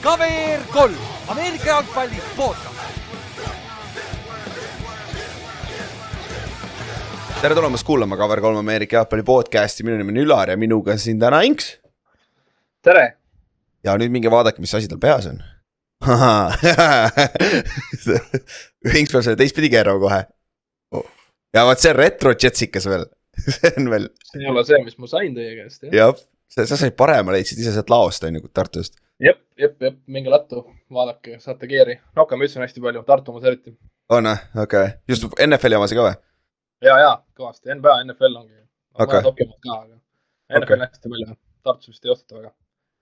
[0.00, 0.96] KVR kolm,
[1.28, 2.66] Ameerika jalgpalli podcast.
[7.40, 11.20] tere tulemast kuulama Cover kolm Ameerika jalgpalli podcast'i, minu nimi on Ülar ja minuga siin
[11.20, 11.76] täna Inks.
[12.82, 13.16] tere!
[13.84, 15.42] ja nüüd minge vaadake, mis asi tal peas on.
[19.00, 20.24] Inks peab selle teistpidi keerama kohe.
[21.54, 23.04] ja vot see on retro jetsikas veel
[23.56, 25.94] see on veel, see ei ole see, mis ma sain teie käest, jah?
[25.94, 28.98] jah, sa, sa said parema, leidsid ise sealt laost on ju, Tartust.
[29.22, 32.00] jep, jep, jep, minge lattu, vaadake, saate geari.
[32.18, 33.76] Nokka mütsi on hästi palju, Tartu omas eriti.
[34.10, 36.16] on või, okei okay., just NFL-i omas ka või?
[36.86, 38.56] ja, ja kõvasti, NBA, NFL ongi.
[39.00, 39.22] Okei.
[39.22, 42.50] topimad ka, aga NFL on hästi palju, Tartus vist ei osteta väga.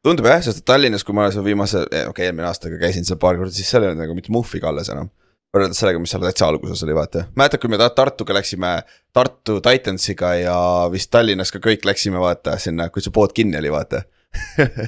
[0.04, 3.38] tundub jah, sest Tallinnas, kui ma seal viimase, okei okay, eelmine aastaga käisin seal paar
[3.40, 5.10] korda, siis seal ei olnud nagu mitte muhvi ka alles enam.
[5.58, 7.26] Võrreldes sellega, mis seal täitsa alguses oli, vaata.
[7.38, 8.72] mäletad, kui me Ta- Tartuga läksime,
[9.14, 10.58] Tartu Titansiga ja
[10.92, 14.04] vist Tallinnas ka kõik läksime, vaata sinna, kui see pood kinni oli, vaata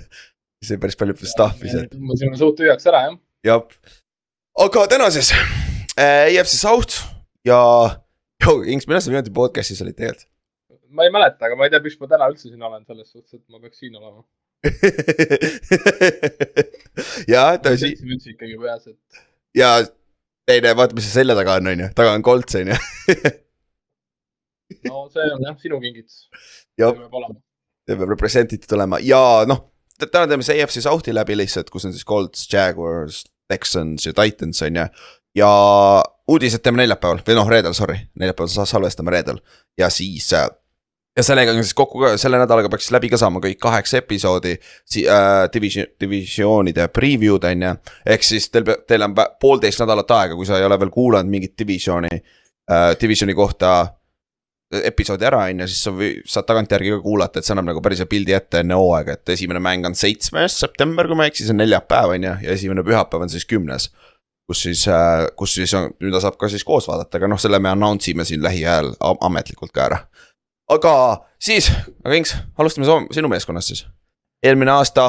[0.70, 3.16] oli päris palju stuff'i sealt, tõmbasime suht tühjaks ära, jah.
[3.50, 3.62] jah.
[4.66, 6.94] aga täna siis äh, EFC South
[7.46, 7.60] ja,
[8.40, 10.28] Inks, millal sa viimati podcast'is olid tegelikult
[10.90, 13.34] ma ei mäleta, aga ma ei tea, miks ma täna üldse siin olen, selles suhtes,
[13.38, 14.20] et ma peaks siin olema.
[17.34, 18.98] ja tõsi ikkagi peas, et
[19.56, 19.70] ja
[20.48, 22.78] teine, vaata, mis seal selja taga on, on ju, taga on kolts, on ju.
[24.88, 26.22] no see on jah, sinu kingitus.
[27.88, 29.00] peab represent itud olema.
[29.04, 29.64] Ja noh,
[30.00, 34.62] täna teeme see EFC South'i läbi lihtsalt, kus on siis Colts, Jaguars, Texans ja Titans
[34.66, 34.86] on ju.
[35.40, 35.50] ja
[36.30, 37.22] uudised teeme neljapäeval.
[37.26, 39.40] Või noh, reedel, sorry, neljapäeval sa- salvestame reedel.
[39.78, 40.46] Ja siis äh,
[41.20, 44.54] ja sellega on siis kokku selle nädalaga peaks läbi ka saama kõik kaheksa episoodi
[44.88, 47.72] si- äh, division, divisioonide preview'd on ju.
[48.16, 51.56] ehk siis teil, teil on poolteist nädalat aega, kui sa ei ole veel kuulanud mingit
[51.60, 53.72] divisiooni äh,, divisioni kohta
[54.70, 57.80] episoodi ära, on ju, siis sa või, saad tagantjärgi ka kuulata, et see annab nagu
[57.82, 61.42] päris pildi ette enne hooaega, et esimene mäng on seitsmes september, kui ma ei eksi,
[61.48, 63.88] see on neljapäev, on ju, ja esimene pühapäev on siis kümnes.
[64.50, 64.84] kus siis,
[65.38, 68.24] kus siis on, mida saab ka siis koos vaadata, aga noh, selle me announce ime
[68.26, 69.98] siin lähiajal am- ametlikult ka ära.
[70.70, 70.94] Aga
[71.42, 71.70] siis,
[72.04, 73.84] aga Inks, alustame soo- sinu meeskonnast siis.
[74.44, 75.08] eelmine aasta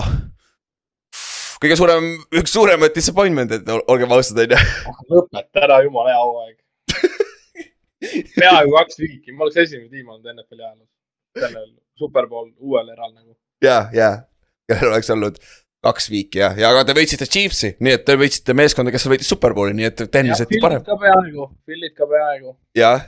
[1.61, 2.07] kõige suurem,
[2.41, 4.95] üks suuremaid disappointment, et ol- olgem ausad, on ju.
[5.13, 6.57] lõpeta ära, jumala hea hooaeg
[8.39, 10.89] peaaegu kaks viiki, ma oleks esimene tiim olnud NFL-i ajaloos.
[11.38, 11.67] sellel
[12.01, 13.35] superbowl uuel eral nagu.
[13.63, 14.09] ja, ja,
[14.69, 15.38] kellel oleks olnud
[15.85, 19.29] kaks viiki jah, ja aga te võitsite Chiefsi, nii et te võitsite meeskonda, kes võitis
[19.31, 20.83] Superbowli, nii et jättis parem.
[20.85, 22.55] ka peaaegu, Philid ka peaaegu.
[22.78, 23.05] jah,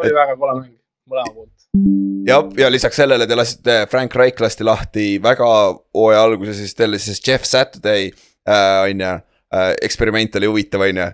[0.00, 0.74] oli väga kole mäng,
[1.12, 1.55] mõlema poolt.
[2.26, 5.46] Ja, ja lisaks sellele te lasite, Frank Reich lasti lahti väga
[5.94, 11.02] hooaja alguses, siis teil siis Jeff Saturday äh, on ju äh,, eksperiment oli huvitav, on
[11.02, 11.08] ju.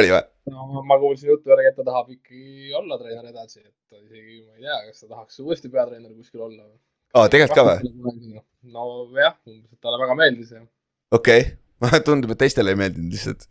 [0.00, 0.26] oli või?
[0.50, 4.58] no ma kuulsin juttu järgi, et ta tahab ikkagi olla treener edasi, et isegi ma
[4.58, 6.68] ei tea, kas ta tahaks uuesti peatreener kuskil olla.
[7.14, 8.42] aa, tegelikult ka või?
[8.76, 9.36] nojah,
[9.80, 10.64] talle väga meeldis ja
[11.10, 12.00] okei okay.
[12.06, 13.46] tundub, et teistele ei meeldinud lihtsalt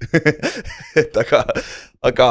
[1.01, 1.43] et aga,
[2.05, 2.29] aga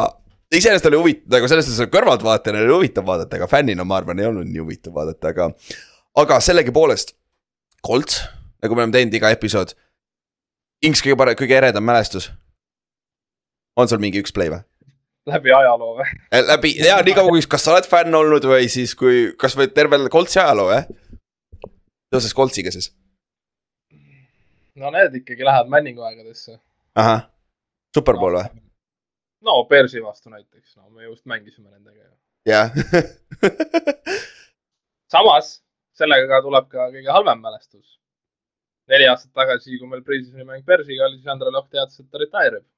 [0.54, 4.28] iseenesest oli huvitav, nagu selles suhtes kõrvaltvaatajana oli huvitav vaadata, aga fännina ma arvan, ei
[4.28, 5.50] olnud nii huvitav vaadata, aga.
[6.18, 7.14] aga sellegipoolest,
[7.86, 8.22] Colts,
[8.62, 9.76] nagu me oleme teinud iga episood.
[10.82, 12.30] Inks kõige parem, kõige eredam mälestus.
[13.78, 14.64] on sul mingi üks play või?
[15.28, 16.06] läbi ajaloo või?
[16.48, 19.68] läbi, jaa, nii kaua, kui, kas sa oled fänn olnud või siis, kui, kas või
[19.74, 20.88] terve Coltsi ajaloo, jah?
[22.08, 22.90] seoses Coltsiga siis.
[24.74, 26.58] no need ikkagi lähevad Manningu aegadesse.
[26.96, 27.28] ahah,
[27.94, 28.48] Superbowl või?
[28.48, 28.67] no
[29.68, 32.14] Persi vastu näiteks, no me just mängisime nendega ju.
[32.48, 32.72] jah
[35.12, 35.58] samas,
[35.98, 37.96] sellega tuleb ka kõige halvem mälestus.
[38.88, 42.22] neli aastat tagasi, kui meil Priisisoni mäng Persiga oli, siis Andrei Lokk teatas, et ta
[42.22, 42.68] retire ib.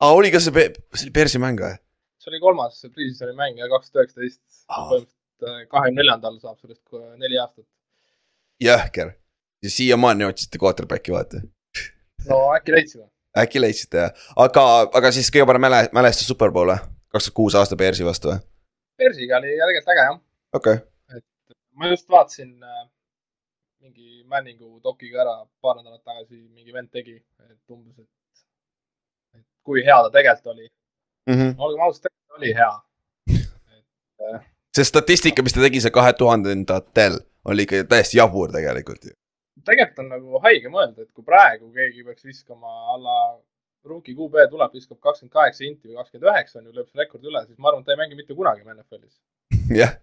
[0.00, 1.76] aa, oli ka see, see oli Persi mäng või?
[2.18, 4.42] see oli kolmas Priisisoni mäng ja kaks tuhat üheksateist.
[4.68, 6.82] Põhimõtteliselt kahekümne neljandal saab sellest
[7.22, 7.66] neli aastat.
[8.62, 9.14] jõhker.
[9.62, 11.42] ja siiamaani otsite quarterback'i, vaata.
[12.28, 13.06] no äkki leidsime.
[13.44, 14.64] Äkki leidsite jah, aga,
[15.00, 16.78] aga siis kõige parem mäle-, mälestus Superbowl või?
[17.12, 18.38] kakskümmend kuus aasta Bearsi vastu või?
[18.98, 20.20] Persiga oli tegelikult äge jah.
[20.60, 21.18] okei okay.,
[21.78, 22.84] ma just vaatasin äh,
[23.80, 27.16] mingi Manningu dokiga ära paar nädalat tagasi, mingi vend tegi,
[27.48, 28.42] et umbes, et,
[29.38, 30.68] et kui hea ta tegelikult oli.
[31.30, 31.54] mm -hmm.
[31.58, 32.72] olgem ausad, tegelikult oli hea.
[33.78, 34.40] et äh,
[34.76, 39.14] see statistika, mis ta tegi seal kahe tuhandendatel, oli ikka täiesti jabur tegelikult ju.
[39.68, 43.18] Tegelikult on nagu haige mõelda, et kui praegu keegi peaks viskama alla
[43.88, 47.30] rookie QB tuleb, viskab kakskümmend kaheksa inti või kakskümmend üheksa on ju, lööb selle rekordi
[47.30, 49.16] üle, siis ma arvan, et ta ei mängi mitte kunagi NFL-is.
[49.80, 49.94] jah,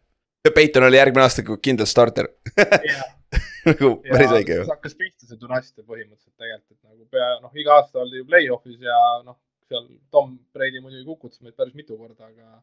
[0.55, 2.29] Peiton oli järgmine aasta kindel starter
[3.69, 4.65] nagu päris õige ju.
[4.69, 8.81] hakkas pihta see dünastia põhimõtteliselt tegelikult, et nagu pea, noh, iga aasta oldi ju play-off'is
[8.85, 9.37] ja noh,
[9.69, 12.61] seal Tom Brady muidugi kukutas meid päris mitu korda, aga,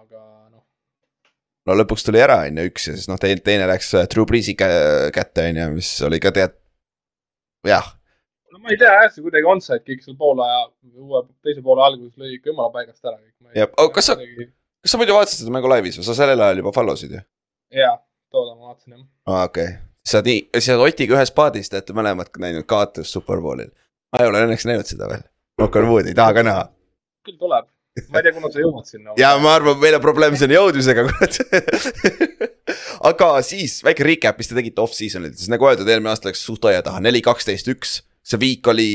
[0.00, 0.64] aga noh,
[1.66, 4.26] no lõpuks tuli ära, on ju, üks ja siis noh, teine, teine läks äh, Drew
[4.28, 6.54] Breesi kä- kätte, on ju, mis oli ka tead.
[7.66, 7.88] jah,
[8.52, 10.60] no ma ei tea jah, see kuidagi onside kick seal poolaja,
[10.94, 13.32] uue teise poole alguses lõi ikka jumala paigast ära kõik.
[13.58, 13.74] Jep.
[13.82, 16.72] Oh, kas sa- kas sa muidu vaatasid seda mängu laivis või sa sellel ajal juba
[16.76, 17.22] follow sid ju?
[17.74, 17.96] jaa,
[18.30, 19.04] toona ma vaatasin jah.
[19.26, 23.10] aa, okei okay., sa nii, sa oled Otiga ühes paadis, te olete mõlemad näinud kaotust
[23.16, 23.72] Superbowlil.
[24.14, 25.24] ma ei ole õnneks näinud seda veel,
[25.58, 26.68] Knock-on wood, ei taha ka näha.
[27.26, 27.66] küll tuleb,
[28.10, 29.14] ma ei tea, kuna sa jõuad sinna.
[29.20, 31.38] ja ma arvan, meil on probleem selle jõudmisega, kurat.
[33.10, 36.66] aga siis väike recap, mis te tegite off-season'il, siis nagu öeldud, eelmine aasta läks suht
[36.68, 38.00] aia taha, neli, kaksteist, üks.
[38.26, 38.90] see viik oli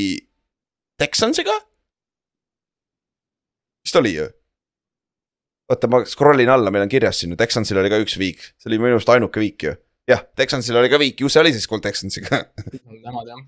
[1.02, 1.56] Texansiga.
[3.86, 4.28] vist oli ju?
[5.72, 8.44] oota, ma scroll in alla, meil on kirjas siin ju, Texansil oli ka üks viik,
[8.60, 9.74] see oli minu arust ainuke viik ju.
[10.10, 12.44] jah, Texansil oli ka viik, ju see oli siis Gold Texansiga
[13.02, 13.42] Nemad jah.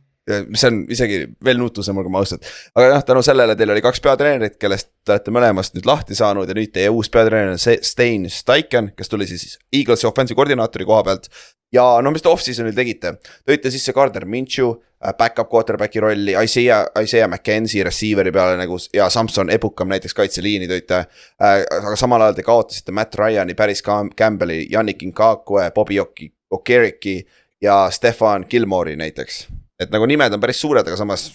[0.48, 2.46] Mis on isegi veel nutusem, olgem ausad.
[2.76, 6.48] aga jah, tänu sellele teil oli kaks peatreenerit, kellest te olete mõlemast nüüd lahti saanud
[6.48, 10.86] ja nüüd teie uus peatreener on Se- Stein Steichen, kes tuli siis Eaglesi offensive koordinaatori
[10.88, 11.28] koha pealt.
[11.74, 13.16] ja no mis te off-season'il tegite,
[13.50, 14.76] tõite sisse Gardner Minshew,
[15.18, 21.02] back-up quarterback'i rolli, Isaiah, Isaiah McKenzie receiver'i peale nagu ja Samson Ebukam näiteks kaitseliini tõite.
[21.40, 27.26] aga samal ajal te kaotasite Matt Ryan'i, Paris Cam- Campbell'i, Yannick Ngakwe, Bobby Oki, Okeriki
[27.62, 29.48] ja Stefan Gilmore'i näiteks
[29.86, 31.30] et nagu nimed on päris suured, aga samas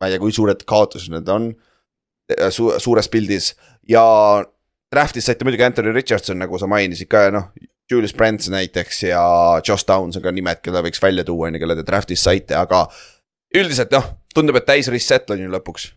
[0.00, 1.50] ma ei tea, kui suured kaotused need on
[2.50, 3.52] su suures pildis
[3.88, 4.02] ja
[4.92, 7.50] draft'is saite muidugi Anthony Richardson, nagu sa mainisid ka ja noh,
[7.90, 9.22] Julius Brents näiteks ja
[9.66, 12.56] Josh Downs on ka nimed, keda võiks välja tuua, on ju, kelle te draft'is saite,
[12.58, 12.86] aga
[13.54, 15.92] üldiselt noh, tundub, et täis reset on ju lõpuks.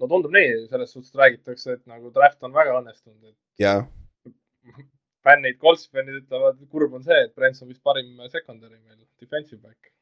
[0.00, 3.78] no tundub nii, selles suhtes räägitakse, et nagu draft on väga õnnestunud, et ja,
[5.26, 9.60] fännid, Colts fännid ütlevad, kurb on see, et Brents on vist parim secondary meil, defensive
[9.60, 9.92] back.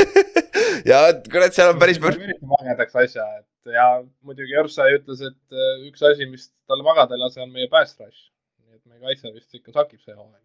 [0.90, 1.00] ja
[1.30, 3.88] kurat, seal on päris, eriti magedaks asja, et ja
[4.26, 8.30] muidugi Jõrsai ütles, et äh, üks asi, mis talle magada ei lase, on meie rush.
[8.64, 10.42] nii et meie kaitse vist ikka sakib see hooaeg.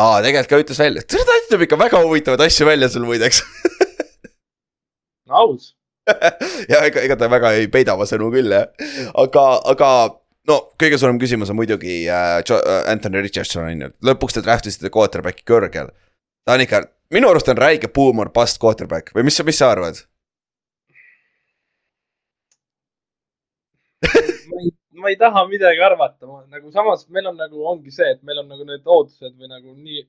[0.00, 3.42] aa tegelikult ka ütles välja, ta ütleb ikka väga huvitavaid asju välja sul muideks
[5.42, 5.72] aus,
[6.72, 8.66] ja ega, ega ta väga ei peida oma sõnu küll jah,
[9.22, 9.90] aga, aga
[10.48, 14.66] no kõige suurem küsimus on muidugi äh, äh, Anthony Richardson on ju, lõpuks te draft
[14.70, 15.92] isite quarterback'i kõrgel.
[16.46, 16.82] ta on ikka,
[17.12, 20.00] minu arust on räige boomer bust quarterback või mis, mis sa arvad?
[24.02, 24.72] ma ei,
[25.02, 28.48] ma ei taha midagi arvata, nagu samas meil on nagu ongi see, et meil on
[28.50, 30.02] nagu need ootused või nagu nii,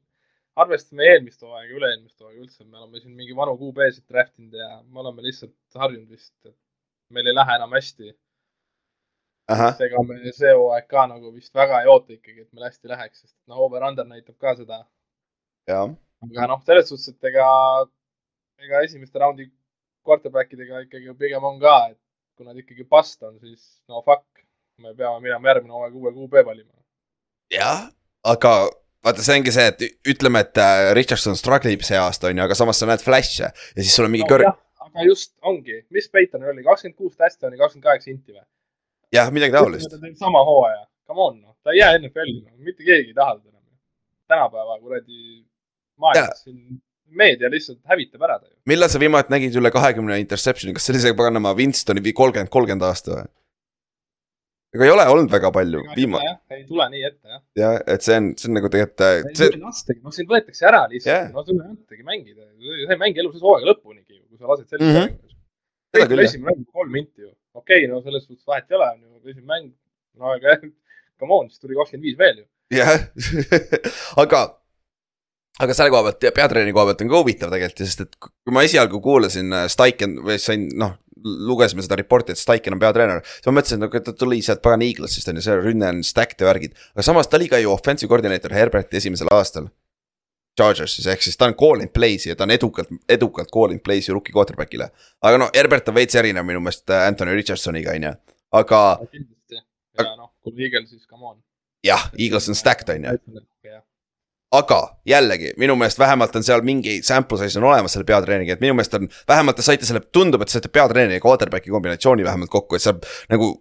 [0.64, 4.70] arvestame eelmist hooaega, üle-eelmist hooaega üldse, me oleme siin mingi vanu QB-sid draft inud ja
[4.84, 6.58] me oleme lihtsalt harjunud vist, et
[7.14, 8.14] meil ei lähe enam hästi.
[9.54, 12.94] ahah, ega me see hooaeg ka nagu vist väga ei oota ikkagi, et meil hästi
[12.94, 14.86] läheks, sest noh, over-under näitab ka seda.
[15.68, 15.90] jah,
[16.24, 17.48] aga noh, selles suhtes, et ega,
[18.64, 19.50] ega esimeste raundi
[20.04, 22.00] quarterback idega ikkagi pigem on ka, et
[22.38, 24.26] kui nad ikkagi past on, siis no fuck,
[24.82, 26.72] me peame minema järgmine hooaeg uue QB valima.
[27.54, 27.86] jah,
[28.28, 28.54] aga
[29.06, 32.46] vaata, see ongi see, et ütleme, et äh, Richardson struggle ib see aasta on ju,
[32.48, 34.50] aga samas sa näed flash'e ja siis sul on mingi kõrg,
[34.88, 38.46] aga just ongi, mis Peitonil oli, kakskümmend kuus touchdown'i, kakskümmend kaheksa inti või?
[39.14, 39.98] jah, midagi taolist.
[40.20, 43.80] sama hooaja, come on, noh, ta ei jää NFL-i, mitte keegi ei taha teda enam.
[44.34, 45.44] tänapäeva kuradi
[46.02, 46.82] maailmas siin
[47.14, 48.56] meedia lihtsalt hävitab ära ta ju.
[48.72, 52.50] millal sa viimati nägid üle kahekümne interception'i, kas see oli see paganama Winstoni vi- kolmkümmend,
[52.54, 53.28] kolmkümmend aasta või?
[54.74, 57.42] ega ei ole olnud väga palju, viimane, ei tule nii ette jah.
[57.62, 60.80] jah, et see on, see on nagu tegelikult, ei see lastagi, noh sind võetakse ära
[60.90, 62.48] lihtsalt yeah., no sulle ei antagi mängida,
[62.88, 64.98] sa ei mängi elu sees hooaega lõpunigi, kui sa lased sellist Mhm.
[64.98, 65.20] mm -hmm.
[65.94, 66.16] Mängu.
[66.18, 66.26] jah.
[66.26, 69.30] esimene mäng kolm minti ju, okei okay,, no selles suhtes vahet ei ole, on ju,
[69.30, 69.70] esimene mäng,
[70.18, 70.58] no aga
[71.20, 72.46] come on, siis tuli kakskümmend viis veel ju.
[72.74, 72.98] jah,
[74.24, 74.42] aga,
[75.62, 78.64] aga selle koha pealt, peatreeneri koha pealt on ka huvitav tegelikult, sest et kui ma
[78.66, 83.48] esialgu kuulasin äh, Steichen või sain, noh, lugesime seda report'i, et Steichen on peatreener, siis
[83.48, 86.50] ma mõtlesin, et ta tuli sealt pagan Eaglesist on ju, see rünne on stacked ja
[86.50, 89.70] värgid, aga samas ta oli ka ju offensive koordineeter Herberti esimesel aastal.
[90.58, 93.80] Chargersis ehk siis ta on call in play'si ja ta on edukalt, edukalt call in
[93.82, 94.92] play'si rookie quarterback'ile.
[95.22, 98.12] aga no Herbert on veits erinev minu meelest äh, Anthony Richardsoniga on ju,
[98.60, 99.64] aga kindlasti.
[99.98, 101.40] ja noh, kui Eagle, siis come on.
[101.84, 103.42] jah, Eagles on stacked on ju.
[104.54, 104.80] Aga
[105.10, 108.76] jällegi minu meelest vähemalt on seal mingi sample size on olemas selle peatreeneriga, et minu
[108.78, 112.78] meelest on, vähemalt te saite selle, tundub, et saite peatreeneri ja quarterback'i kombinatsiooni vähemalt kokku,
[112.78, 113.54] et saab nagu.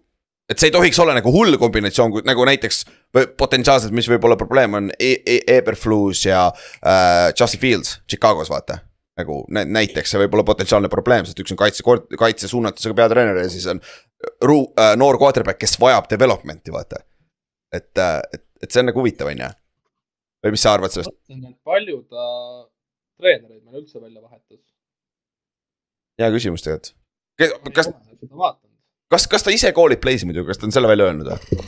[0.50, 2.82] et see ei tohiks olla nagu hull kombinatsioon, nagu näiteks
[3.40, 8.78] potentsiaalselt, mis võib olla probleem on e e Eberflus ja äh, Justin Fields Chicagos vaata.
[9.16, 11.84] nagu nä näiteks see võib olla potentsiaalne probleem, sest üks on kaitse,
[12.18, 13.80] kaitse suunatusega peatreener ja siis on
[14.44, 17.00] ru- äh, noor quarterback, kes vajab development'i vaata.
[17.72, 17.98] et,
[18.32, 19.50] et, et see on nagu huvitav, on ju.
[20.42, 21.14] Või mis sa arvad sellest?
[21.66, 22.26] palju ta
[23.20, 24.62] treenereid meil üldse välja vahetas.
[26.20, 26.94] hea küsimus tegelikult.
[27.76, 27.92] kas,
[29.12, 31.60] kas, kas ta ise koolib play'si muidu, kas ta on selle välja öelnud või?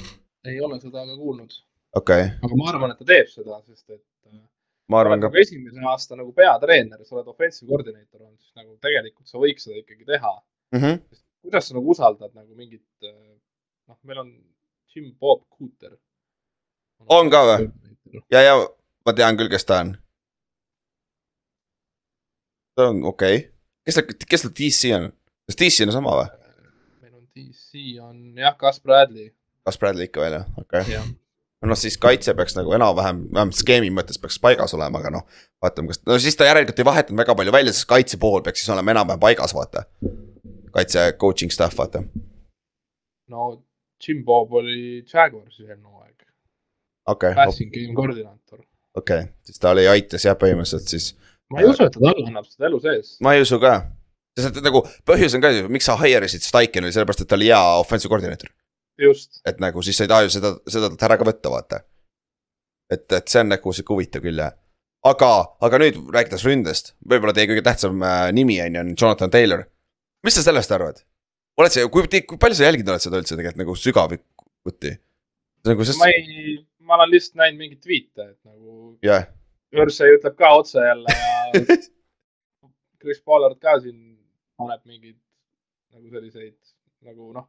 [0.50, 1.60] ei ole seda ka kuulnud.
[2.00, 4.02] okei okay., aga ma arvan, et ta teeb seda, sest et
[4.32, 4.40] äh,
[4.92, 8.74] ma arvan ka nagu esimese aasta nagu peatreener, sa oled offensive koordineeter olnud, siis nagu
[8.82, 10.34] tegelikult sa võiks seda ikkagi teha.
[10.74, 10.82] mm.
[10.82, 11.22] -hmm.
[11.46, 14.34] kuidas sa nagu usaldad nagu mingit, noh, meil on
[14.94, 15.96] Jim Bob Cooter.
[17.10, 17.66] On ka või??
[18.12, 18.54] ja, ja
[19.06, 19.96] ma tean küll, kes ta on.
[22.76, 23.50] ta on okei okay.,
[23.86, 25.10] kes ta, kes ta DC on,
[25.48, 26.30] kas DC on sama või?
[27.02, 29.30] meil on DC on jah, Gus Bradley,
[29.66, 31.14] kas Bradley ikka veel jah, okei okay..
[31.64, 35.26] noh, siis kaitse peaks nagu enam-vähem, vähemalt skeemi mõttes peaks paigas olema, aga noh.
[35.64, 38.64] vaatame, kas, no siis ta järelikult ei vahetanud väga palju välja, sest kaitse pool peaks
[38.64, 39.86] siis olema enam-vähem paigas, vaata.
[40.74, 42.04] kaitse coaching staff, vaata.
[43.28, 43.52] no
[44.04, 46.03] Jim Bob oli Jaguarsis eelmine hooaeg,
[47.06, 48.62] okay,, passing game koordinaator.
[48.94, 51.12] okei okay., siis ta oli aitas jah, põhimõtteliselt siis.
[51.52, 53.14] ma ei usu, et ta talle annab seda elu sees.
[53.24, 53.74] ma ei usu ka.
[54.38, 57.50] sest nagu põhjus on ka miks sa hire isid Steichen oli sellepärast, et ta oli
[57.52, 58.52] hea offensive koordineeter.
[59.00, 61.80] just, et nagu siis sa ei taha ju seda, seda talt ära ka võtta, vaata.
[62.92, 64.54] et, et see on nagu sihuke huvitav küll jah.
[65.04, 65.32] aga,
[65.68, 69.66] aga nüüd rääkides ründest, võib-olla teie kõige tähtsam äh, nimi on ju on Jonathan Taylor.
[70.24, 71.04] mis sa sellest arvad?
[71.60, 74.94] oled sa, kui, kui palju sa jälginud oled seda üldse tegelikult nagu sügavuti?
[75.68, 79.26] nagu sest ma, ei, ma olen lihtsalt näinud mingeid tweet'e, et nagu jah,
[79.74, 81.64] Ürsay ütleb ka otse jälle ja
[83.02, 83.98] Chris Pollard ka siin
[84.58, 85.18] paneb mingeid
[85.94, 86.56] nagu selliseid
[87.04, 87.48] nagu noh,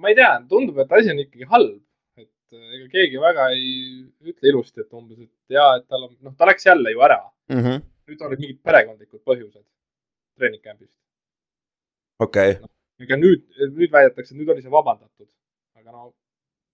[0.00, 1.82] ma ei tea, tundub, et asi on ikkagi halb,
[2.20, 3.66] et äh, ega keegi väga ei
[4.30, 7.20] ütle ilusti, et umbes, et ja, et tal on, noh, ta läks jälle ju ära,
[7.52, 9.64] nüüd olid mingid perekondlikud põhjused
[10.38, 10.96] treening camp'ist.
[12.24, 12.56] okei,
[13.04, 13.44] ega nüüd,
[13.76, 15.28] nüüd väidetakse, et nüüd oli see vabandatud,
[15.78, 16.08] aga no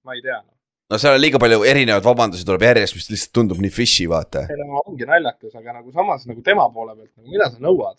[0.07, 0.58] ma ei tea no..
[0.91, 4.47] No seal on liiga palju erinevaid vabandusi tuleb järjest, mis lihtsalt tundub nii fishy, vaata.
[4.49, 7.99] ei no ongi naljakas, aga nagu samas nagu tema poole pealt nagu mida sa nõuad?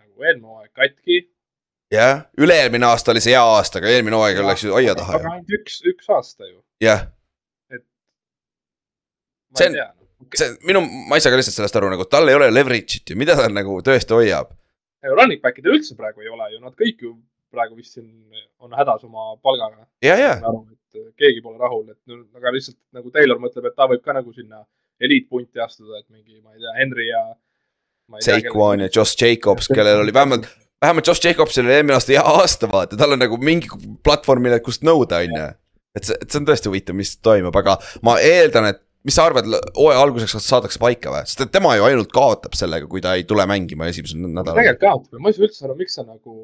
[0.00, 1.20] nagu eelmine hooaeg katki.
[1.94, 5.36] jah, üle-eelmine aasta oli see hea aasta, aga eelmine hooaeg läks ju aia taha aga
[5.36, 6.58] ainult üks, üks aasta ju.
[6.84, 7.06] jah
[9.52, 10.28] ma See on- tea no..
[10.34, 13.16] see minu, ma ei saa ka lihtsalt sellest aru, nagu tal ei ole leverage'it ju,
[13.20, 14.50] mida ta nagu tõesti hoiab.
[15.14, 17.14] running back idel üldse praegu ei ole ju, nad kõik ju
[17.54, 18.08] praegu vist siin
[18.58, 19.86] on hädas oma palgaga.
[20.04, 20.75] ja, ja, et
[21.20, 24.62] keegi pole rahul, et aga lihtsalt nagu Taylor mõtleb, et ta võib ka nagu sinna
[25.00, 27.24] eliitpunti astuda, et mingi, ma ei tea, Henry ja.
[28.22, 30.46] Saquon ja Josh Jacobs, kellel oli vähemalt,
[30.82, 33.70] vähemalt Josh Jacobsil oli eelmine aasta hea aasta, vaata, tal on nagu mingi
[34.06, 35.48] platvorm, millelt kust nõuda, on ju.
[35.98, 37.76] et see, et see on tõesti huvitav, mis toimub, aga
[38.06, 41.86] ma eeldan, et mis sa arvad, hooaja alguseks saadakse paika või, sest et tema ju
[41.86, 44.56] ainult kaotab sellega, kui ta ei tule mängima esimesel nädalal.
[44.56, 46.34] tegelikult kaotab ja ma ei saa üldse aru, miks sa nagu,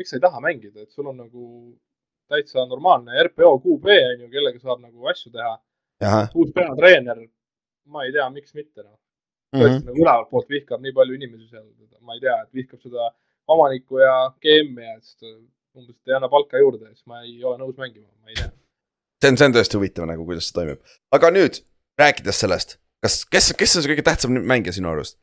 [0.00, 1.48] miks sa ei taha mängida, et sul on nagu
[2.30, 5.56] täitsa normaalne RPO QB on ju, kellega saab nagu asju teha.
[6.34, 7.22] uus peatreener,
[7.88, 8.98] ma ei tea, miks mitte noh.
[9.54, 9.62] Mhm.
[9.62, 11.68] tõesti nagu ülevalt poolt vihkab nii palju inimesi seal,
[12.02, 13.10] ma ei tea, et vihkab seda
[13.54, 15.36] omanikku ja GM-i ja siis
[15.76, 18.50] umbes, et ei anna palka juurde, siis ma ei ole nõus mängima, ma ei tea.
[19.22, 20.96] see on, see on tõesti huvitav nagu, kuidas see toimub.
[21.14, 21.62] aga nüüd,
[22.00, 25.20] rääkides sellest, kas, kes, kes on see kõige tähtsam mängija sinu arust?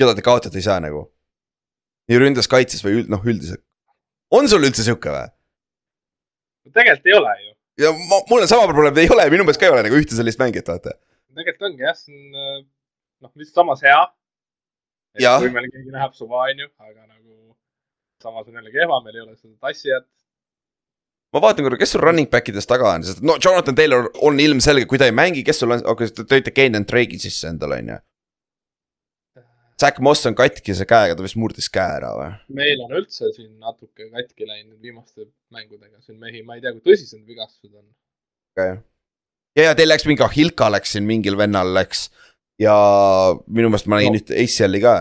[0.00, 1.06] keda te kaotada ei saa nagu?
[2.10, 3.62] nii ründas, kaitses või üld-, noh üldiselt.
[4.34, 5.28] on sul üldse sihuke või?
[6.72, 7.52] Tegelikult ei ole ju,
[7.84, 10.16] ja ma, mul on sama probleem, ei ole, minu meelest ka ei ole nagu ühte
[10.16, 10.96] sellist mängijat, vaata.
[11.36, 12.58] tegelikult ongi jah, see on äh,
[13.24, 14.02] noh, lihtsalt samas hea.
[15.16, 17.56] Meil keegi läheb suva, onju, aga nagu
[18.22, 20.08] samas on jälle kehva, meil ei ole seda tassijat.
[21.34, 24.40] ma vaatan korra, kes sul running back idest taga on, sest no Jonathan Taylor on
[24.40, 27.50] ilmselge, kui ta ei mängi, kes sul on, okei, te tõite Kane and Drake'i sisse
[27.50, 27.98] endale, on ju.
[29.80, 32.28] Zack Moss on katkise käega, ta vist murdis käe ära või?
[32.60, 36.80] meil on üldse siin natuke katki läinud viimaste mängudega, siin mehi, ma ei tea, kui
[36.86, 37.84] tõsised vigastused on.
[38.56, 38.78] okei.
[39.58, 42.06] ja, ja teil läks mingi Ahilka läks siin mingil vennal läks
[42.62, 42.74] ja
[43.46, 44.16] minu meelest ma nägin No.
[44.16, 44.22] no.
[44.24, 44.96] ühte ACL-i ka.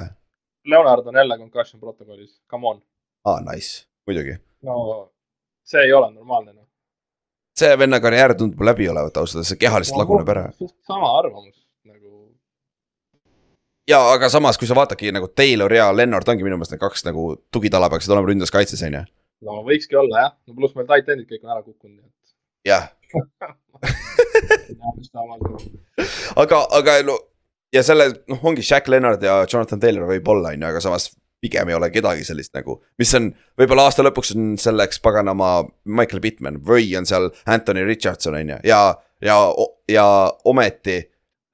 [0.65, 2.81] Leonard on jälle concussion protokollis, come on.
[3.25, 4.35] aa, nice, muidugi.
[4.67, 5.11] no
[5.63, 6.67] see ei ole normaalne noh.
[7.55, 10.49] see venna karjäär tundub läbi olevat ausalt öeldes, see keha lihtsalt laguneb ära.
[10.83, 11.63] sama arvamus
[13.89, 17.05] ja aga samas, kui sa vaatadki nagu Taylor ja Lennart ongi minu meelest need kaks
[17.07, 17.21] nagu
[17.53, 19.03] tugitala peaksid olema ründas kaitses on ju.
[19.45, 22.13] no võikski olla jah, no pluss meil tight end'id kõik on ära kukkunud, nii et.
[22.65, 22.85] Jah,
[26.41, 27.19] aga, aga no
[27.75, 31.09] ja selle noh, ongi Shaq Leonard ja Jonathan Taylor võib-olla on ju, aga samas
[31.43, 36.23] pigem ei ole kedagi sellist nagu, mis on võib-olla aasta lõpuks on selleks paganama Michael
[36.23, 38.81] Pittman või on seal Anthony Richardson on ju ja,
[39.21, 39.37] ja,
[39.91, 40.07] ja
[40.47, 41.03] ometi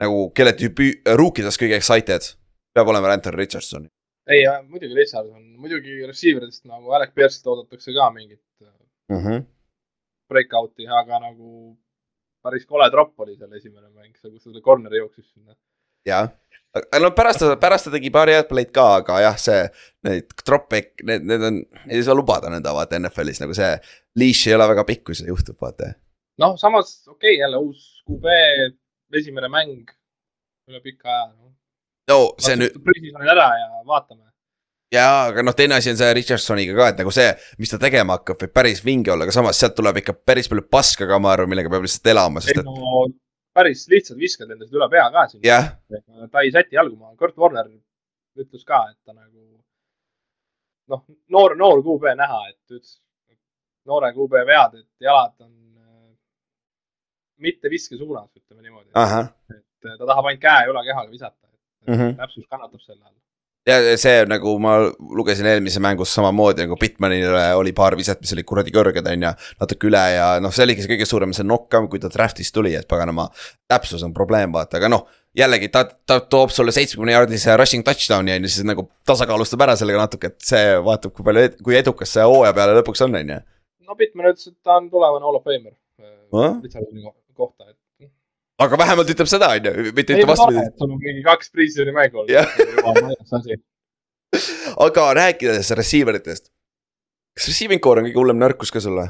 [0.01, 2.31] nagu kelle tüüpi, ruukidest kõige excited
[2.74, 3.89] peab olema Anthony Richardson.
[4.31, 8.41] ei, muidugi Richardson, muidugi receiver idest nagu Alec Pierce'ilt oodatakse ka mingit
[9.12, 9.46] Mm -hmm.
[10.29, 11.77] breakout'i, aga nagu
[12.43, 15.55] päris kole tropp oli seal esimene mäng, kus ta selle corner'i jooksis sinna.
[16.05, 16.29] jah,
[16.75, 19.65] aga no pärast ta, pärast ta tegi paari head play'd ka, aga jah, see,
[20.08, 23.74] need drop'e, need, need on, ei saa lubada nõnda vaata NFL-is nagu see.
[24.20, 25.93] Leash ei ole väga pikk, kui see juhtub, vaata.
[26.41, 28.25] noh, samas okei okay,, jälle uus QB,
[29.20, 29.94] esimene mäng
[30.70, 31.53] üle pika aja no..
[32.12, 34.27] no see nüüd, prügis on ära ja vaatame.
[34.94, 38.20] jaa, aga noh, teine asi on see Richardsoniga ka, et nagu see, mis ta tegema
[38.20, 41.36] hakkab, võib päris vinge olla, aga samas sealt tuleb ikka päris palju paska ka, ma
[41.36, 43.06] arvan, millega peab lihtsalt elama, sest et no
[43.56, 45.44] päris lihtsalt viskad endast üle pea ka siin.
[45.46, 45.74] jah,
[46.32, 47.68] ta ei säti jalgu maha, Kurt Warner
[48.39, 49.41] ütles ka, et ta nagu
[50.91, 53.00] noh, noor, noor QB näha, et ütles,
[53.88, 55.51] noore QB vead, et jalad on
[57.41, 58.91] mitte viske suunas, ütleme niimoodi.
[58.93, 62.00] et äh, ta tahab ainult käe ülakehaga visata, et mm.
[62.00, 62.15] -hmm.
[62.21, 63.15] täpsus kannatab selle all.
[63.67, 64.74] ja see nagu ma
[65.19, 69.33] lugesin eelmises mängus samamoodi nagu Bitmanile oli paar viset, mis olid kuradi kõrged, on ju.
[69.63, 72.75] natuke üle ja noh, see oligi see kõige suurem see knock-up, kui ta draft'ist tuli,
[72.75, 73.29] et paganama.
[73.67, 75.07] täpsus on probleem, vaata, aga noh.
[75.38, 79.75] jällegi ta, ta toob sulle seitsmekümne jaardise rushing touchdown'i on ju, siis nagu tasakaalustab ära
[79.79, 83.31] sellega natuke, et see vaatab, kui palju, kui edukas see hooaja peale lõpuks on, on
[83.36, 83.39] ju.
[83.88, 85.71] no Pittman ütles, et ta on tulevane Hall of Famer
[86.31, 86.62] Huh?
[87.38, 88.09] kohta, et.
[88.61, 90.65] aga vähemalt ütleb seda, on ju, mitte ütleb vastupidi.
[90.77, 93.67] sul on mingi kaks pre-season'i mängu olnud
[94.88, 96.51] aga rääkides receiver itest.
[97.35, 99.09] kas receiving core on kõige hullem nõrkus ka sul või?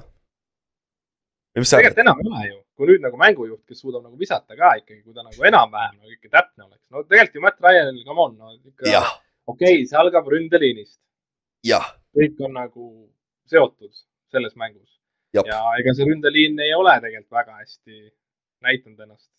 [1.55, 5.01] tegelikult enam ei ole ju, kui nüüd nagu mängujuht, kes suudab nagu visata ka ikkagi,
[5.03, 6.85] kui ta nagu enam-vähem nagu ikka täpne oleks.
[6.89, 10.99] no tegelikult ju Matt Ryanil, come on, no ikka okei okay,, see algab ründeliinist,
[12.15, 12.87] kõik on nagu
[13.51, 13.91] seotud
[14.31, 15.00] selles mängus.
[15.35, 18.09] Ja ega see ründeliin ei ole tegelikult väga hästi
[18.65, 19.29] näidanud ennast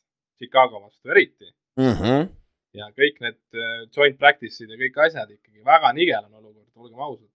[0.40, 2.28] Chicago vastu eriti Mhm.
[2.76, 7.00] ja kõik need äh, joint practice'id ja kõik asjad ikkagi väga nigel on olukord, olgem
[7.00, 7.28] ausad.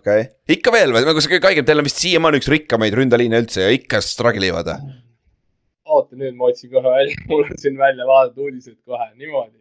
[0.00, 2.96] okei okay., ikka veel või, nagu see kõige haigem, teil on vist siiamaani üks rikkamaid
[2.98, 4.96] ründeliine üldse ja ikka struggle ivad või?
[5.84, 9.60] oota, nüüd ma otsin kohe välja, mul on siin välja vaadata uudised kohe niimoodi.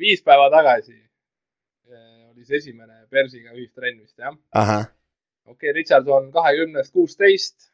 [0.00, 4.36] viis päeva tagasi äh, oli see esimene Persiga ühistrenn vist jah.
[4.36, 4.90] okei
[5.56, 7.70] okay,, Richardson kahekümnest kuusteist,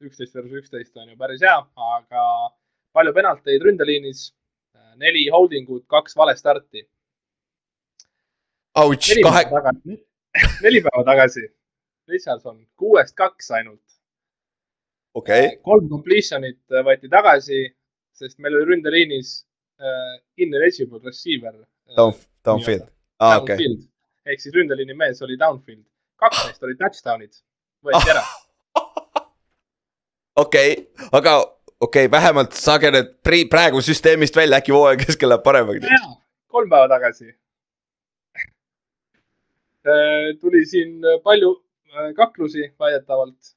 [0.00, 1.56] üksteist versus üksteist on ju päris hea,
[1.96, 2.24] aga
[2.96, 4.30] palju penalteid ründeliinis,
[5.00, 6.86] neli holding ut, kaks vale starti.
[8.78, 9.44] ouch, kahe,
[10.64, 11.46] neli päeva tagasi,
[12.08, 13.82] Richardson kuuest kaks ainult.
[15.14, 15.46] okei.
[15.46, 17.64] Okay., kolm completion'it võeti tagasi,
[18.14, 19.34] sest meil oli ründeliinis
[19.80, 21.54] uh, ineligible receiver
[21.96, 22.86] down, downfield,
[23.18, 23.88] aa okei, downfield.
[24.30, 25.86] Ehk siis ründeliini mees oli downfield,
[26.20, 27.42] kaks neist olid touchdown'id,
[27.86, 28.24] võeti ära.
[30.44, 30.74] okei,
[31.12, 31.36] aga
[31.80, 33.12] okei okay,, vähemalt saage need
[33.50, 35.86] praegu süsteemist välja, äkki hooaja keskel läheb paremaks.
[36.48, 37.32] kolm päeva tagasi.
[40.40, 41.54] tuli siin palju
[41.94, 43.54] äh, kaklusi väidetavalt,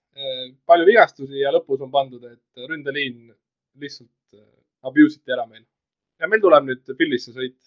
[0.65, 3.34] palju vigastusi ja lõpus on pandud, et ründeliin
[3.80, 4.48] lihtsalt äh,
[4.84, 5.65] abuse iti ära meil.
[6.19, 7.58] ja meil tuleb nüüd Philly'sse sõit.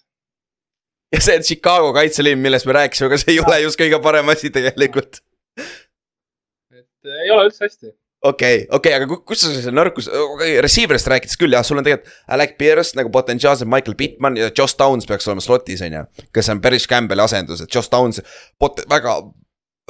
[1.15, 4.51] ja see Chicago kaitseliin, millest me rääkisime, aga see ei ole just kõige parem asi
[4.55, 5.21] tegelikult.
[5.59, 7.93] et äh, ei ole üldse hästi.
[8.23, 11.53] Okei okay,, okei okay,, aga ku- kus sa selle nõrkus, okei okay,, receiver'ist rääkides küll
[11.57, 15.45] jah, sul on tegelikult Alec Pierce nagu potentsiaalselt Michael Pittman ja Josh Downs peaks olema
[15.45, 16.05] slot'is on ju.
[16.35, 18.23] kes on päris Campbell'i asendus, et Josh Downs
[18.59, 19.17] pot-, väga,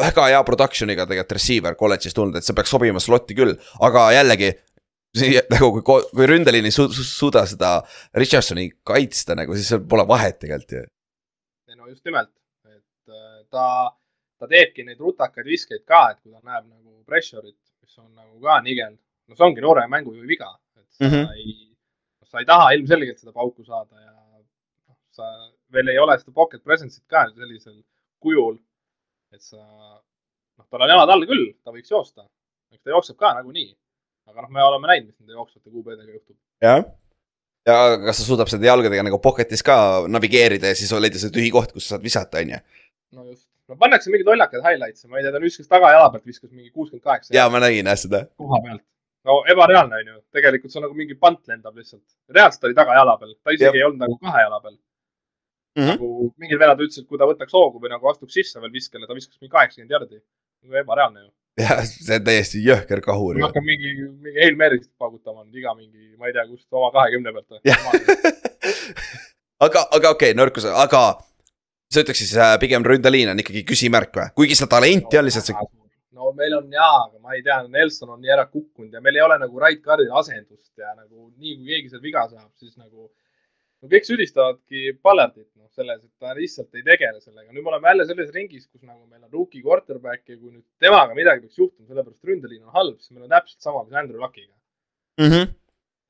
[0.03, 4.53] väga hea production'iga tegelikult receiver kolledžist tulnud, et see peaks sobima slot'i küll, aga jällegi.
[5.55, 7.79] nagu kui, kui ründeliin ei su- su- suuda seda
[8.21, 10.83] Richardsoni kaitsta nagu, siis seal pole vahet tegelikult ju.
[11.79, 12.29] no just nimelt,
[12.69, 13.95] et äh, ta,
[14.37, 17.57] ta teebki neid rutakaid viskeid ka, et kui ta näeb nagu pressure'it,
[17.97, 18.97] mis on nagu ka nigel.
[19.29, 21.11] no see ongi noore mängujuhi viga, et sa mm.
[21.11, 21.33] -hmm.
[21.35, 21.77] ei,
[22.25, 25.25] sa ei taha ilmselgelt seda pauku saada ja noh, sa
[25.73, 27.83] veel ei ole seda pocket presence'it ka sellisel
[28.21, 28.59] kujul,
[29.33, 29.59] et sa,
[30.59, 32.29] noh, tal on jalad all küll, ta võiks joosta,
[32.73, 33.75] eks ta jookseb ka nagunii.
[34.27, 36.37] aga noh, me oleme näinud, mis nende jooksvate QB-dega juhtub.
[36.63, 36.85] jah.
[37.67, 41.51] ja kas ta suudab seda jalgadega nagu pocket'is ka navigeerida ja siis leida see tühi
[41.51, 42.63] koht, kus sa saad visata, on ju.
[43.17, 46.53] no just, no pannakse mingeid lollakaid highlights'e, ma ei tea, ta viskas tagajala pealt, viskas
[46.53, 47.35] mingi kuuskümmend kaheksa.
[47.35, 48.23] ja ma nägin jah seda.
[48.43, 48.83] koha pealt.
[49.27, 52.05] no ebareaalne on ju, tegelikult see on nagu mingi pant lendab lihtsalt.
[52.39, 53.81] reaalselt oli tagajala peal, ta isegi Jah.
[53.81, 55.83] ei olnud nagu kahe jala peal mm.
[55.83, 55.97] -hmm.
[55.97, 56.07] nagu
[56.45, 59.19] mingid venad ütlesid, et kui ta võtaks hoogu või nagu astuks sisse veel viskele, ta
[59.19, 60.19] viskas mingi kaheksakümmend jardi.
[60.63, 61.31] nagu ebareaalne ju.
[61.67, 63.91] jah, see on täiesti jõhker kahur hakkab mingi,
[64.25, 67.51] mingi Hail Mary'st paugutama nüüd iga mingi, ma ei tea, kust oma kahekümne pealt
[69.67, 71.03] aga, aga okei okay,, nõrkus, aga
[71.93, 75.51] sa ütleks siis äh, pigem ründeliin on ikkagi küsimärk või, kuigi seda talenti on lihtsalt
[75.51, 75.69] see.
[76.17, 79.19] no meil on jaa, aga ma ei tea, Nelson on nii ära kukkunud ja meil
[79.19, 82.75] ei ole nagu right guard'il asendust ja nagu nii kui keegi seal viga saab, siis
[82.77, 83.11] nagu
[83.83, 87.53] no kõik süüdistavadki Ballardit noh, selles, et ta lihtsalt ei tegele sellega.
[87.53, 90.65] nüüd me oleme jälle selles ringis, kus nagu meil on rookie quarterback ja kui nüüd
[90.83, 94.23] temaga midagi peaks juhtuma, sellepärast ründeliin on halb, siis meil on täpselt sama, mis Andrew
[94.23, 94.55] Luckiga.
[95.21, 95.31] mm.
[95.31, 95.55] -hmm.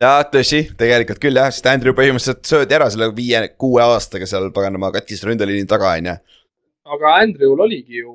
[0.03, 4.93] Ja tõsi, tegelikult küll jah, sest Andrew põhimõtteliselt söödi ära selle viie-kuue aastaga seal paganama
[4.95, 6.17] katkis ründeliini taga, on ju.
[6.97, 8.13] aga Andrew'l oligi ju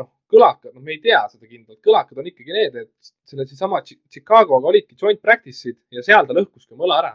[0.00, 3.82] noh, kõlakad, noh, me ei tea seda kindlalt, kõlakad on ikkagi need, et selle seesama
[3.84, 7.14] Chi- Chicago'ga olidki joint practice'id ja seal ta lõhkus ka mõla ära.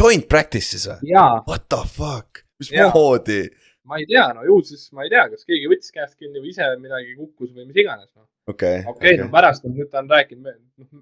[0.00, 1.10] Joint practice'is või?
[1.14, 2.90] jaa, What the fuck, Jaa.
[2.90, 3.42] mismoodi?
[3.90, 6.52] ma ei tea, no ju siis ma ei tea, kas keegi võttis käest kinni või
[6.52, 8.28] ise midagi kukkus või mis iganes no..
[8.52, 10.46] okei, okei, no pärast on, nüüd ta on rääkinud,
[10.84, 11.00] noh,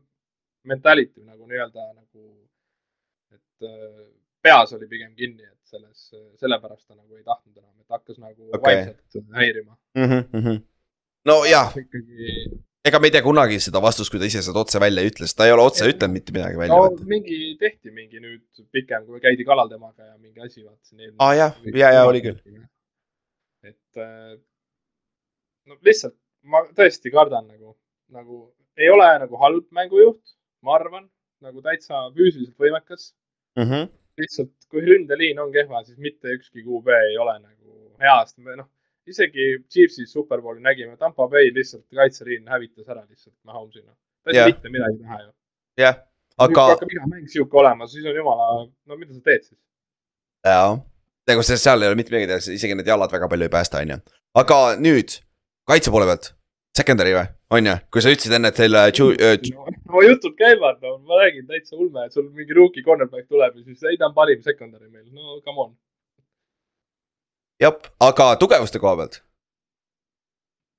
[0.68, 2.24] mentality nagu nii-öelda nagu,
[3.35, 4.07] et äh,
[4.44, 6.09] peas oli pigem kinni, et selles,
[6.40, 8.85] sellepärast ta nagu ei tahtnud enam, et hakkas nagu okay.
[8.87, 9.76] vaimselt häirima.
[9.98, 10.62] Mhm,
[11.28, 12.33] nojah, ikkagi,
[12.88, 15.48] ega me ei tea kunagi seda vastust, kui ta ise seda otse välja ütles, ta
[15.48, 15.92] ei ole otse Jah.
[15.94, 17.09] ütelnud mitte midagi välja no no,.
[17.11, 21.35] mingi tehti mingi nüüd pikem, kui käidi kalal temaga ja mingi asi vaatasin aa ah,
[21.37, 22.38] jah, ja, ja oli küll..
[23.66, 24.38] et äh,
[25.68, 26.16] no lihtsalt
[26.48, 27.74] ma tõesti kardan nagu,
[28.14, 28.40] nagu
[28.78, 31.06] ei ole nagu halb mängujuht, ma arvan,
[31.44, 33.12] nagu täitsa füüsiliselt võimekas.
[33.58, 33.64] mm.
[33.70, 33.88] -hmm.
[34.18, 38.56] lihtsalt kui ründeliin on kehva, siis mitte ükski QB ei ole nagu hea, sest me
[38.58, 38.68] noh,
[39.06, 43.94] isegi Chiefsis superbowli nägime, Tampa Bay lihtsalt kaitseliin hävitas ära lihtsalt Mahomes'ina.
[44.24, 45.30] ta ei saa mitte midagi teha ju.
[45.78, 46.00] jah,
[46.38, 46.52] aga.
[46.54, 48.48] kui aga hakkab iga mäng sihuke olema, siis on jumala,
[48.86, 49.60] no mida sa teed siis?
[50.44, 50.76] jaa,
[51.32, 53.94] nagu seal ei ole mitte midagi teha, isegi need jalad väga palju ei päästa, on
[53.94, 54.00] ju.
[54.42, 55.20] aga nüüd
[55.68, 56.32] kaitse poole pealt,
[56.76, 60.35] secondary või, on ju, kui sa ütlesid enne, et teil äh, Ju- Ju- no jutud
[60.38, 63.96] käivad, no ma räägin täitsa ulme, et sul mingi rookie cornerback tuleb ja siis ei,
[64.01, 65.72] ta on parim secondary meil, no come on.
[67.62, 67.74] jah,
[68.05, 69.22] aga tugevuste koha pealt.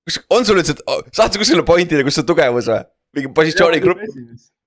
[0.09, 0.77] kas on sul üldse,
[1.11, 2.85] saad sa kuskile pointida, kus on tugevus või?
[3.17, 4.05] mingi positsioonigrupp?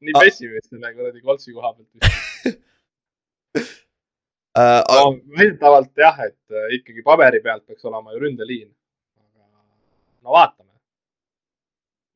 [0.02, 0.24] nii Ah.
[0.26, 2.58] pessimist selle kuradi koltsi koha pealt.
[4.58, 5.04] Uh, no
[5.38, 8.70] väidetavalt jah, et äh, ikkagi paberi pealt peaks olema ju ründeliin.
[9.22, 9.46] aga
[10.26, 10.71] no vaatame.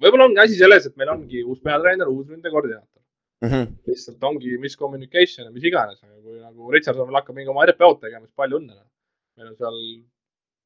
[0.02, 3.02] Võib-olla ongi asi selles, et meil ongi uus peatreener, uus ründekoordinaator.
[3.44, 3.72] mm -hmm.
[3.86, 8.26] lihtsalt ongi miscommunication ja mis iganes, aga kui nagu Richardson hakkab mingi oma RPO-d tegema,
[8.26, 8.76] siis palju õnne.
[9.36, 9.78] meil on seal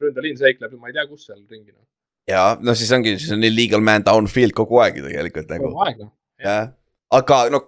[0.00, 1.86] ründeliin seikleb ja ma ei tea, kus seal ringi noh.
[2.28, 5.84] ja no siis ongi, siis on illegal man downfield kogu aeg ju tegelikult nagu, kogu
[5.86, 6.12] aeg noh.
[6.38, 6.70] jah.
[7.20, 7.64] aga no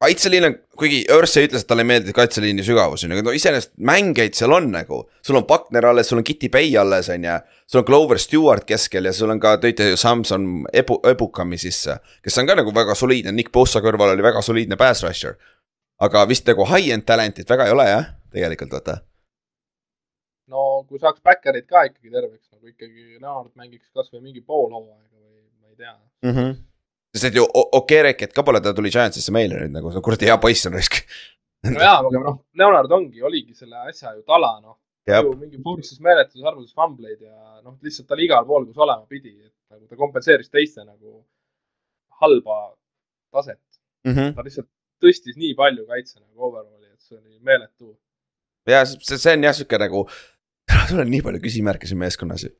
[0.00, 3.34] kaitseliin on, kuigi Örsey ütles, et talle ei meeldi kaitseliini sügavus on ju, aga no
[3.36, 5.02] iseenesest mängijaid seal on nagu.
[5.24, 8.64] sul on Buckner alles, sul on Kitty Bay alles on ju, sul on Clover Stewart
[8.68, 11.98] keskel ja sul on ka, tõite ju Samson Ebu-, Ebukami sisse.
[12.22, 15.36] kes on ka nagu väga soliidne, Nick Bosa kõrval oli väga soliidne pass rusher.
[16.00, 19.00] aga vist nagu high-end talent'it väga ei ole jah, tegelikult vaata.
[20.52, 25.16] no kui saaks backer'id ka ikkagi terveks, nagu ikkagi Leonard mängiks kasvõi mingi pool hooaega
[25.16, 25.98] või ma ei tea.
[26.22, 26.32] mm.
[26.36, 26.56] -hmm.
[27.16, 30.36] Sest et ju O- Okereket ka pole, ta tuli Giantsisse meile nüüd nagu, kuradi hea
[30.42, 31.00] poiss on raisk.
[31.66, 34.76] no jaa, aga noh, Leonard ongi, oligi selle asja ju tala noh.
[35.40, 39.32] mingi force'is meeletus arvutus fumbleid ja noh, lihtsalt ta oli igal pool, kus olema pidi,
[39.46, 41.20] et nagu ta kompenseeris teiste nagu
[42.20, 42.58] halba
[43.34, 43.60] taset.
[44.06, 44.34] Mhm.
[44.36, 44.68] ta lihtsalt
[45.02, 47.96] tõstis nii palju kaitse nagu overall'i, et see oli meeletu.
[48.66, 50.04] ja see, see on jah sihuke nagu,
[50.88, 52.52] sul on nii palju küsimärke siin meeskonnas ju.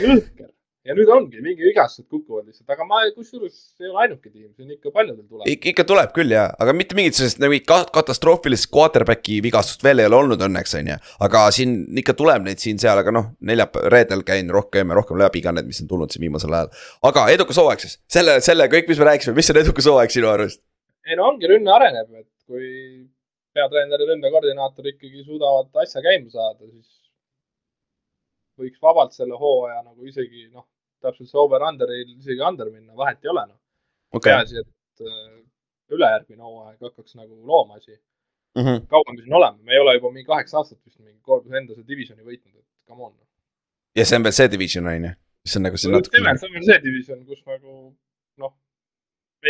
[0.00, 0.50] jõhker.
[0.84, 4.74] Ja nüüd ongi, mingi vigastused kukuvad lihtsalt, aga ma kusjuures ei ole ainuke tiim, siin
[4.74, 5.46] ikka paljudel tuleb.
[5.48, 10.02] ikka, ikka tuleb küll ja, aga mitte mingit sellist nagu ka- katastroofilist quarterback'i vigastust veel
[10.02, 10.98] ei ole olnud õnneks, on ju.
[11.28, 15.44] aga siin ikka tuleb neid siin-seal, aga noh, neljapäeval, reedel käin rohkem ja rohkem läbi
[15.44, 16.70] ka need, mis on tulnud siin viimasel ajal.
[17.10, 20.32] aga edukas hooaeg siis, selle, selle kõik, mis me rääkisime, mis on edukas hooaeg sinu
[20.34, 20.60] arust?
[21.08, 23.08] ei no ongi, rünne areneb, et kui
[23.56, 26.92] peatreener ja ründekoordinaator ikkagi suudavad asja käima saada, siis
[28.60, 30.66] võiks vabalt selle hooaja nagu isegi noh,
[31.02, 33.60] täpselt see over-under'il isegi under minna, vahet ei ole noh.
[34.12, 35.36] okei, peaasi, et äh,
[35.94, 37.98] ülejärgmine hooaeg hakkaks nagu looma asi.
[38.54, 38.86] Mhm.
[38.90, 41.74] kaua me siin oleme, me ei ole juba mingi kaheksa aastat vist mingi kord enda
[41.74, 43.14] see divisioni võitnud, et come on.
[43.98, 45.10] ja see on veel see division on ju,
[45.42, 46.36] mis on nagu siin just natuke.
[46.38, 47.74] see on veel see division, kus nagu
[48.44, 48.52] noh,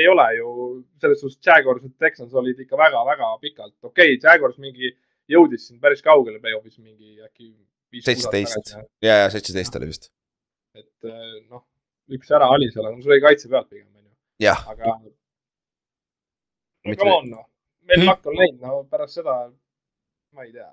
[0.01, 0.55] ei ole ju
[1.03, 4.95] selles suhtes Jaguars ja Texans olid ikka väga-väga pikalt, okei okay,, Jaguars mingi
[5.31, 7.53] jõudis siin päris kaugele play-off'is mingi äkki.
[8.01, 10.09] seitseteist, ja, ja seitseteist oli vist,
[10.75, 11.65] et äh, noh,
[12.15, 14.15] üks ära oli seal, aga sul oli kaitse pealt pigem onju,
[14.53, 14.95] aga.
[16.85, 17.45] no come on noh,
[17.89, 18.09] meil Hmm.
[18.11, 19.37] lakk on läinud, no pärast seda
[20.35, 20.71] ma ei tea.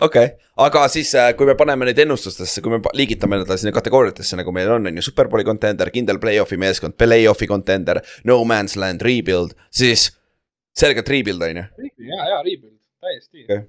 [0.00, 4.38] okei okay., aga siis, kui me paneme neid ennustustesse, kui me liigitame nad sinna kategooriatesse,
[4.40, 9.04] nagu meil on, on ju, superbowli contender, kindel play-off'i meeskond, play-off'i contender, no man's land,
[9.04, 10.10] rebuild, siis
[10.78, 11.66] selgelt rebuild on ju.
[12.10, 13.66] ja, ja rebuild, täiesti Okei.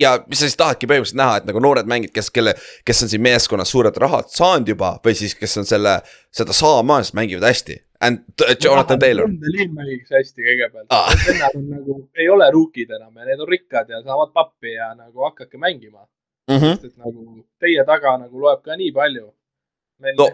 [0.00, 2.54] Ja mis sa siis tahadki põhimõtteliselt näha, et nagu noored mängid, kes, kelle,
[2.86, 5.98] kes on siin meeskonnas suured rahad saanud juba või siis, kes on selle,
[6.34, 7.78] seda saamas, mängivad hästi.
[8.04, 8.24] And
[8.60, 11.06] Jonathan Taylor, liin mängiks hästi kõigepealt ah..
[11.24, 14.90] vennad on nagu, ei ole rookid enam ja need on rikkad ja saavad pappi ja
[14.98, 16.02] nagu hakake mängima
[16.50, 16.56] mm.
[16.56, 16.74] -hmm.
[16.74, 19.30] sest et nagu teie taga nagu loeb ka nii palju.
[20.02, 20.28] meil No.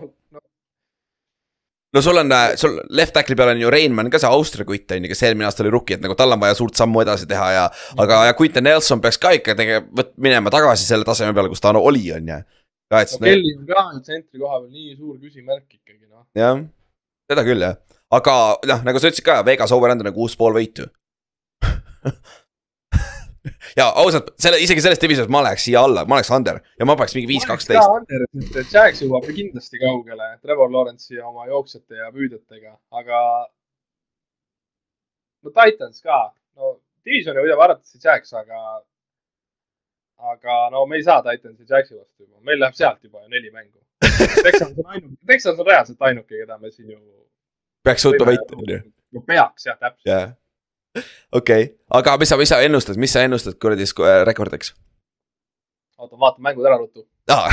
[1.93, 1.99] No.
[1.99, 4.95] no, no sul on, sul left tackle'i peal on ju Reinmann ka see Austria kutt
[4.97, 7.29] on ju, kes eelmine aasta oli rookie, et nagu tal on vaja suurt sammu edasi
[7.31, 7.67] teha ja.
[8.01, 11.75] aga, ja Quinton Nelson peaks ka ikka tegema, minema tagasi selle taseme peale, kus ta
[11.75, 12.41] oli, on ju.
[12.91, 16.27] no Kelly on ka tsentri koha peal nii suur küsimärk ikkagi noh.
[16.39, 16.63] jah,
[17.31, 17.79] seda küll jah,
[18.11, 18.37] aga
[18.71, 20.89] noh, nagu sa ütlesid ka, Vegas over-under on kuus pool võitu.
[23.79, 26.97] ja ausalt, selle, isegi selles divisionis ma läheks siia alla, ma oleks under ja ma
[26.99, 28.13] paneks mingi viis, kaksteist.
[28.73, 33.25] Jax jõuab kindlasti kaugele Trevor Lawrence'i oma jooksjate ja püüdjatega, aga.
[35.45, 36.23] no Titans ka,
[36.61, 36.77] no
[37.07, 38.65] divisioni võidab arvatavasti Jax, aga.
[40.35, 43.53] aga no me ei saa Titansi Jaxi vastu juba, meil läheb sealt juba ju neli
[43.55, 43.79] mängu.
[44.45, 47.01] Texans on ainuke, Texans on reaalselt ainuke, keda me siin ju.
[47.85, 48.81] peaks suutma võita, on ju.
[49.17, 50.09] no peaks jah, täpselt.
[50.09, 50.31] jah,
[51.41, 54.75] okei, aga mis sa, mis sa ennustad, mis sa ennustad kuradi äh, rekordiks
[56.01, 57.53] oota, vaata mängud ära ruttu, ah.?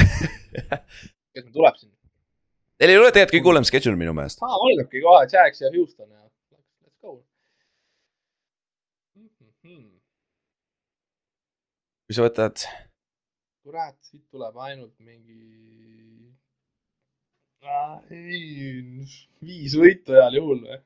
[1.33, 1.91] kes meil tuleb siin.
[2.77, 4.41] Neil ei ole tegelikult kõige hullem schedule minu meelest.
[4.45, 7.17] aa, algabki kohe Jax ja Houston ja let's go.
[12.07, 12.67] kui sa võtad,
[13.67, 15.41] kurat, siit tuleb ainult mingi.
[18.15, 19.03] ei,
[19.43, 20.83] viis võitu heal juhul või?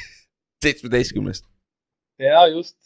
[0.64, 1.51] seitsmeteistkümnest.
[2.22, 2.76] Ja just.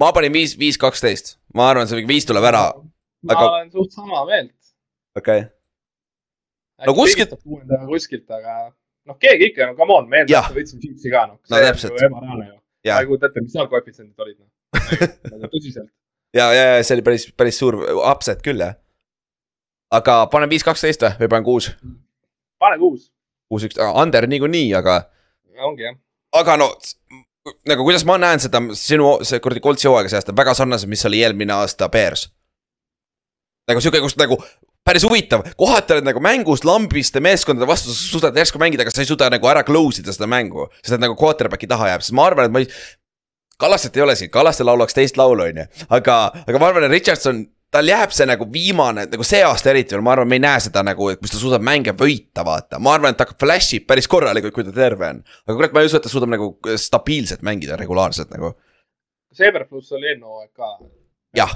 [0.00, 2.68] ma panin viis, viis, kaksteist, ma arvan, see viis tuleb ära,
[3.22, 4.54] ma aga- olen suht sama meelt.
[5.18, 5.50] okei okay..
[6.86, 7.36] No kuskilt-.
[7.86, 8.72] kuskilt, aga
[9.08, 10.26] noh, keegi ikka, no come on, me Jah.
[10.26, 11.38] eeldavasti võtsime Chiefsi ka noh.
[11.50, 11.98] No täpselt.
[11.98, 12.56] ebareaalne ju.
[12.88, 14.48] Ma ei kujuta ette, mis seal koefitsiendid olid noh.
[15.54, 15.90] tõsiselt.
[16.34, 18.78] ja, ja, ja see oli päris, päris suur upset küll jah.
[19.92, 21.68] aga panen viis, kaksteist või, või panen kuus,
[22.62, 23.10] pane kuus,
[23.52, 25.02] kuus, üks, under niikuinii, aga,
[25.68, 25.98] ongi jah.
[26.40, 26.72] aga no
[27.68, 31.04] nagu kuidas ma näen seda sinu, see kuradi Coltsi hooaega see aasta, väga sarnased, mis
[31.08, 32.28] oli eelmine aasta Bears.
[33.70, 34.38] nagu sihuke, kus nagu
[34.86, 39.02] päris huvitav, kohati oled nagu mängus lambiste meeskondade vastu, sa suudad järsku mängida, aga sa
[39.04, 40.68] ei suuda nagu ära close ida seda mängu.
[40.82, 42.70] sest et nagu quarterback'i taha jääb, sest ma arvan, et ma ei.
[43.62, 46.16] Kallastet ei ole siin, Kallaste laulaks teist laulu, on ju, aga,
[46.48, 50.04] aga ma arvan, et Richardson, tal jääb see nagu viimane, nagu see aasta eriti veel,
[50.04, 52.80] ma arvan, me ei näe seda nagu, et kus ta suudab mänge võita, vaata.
[52.82, 55.22] ma arvan, et ta flash ib päris korralikult, kui ta terve on.
[55.46, 58.52] aga kurat, ma ei usu, et ta suudab nagu stabiilselt mängida regulaarselt nagu,
[59.32, 60.66] Seeberfluss oli eelmine hooaeg ka.
[61.36, 61.54] Jah.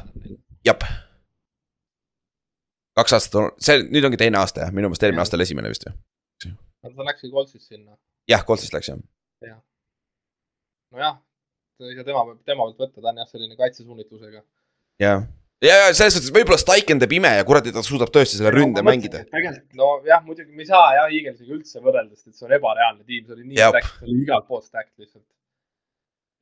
[0.65, 0.85] jep.
[2.97, 5.69] kaks aastat on, see nüüd ongi teine aasta jah, minu meelest eelmine aasta oli esimene
[5.69, 5.93] vist ju.
[6.83, 7.99] ta läkski Coltsist sinna.
[8.31, 9.61] jah, Coltsist läks jah.
[10.97, 11.19] nojah,
[11.85, 14.41] ei saa tema, tema pealt võtta, ta on jah, selline kaitsesuunitlusega.
[15.05, 15.29] jah,
[15.65, 18.83] ja, ja selles suhtes võib-olla Steichen teeb ime ja kuradi ta suudab tõesti selle ründe
[18.87, 19.23] mängida.
[19.31, 23.05] tegelikult nojah, muidugi me ei saa jah Eaglesiga üldse võrrelda, sest et see on ebareaalne
[23.09, 25.25] tiim, see oli nii stack, see oli igalt poolt stack lihtsalt.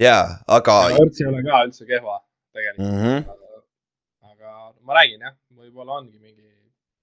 [0.03, 0.27] jaa,
[0.59, 2.19] aga Orts ei ole ka üldse kehva
[2.55, 3.01] tegelikult mm.
[3.05, 3.25] -hmm.
[4.33, 6.51] aga, aga ma räägin jah, võib-olla ongi mingi,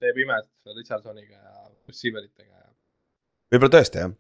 [0.04, 2.72] teeb imet Richardsoniga ja receiver itega ja.
[3.54, 4.16] võib-olla tõesti jah,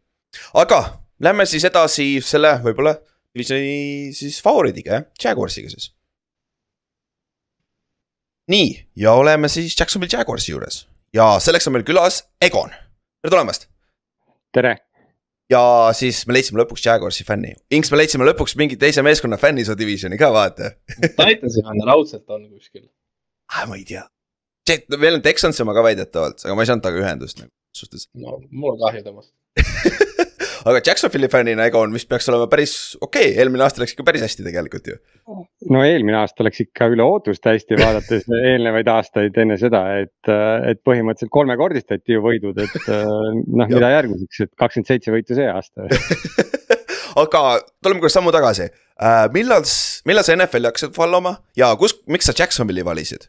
[0.63, 0.84] aga
[1.19, 2.95] lähme siis edasi selle võib-olla
[3.32, 5.91] divisioni siis favoriidiga jah, Jaguarsiga siis.
[8.51, 10.85] Nii ja oleme siis Jacksonville Jaguarsi juures
[11.15, 12.71] ja selleks on meil külas Egon,
[13.21, 13.67] tere tulemast.
[14.55, 14.75] tere,
[15.51, 15.63] ja
[15.97, 19.75] siis me leidsime lõpuks Jaguarsi fänni, Inks, me leidsime lõpuks mingi teise meeskonna fänni su
[19.77, 20.73] divisioni ka vaata
[21.19, 22.87] Titansi on raudselt on kuskil.
[23.53, 23.67] ah,.
[23.69, 24.05] ma ei tea,
[24.97, 28.09] meil on Texansi oma ka väidetavalt, aga ma ei saanud temaga ühendust nagu suhtes.
[28.13, 29.33] no mul on kahju temast.
[30.65, 34.26] aga Jacksonville'i fännina Egon vist peaks olema päris okei okay., eelmine aasta läks ikka päris
[34.26, 34.97] hästi tegelikult ju.
[35.74, 40.32] no eelmine aasta läks ikka üle ootuste hästi, vaadates eelnevaid aastaid enne seda, et,
[40.71, 42.78] et põhimõtteliselt kolmekordistati ju võidud, et
[43.60, 45.89] noh, mida järgmiseks, et kakskümmend seitse võitu see aasta.
[47.24, 47.43] aga
[47.84, 49.28] tuleme korra sammu tagasi uh,.
[49.36, 49.67] millal,
[50.08, 53.28] millal sa NFL-i hakkasid follow ma ja kus, miks sa Jacksonville'i valisid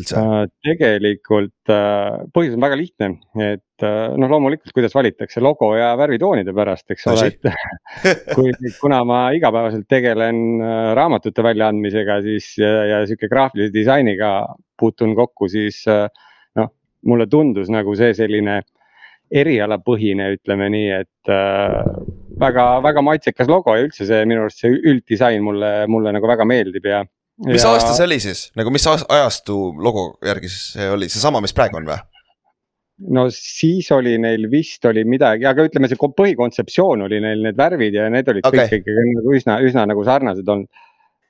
[0.00, 0.22] üldse?
[0.66, 3.08] tegelikult äh, põhjus on väga lihtne,
[3.40, 7.50] et äh, noh, loomulikult, kuidas valitakse logo ja värvitoonide pärast, eks ole, et
[8.36, 14.32] kui, kuna ma igapäevaselt tegelen äh, raamatute väljaandmisega, siis ja, ja sihuke graafilise disainiga
[14.78, 16.06] puutun kokku, siis äh,
[16.60, 16.72] noh,
[17.08, 18.62] mulle tundus nagu see selline
[19.32, 21.80] erialapõhine, ütleme nii, et äh,
[22.40, 26.46] väga, väga maitsekas logo ja üldse see minu arust see ülddisain mulle, mulle nagu väga
[26.48, 27.02] meeldib ja.
[27.44, 27.72] Mis ja...
[27.74, 31.88] aasta see oli siis, nagu mis ajastu logo järgi see oli, seesama, mis praegu on
[31.88, 31.98] või?
[33.12, 37.58] no siis oli neil vist oli midagi, aga ütleme, see ko- põhikontseptsioon oli neil need
[37.58, 38.64] värvid ja need olid okay.
[38.64, 40.84] kõik ikkagi nagu üsna, üsna nagu sarnased olnud.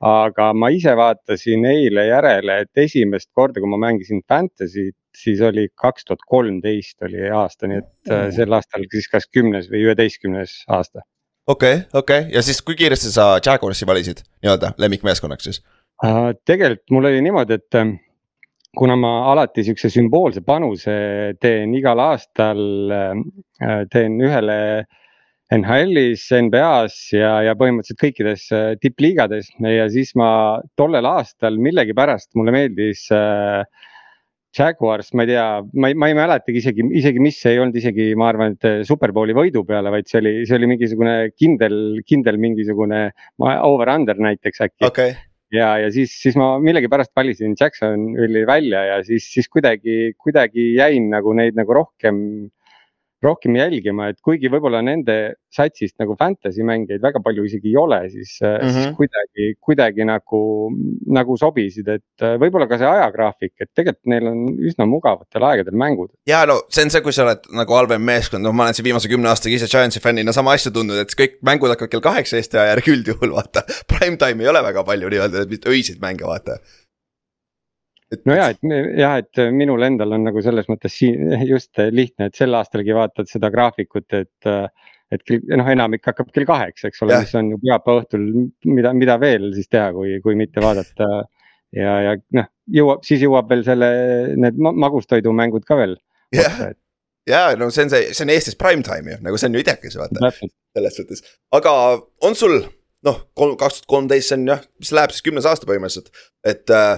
[0.06, 5.70] aga ma ise vaatasin eile järele, et esimest korda, kui ma mängisin Fantasy't, siis oli
[5.72, 10.58] kaks tuhat kolmteist oli aasta, nii et äh, sel aastal siis kas kümnes või üheteistkümnes
[10.68, 11.02] aasta.
[11.48, 15.64] okei, okei ja siis kui kiiresti sa Jaguarsi valisid nii-öelda lemmikmeeskonnaks siis?
[16.04, 17.96] Äh, tegelikult mul oli niimoodi, et ähm,
[18.76, 20.96] kuna ma alati siukse sümboolse panuse
[21.40, 22.60] teen igal aastal,
[23.88, 24.58] teen ühele
[25.54, 30.28] NHL-is, NBA-s ja, ja põhimõtteliselt kõikides äh, tippliigades ja siis ma
[30.78, 33.62] tollel aastal millegipärast mulle meeldis äh,
[34.56, 35.44] Jaguars, ma ei tea,
[35.76, 39.36] ma ei, ma ei mäletagi isegi, isegi mis ei olnud isegi, ma arvan, et superbowli
[39.36, 41.78] võidu peale, vaid see oli, see oli mingisugune kindel,
[42.08, 43.02] kindel mingisugune
[43.38, 45.14] over-under näiteks äkki okay.
[45.54, 51.10] Ja, ja siis, siis ma millegipärast valisin Jacksonville'i välja ja siis, siis kuidagi, kuidagi jäin
[51.12, 52.18] nagu neid nagu rohkem
[53.26, 58.00] rohkem jälgima, et kuigi võib-olla nende satsist nagu fantasy mängijaid väga palju isegi ei ole,
[58.12, 58.72] siis mm, -hmm.
[58.72, 58.94] siis Mhm.
[58.98, 60.40] kuidagi, kuidagi nagu,
[61.18, 65.76] nagu sobisid, et äh, võib-olla ka see ajagraafik, et tegelikult neil on üsna mugavatel aegadel
[65.76, 66.10] mängud.
[66.26, 68.88] ja no see on see, kui sa oled nagu halvem meeskond, noh, ma olen siin
[68.88, 72.36] viimase kümne aastaga ise Giantsi fännina sama asja tundnud, et kõik mängud hakkavad kell kaheksa
[72.40, 73.64] Eesti aja järgi üldjuhul vaata.
[73.90, 76.60] Prime time ei ole väga palju nii-öelda, öiseid mänge vaata.
[78.28, 82.38] No ja, et jah, et minul endal on nagu selles mõttes siin just lihtne, et
[82.38, 84.50] sel aastalgi vaatad seda graafikut, et.
[85.14, 88.24] et kell- noh, enamik hakkab kell kaheksa, eks ole mis on ju pühapäeva õhtul,
[88.66, 91.06] mida, mida veel siis teha, kui, kui mitte vaadata.
[91.76, 93.90] ja, ja noh, jõuab, siis jõuab veel selle,
[94.34, 95.94] need ma- magustoidumängud ka veel.
[96.34, 96.58] jah,
[97.30, 99.62] ja no see on see, see on Eestis prime time ju, nagu see on ju
[99.62, 101.22] idekas vaata selles suhtes,
[101.54, 101.72] aga
[102.26, 102.58] on sul
[103.06, 106.10] noh, kaks tuhat kolmteist, see on jah, mis läheb siis kümnes aasta põhimõtteliselt,
[106.46, 106.96] et äh,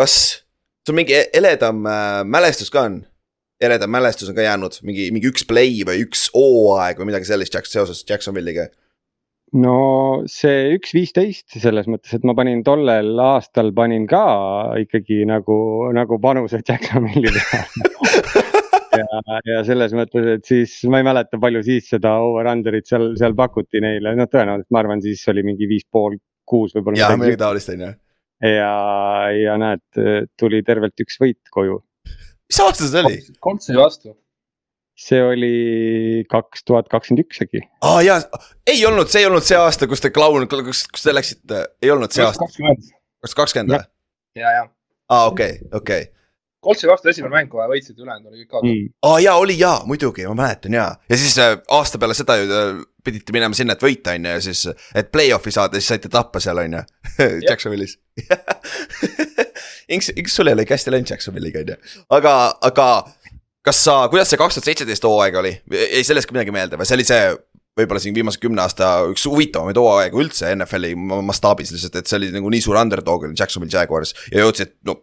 [0.00, 0.16] kas
[0.86, 3.04] sul mingi e- eledam äh, mälestus ka on?
[3.60, 7.54] eledam mälestus on ka jäänud, mingi, mingi üks play või üks hooaeg või midagi sellist
[7.54, 8.68] Jackson, seoses Jacksonville'iga?
[9.56, 9.76] no
[10.28, 14.26] see üks viisteist selles mõttes, et ma panin tollel aastal panin ka
[14.82, 15.56] ikkagi nagu,
[15.96, 18.44] nagu panuse Jacksonville'i peale
[19.00, 23.36] ja, ja selles mõttes, et siis ma ei mäleta, palju siis seda over-under'it seal, seal
[23.38, 27.00] pakuti neile, noh, tõenäoliselt ma arvan, siis oli mingi viis pool, kuus võib-olla.
[27.00, 27.92] jah, midagi taolist on ju.
[28.42, 28.72] Ja,
[29.32, 29.82] ja näed,
[30.38, 31.80] tuli tervelt üks võit koju.
[32.50, 33.18] mis aasta see oli?
[33.42, 34.16] Coltsi vastu.
[34.96, 37.62] see oli kaks tuhat kakskümmend üks äkki.
[37.82, 38.18] aa ah, jaa,
[38.66, 41.94] ei olnud, see ei olnud see aasta, kus te klaun, kus, kus te läksite, ei
[41.94, 42.48] olnud see aasta,
[43.24, 43.88] kas kakskümmend või?
[44.42, 44.68] ja, ja.
[45.12, 46.12] aa okei, okei.
[46.66, 48.72] Coltsi vastu esimene mäng kohe võitsid, ülejäänud oli kõik kaotatud.
[48.74, 48.92] Mm.
[49.06, 50.92] aa jaa, oli jaa, muidugi, ma mäletan jaa.
[51.08, 54.34] ja siis äh, aasta peale seda ju äh, pidite minema sinna, et võita on ju
[54.36, 54.66] ja siis,
[54.96, 56.84] et play-off'i saada, siis saite tappa seal on ju,
[57.48, 57.96] Jacksonville'is.
[59.94, 61.80] Inks, Inks sul ei ole ikka hästi läinud Jacksonville'iga on ju,
[62.18, 62.36] aga,
[62.70, 62.88] aga
[63.66, 66.88] kas sa, kuidas see kaks tuhat seitseteist hooaeg oli, jäi sellest ka midagi meelde või?
[66.88, 67.22] See oli see
[67.76, 72.18] võib-olla siin viimase kümne aasta üks huvitavamaid hooaegu üldse NFL-i ma- mastaabis lihtsalt, et see
[72.20, 75.00] oli nagu nii suur underdog oli Jacksonville Jaguars ja jõudsid, no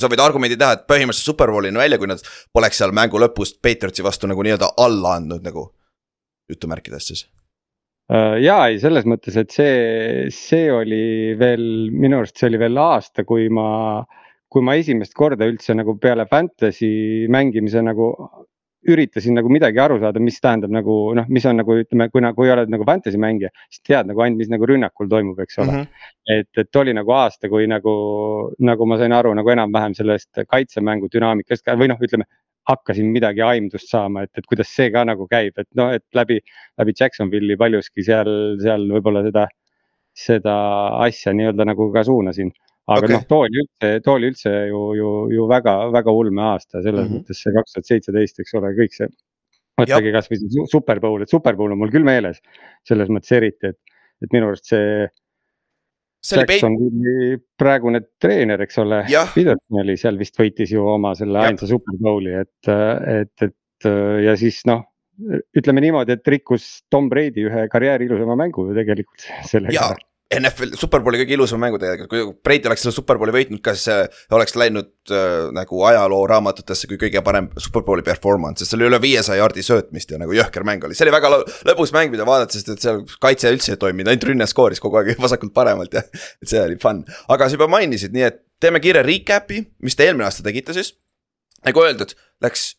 [0.00, 2.22] sa võid argumendi teha, et põhimõtteliselt superbowlini välja, kui nad
[2.56, 5.70] poleks seal mängu lõpus Patriotsi vastu nagu nii-öelda alla andnud nagu
[6.50, 7.26] jutumärkides siis.
[8.10, 11.62] Äh, ja ei, selles mõttes, et see, see oli veel
[11.94, 14.02] minu arust see oli veel aasta, kui ma,
[14.50, 18.10] kui ma esimest korda üldse nagu peale fantasy mängimise nagu
[18.90, 22.34] üritasin nagu midagi aru saada, mis tähendab nagu noh, mis on nagu ütleme, kui nagu,
[22.38, 25.70] kui oled nagu fantasy mängija, siis tead nagu ainult, mis nagu rünnakul toimub, eks ole
[25.70, 25.84] mm.
[25.84, 26.12] -hmm.
[26.40, 27.94] et, et oli nagu aasta, kui nagu,
[28.58, 32.26] nagu ma sain aru nagu enam-vähem sellest kaitsemängu dünaamikast ka või noh, ütleme
[32.68, 36.40] hakkasin midagi aimdust saama, et, et kuidas see ka nagu käib, et noh, et läbi,
[36.80, 38.30] läbi Jacksonville'i paljuski seal,
[38.62, 39.46] seal võib-olla seda,
[40.16, 40.56] seda
[41.06, 42.52] asja nii-öelda nagu ka suunasin.
[42.90, 43.14] aga okay.
[43.14, 47.06] noh, too oli üldse, too oli üldse ju, ju, ju väga, väga ulme aasta selles
[47.06, 47.20] mm -hmm.
[47.20, 49.08] mõttes see kaks tuhat seitseteist, eks ole, kõik see.
[49.80, 52.42] võtage kasvõi see su- superbowl, et superbowl on mul küll meeles
[52.88, 53.78] selles mõttes eriti, et,
[54.24, 55.06] et minu arust see
[56.20, 59.02] see oli praegune treener, eks ole
[59.34, 63.90] Peterson oli seal vist võitis ju oma selle ainsa superbowli, et, et, et
[64.26, 64.84] ja siis noh.
[65.56, 69.90] ütleme niimoodi, et rikkus Tom Brady ühe karjääri ilusama mängu ju tegelikult sellega.
[70.30, 73.96] NFL, superbowli kõige ilusam mängu tegelikult, kui Brady oleks selle superbowli võitnud, kas see
[74.36, 79.40] oleks läinud äh, nagu ajalooraamatutesse kui kõige parem superbowli performance, sest seal oli üle viiesaja
[79.40, 82.54] jaardi söötmist ja nagu jõhker mäng oli, see oli väga lõ- lõbus mäng, mida vaadata,
[82.54, 86.06] sest et seal kaitse üldse ei toiminud, ainult rünne skooris kogu aeg vasakult paremalt ja
[86.06, 87.02] et see oli fun.
[87.26, 90.94] aga sa juba mainisid, nii et teeme kiire recap'i, mis te eelmine aasta tegite siis.
[91.66, 92.14] nagu öeldud,
[92.46, 92.76] läks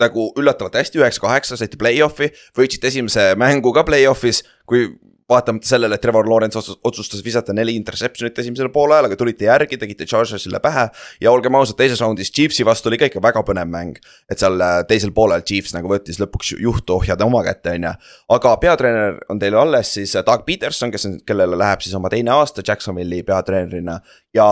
[0.00, 4.88] nagu üllatavalt hästi, üheksa-kaheksa saite play-off'i, võitsite esimese mängu ka play-off'is, kui
[5.30, 9.78] vaatamata sellele, et Trevor Lawrence otsus- otsustas visata neli interception'it esimesel poolajal, aga tulite järgi,
[9.80, 10.88] tegite Chargersile pähe.
[11.20, 13.96] ja olgem ausad, teises raundis Chiefsi vastu oli ka ikka väga põnev mäng.
[14.30, 17.82] et seal äh, teisel poolel Chiefs nagu võttis lõpuks ju- juhtu ohjade oma kätte, on
[17.88, 17.92] ju.
[18.36, 22.08] aga peatreener on teil alles siis äh, Doug Peterson, kes on, kellele läheb siis oma
[22.12, 24.00] teine aasta Jacksonville'i peatreenerina
[24.34, 24.48] ja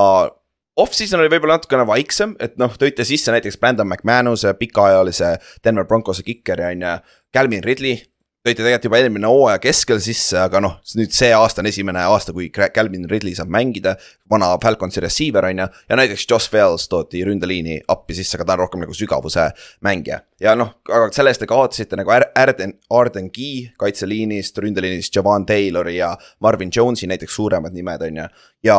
[0.81, 5.35] Off-season oli võib-olla natukene vaiksem, et noh, tõite sisse näiteks Brandon McManuse, pikaajalise
[5.65, 6.93] Denver Broncose kikeri on ju,
[7.35, 7.99] Calvin Ridley.
[8.43, 12.35] Tõite tegelikult juba eelmine hooaja keskel sisse, aga noh, nüüd see aasta on esimene aasta,
[12.35, 13.95] kui Calvin Ridley saab mängida.
[14.31, 18.57] vana Falconsi receiver on ju, ja näiteks Josh Wells toodi ründeliini appi sisse, aga ta
[18.57, 19.49] on rohkem nagu sügavuse
[19.85, 20.21] mängija.
[20.41, 25.47] ja noh, aga selle eest te kaotasite nagu Ar- Arden, Arden Key kaitseliinist, ründeliinist Javan
[25.47, 28.29] Taylori ja Marvin Jones'i näiteks suuremad nimed on ju.
[28.65, 28.79] ja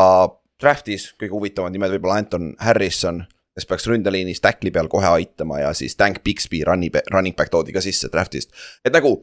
[0.59, 3.23] draft'is kõige huvitavamad nimed võib-olla Anton Harrison,
[3.55, 7.71] kes peaks ründeliinis tackli peal kohe aitama ja siis Tank Bixby running, running back toodi
[7.71, 8.51] ka sisse draft'ist.
[8.83, 9.21] et nagu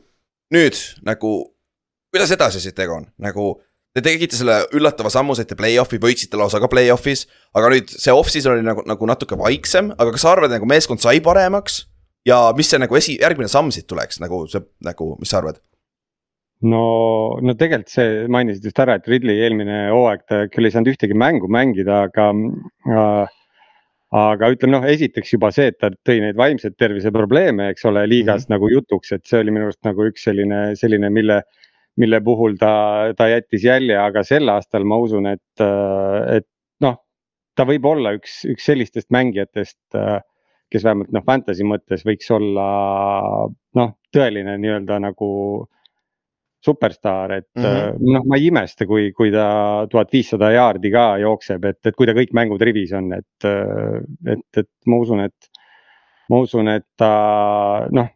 [0.55, 1.35] nüüd nagu,
[2.13, 3.53] kuidas edasi siit tegu on, nagu
[3.91, 7.25] Te tegite selle üllatava sammu, saite play-off'i, võitsite lausa ka play-off'is.
[7.59, 11.03] aga nüüd see off-season oli nagu, nagu natuke vaiksem, aga kas sa arvad, nagu meeskond
[11.03, 11.87] sai paremaks?
[12.29, 15.59] ja mis see nagu esi, järgmine samm siit tuleks, nagu see, nagu, mis sa arvad?
[16.63, 16.85] no,
[17.43, 21.17] no tegelikult see, mainisid just ära, et Ridley eelmine hooaeg ta küll ei saanud ühtegi
[21.19, 23.39] mängu mängida, aga äh,
[24.17, 28.03] aga ütleme noh, esiteks juba see, et ta tõi neid vaimseid tervise probleeme, eks ole,
[28.11, 28.55] liigas mm -hmm.
[28.57, 31.43] nagu jutuks, et see oli minu arust nagu üks selline, selline, mille,
[31.97, 35.63] mille puhul ta, ta jättis jälje, aga sel aastal ma usun, et,
[36.37, 36.47] et
[36.81, 36.99] noh,
[37.55, 39.79] ta võib olla üks, üks sellistest mängijatest,
[40.71, 42.67] kes vähemalt noh, fantasy mõttes võiks olla
[43.75, 45.31] noh, tõeline nii-öelda nagu
[46.61, 48.13] superstaar, et mm -hmm.
[48.13, 52.07] noh, ma ei imesta, kui, kui ta tuhat viissada jaardi ka jookseb, et, et kui
[52.07, 53.49] ta kõik mängud rivis on, et,
[54.27, 55.51] et, et ma usun, et.
[56.31, 58.09] ma usun, et ta noh,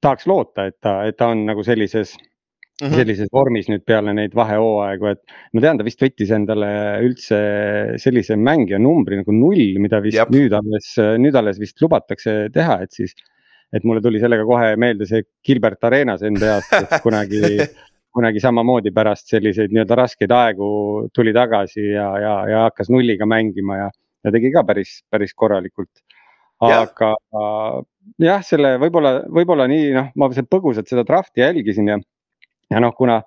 [0.00, 2.94] tahaks loota, et ta, et ta on nagu sellises mm, -hmm.
[2.94, 5.22] sellises vormis nüüd peale neid vahehooaegu, et.
[5.52, 7.38] ma tean, ta vist võttis endale üldse
[7.96, 10.30] sellise mängija numbri nagu null, mida vist Jab.
[10.30, 13.16] nüüd alles, nüüd alles vist lubatakse teha, et siis
[13.74, 17.42] et mulle tuli sellega kohe meelde see Gilbert Arenas NBA-st, kes kunagi
[18.16, 20.66] kunagi samamoodi pärast selliseid nii-öelda raskeid aegu
[21.14, 23.88] tuli tagasi ja, ja, ja hakkas nulliga mängima ja,
[24.24, 25.92] ja tegi ka päris, päris korralikult.
[26.64, 27.10] aga
[28.22, 31.98] jah, selle võib-olla, võib-olla nii noh, ma põgusalt seda draft'i jälgisin ja,
[32.72, 33.18] ja noh, kuna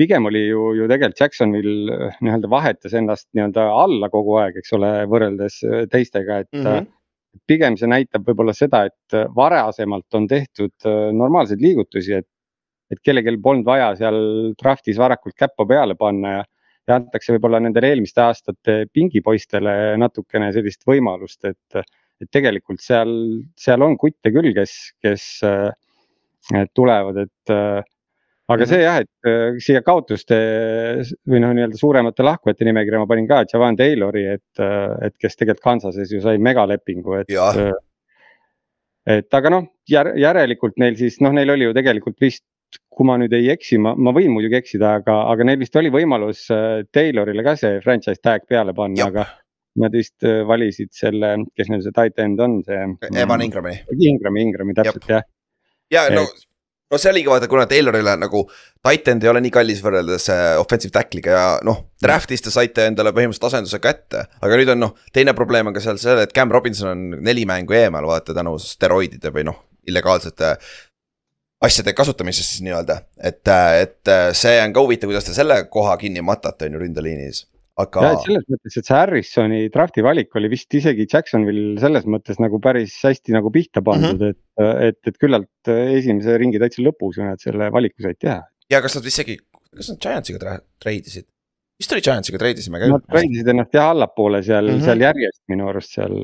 [0.00, 4.90] pigem oli ju, ju tegelikult Jacksonville nii-öelda vahetas ennast nii-öelda alla kogu aeg, eks ole,
[5.12, 5.60] võrreldes
[5.92, 6.66] teistega, et mm.
[6.66, 6.90] -hmm
[7.48, 12.28] pigem see näitab võib-olla seda, et varasemalt on tehtud normaalseid liigutusi, et
[12.92, 14.18] et kellelgi polnud vaja seal
[14.60, 16.42] draft'is varakult käppa peale panna ja,
[16.88, 21.80] ja antakse võib-olla nendele eelmiste aastate pingipoistele natukene sellist võimalust, et,
[22.20, 23.14] et tegelikult seal,
[23.58, 25.24] seal on kutte küll, kes, kes
[26.76, 27.56] tulevad, et
[28.50, 30.36] aga see jah, et siia kaotuste
[31.30, 34.62] või noh, nii-öelda suuremate lahkujate nimekirja ma panin ka Javan Taylori, et,
[35.06, 37.30] et kes tegelikult Kansases ju sai megalepingu, et.
[39.06, 42.44] et aga noh, järelikult neil siis noh, neil oli ju tegelikult vist
[42.92, 45.92] kui ma nüüd ei eksi, ma, ma võin muidugi eksida, aga, aga neil vist oli
[45.92, 49.28] võimalus äh, Taylorile ka see franchise tag peale panna, aga.
[49.80, 52.80] Nad vist äh, valisid selle, kes neil see tight end on, see.
[53.22, 53.78] Evan Ingrami.
[53.96, 55.24] Ingrami, Ingrami täpselt jah.
[55.92, 56.26] ja no,
[56.92, 58.44] no see oligi vaata, kuna Taylorile nagu
[58.84, 61.82] tight end ei ole nii kallis võrreldes äh, offensive tackle'iga ja noh.
[62.02, 65.82] Draft'is te saite endale põhimõtteliselt asenduse kätte, aga nüüd on noh, teine probleem on ka
[65.84, 70.56] seal see, et Cam Robinson on neli mängu eemal vaata tänu steroidide või noh illegaalsete
[71.62, 73.46] asjade kasutamisest siis nii-öelda, et,
[73.78, 77.44] et see on ka huvitav, kuidas te selle koha kinni matate, on ju ründeliinis
[77.80, 78.12] aga.
[78.24, 82.98] selles mõttes, et see Harrisoni drafti valik oli vist isegi Jacksonvil selles mõttes nagu päris
[83.04, 84.82] hästi nagu pihta pandud mm, -hmm.
[84.82, 88.42] et, et, et küllalt esimese ringi täitsa lõpus ju nad selle valiku said teha.
[88.70, 89.38] ja kas nad isegi,
[89.76, 91.28] kas nad Giantsiga treidisid?
[91.80, 92.92] vist oli Giantsiga treidisime ka.
[92.92, 94.84] Nad treidisid ennast jah allapoole seal mm, -hmm.
[94.84, 96.14] seal järjest minu arust seal.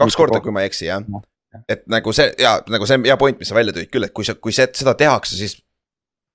[0.00, 1.22] kaks korda, kui ma ei eksi jah no
[1.68, 4.26] et nagu see ja nagu see hea point, mis sa välja tõid küll, et kui
[4.26, 5.60] sa, kui see, seda tehakse, siis.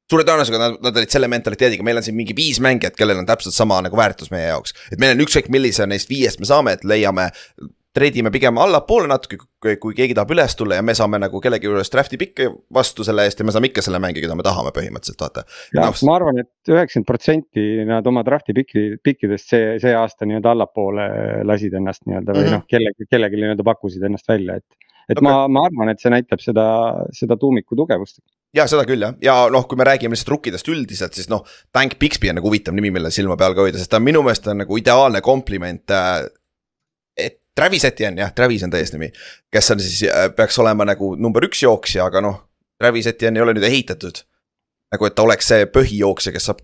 [0.10, 3.30] Suure tõenäosusega nad, nad olid selle mentaliteediga, meil on siin mingi viis mängijat, kellel on
[3.30, 4.74] täpselt sama nagu väärtus meie jaoks.
[4.92, 7.30] et meil on ükskõik, millise neist viiest me saame, et leiame
[7.96, 9.40] treidime pigem allapoole natuke,
[9.82, 12.46] kui keegi tahab üles tulla ja me saame nagu kellegi juures draft'i pikki
[12.76, 15.46] vastu selle eest ja me saame ikka selle mängija, keda me tahame põhimõtteliselt vaata.
[15.78, 20.54] no, ma arvan, et üheksakümmend protsenti nad oma draft'i pikki, pikkidest see, see aasta nii-öelda
[20.54, 21.08] allapoole
[21.50, 22.60] lasid ennast nii-öelda või mm -hmm.
[22.60, 25.26] noh, kellegi, kellelegi nii-öelda pakkusid ennast välja, et et okay.
[25.26, 26.66] ma, ma arvan, et see näitab seda,
[27.16, 28.22] seda tuumiku tugevust
[28.56, 31.46] ja seda küll jah, ja noh, kui me räägime lihtsalt rukkidest üldiselt, siis noh,
[31.76, 34.24] Tank Bixby on nagu huvitav nimi, mille silma peal ka hoida, sest ta on minu
[34.26, 36.24] meelest on nagu ideaalne kompliment äh,.
[37.18, 39.12] et Travis Etienne jah, Travis on ta eesnimi,
[39.54, 42.46] kes on siis äh,, peaks olema nagu number üks jooksja, aga noh.
[42.80, 44.24] Travis Etienne ei ole nüüd ehitatud.
[44.90, 46.64] nagu, et ta oleks see põhijooksja, kes saab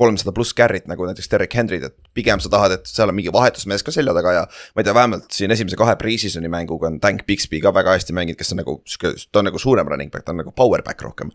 [0.00, 3.32] kolmsada pluss carry't nagu näiteks Derek Henry'd, et pigem sa tahad, et seal on mingi
[3.34, 4.44] vahetusmees ka selja taga ja.
[4.74, 8.16] ma ei tea, vähemalt siin esimese kahe pre-season'i mänguga on Tank Bixby ka väga hästi
[8.16, 10.82] mänginud, kes on nagu sihuke, ta on nagu suurem running back, ta on nagu power
[10.82, 11.30] back rohkem.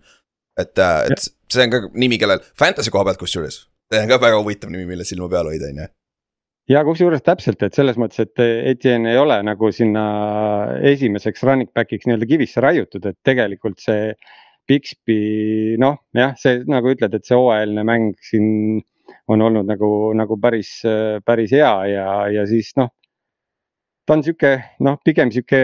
[0.60, 3.62] et, äh, et see on ka nimi, kellel fantasy koha pealt kusjuures,
[3.94, 5.88] see on ka väga huvitav nimi, mille silma peal hoida, on ju
[6.70, 8.44] ja kusjuures täpselt, et selles mõttes, et
[8.74, 10.04] Etienne ei ole nagu sinna
[10.92, 14.12] esimeseks running back'iks nii-öelda kivisse raiutud, et tegelikult see
[14.70, 18.80] Bixby noh, jah, see nagu ütled, et see hooajaline mäng siin
[19.30, 20.80] on olnud nagu, nagu päris,
[21.26, 22.92] päris hea ja, ja siis noh.
[24.06, 24.52] ta on sihuke
[24.86, 25.60] noh, pigem sihuke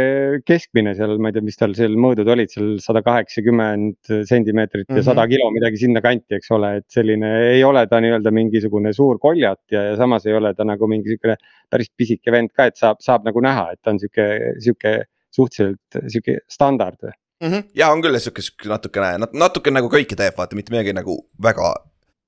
[0.45, 5.01] keskmine seal, ma ei tea, mis tal seal mõõdud olid seal sada kaheksakümmend sentimeetrit ja
[5.01, 5.31] sada mm -hmm.
[5.33, 9.83] kilo midagi sinnakanti, eks ole, et selline ei ole ta nii-öelda mingisugune suur koljat ja,
[9.89, 11.37] ja samas ei ole ta nagu mingi siukene
[11.69, 14.29] päris pisike vend ka, et saab, saab nagu näha, et ta on sihuke,
[14.61, 14.97] sihuke
[15.33, 17.01] suhteliselt sihuke standard
[17.41, 17.51] mm.
[17.51, 17.69] -hmm.
[17.75, 21.73] ja on küll sihuke, sihuke natukene, natuke nagu kõike teeb, vaata mitte midagi nagu väga,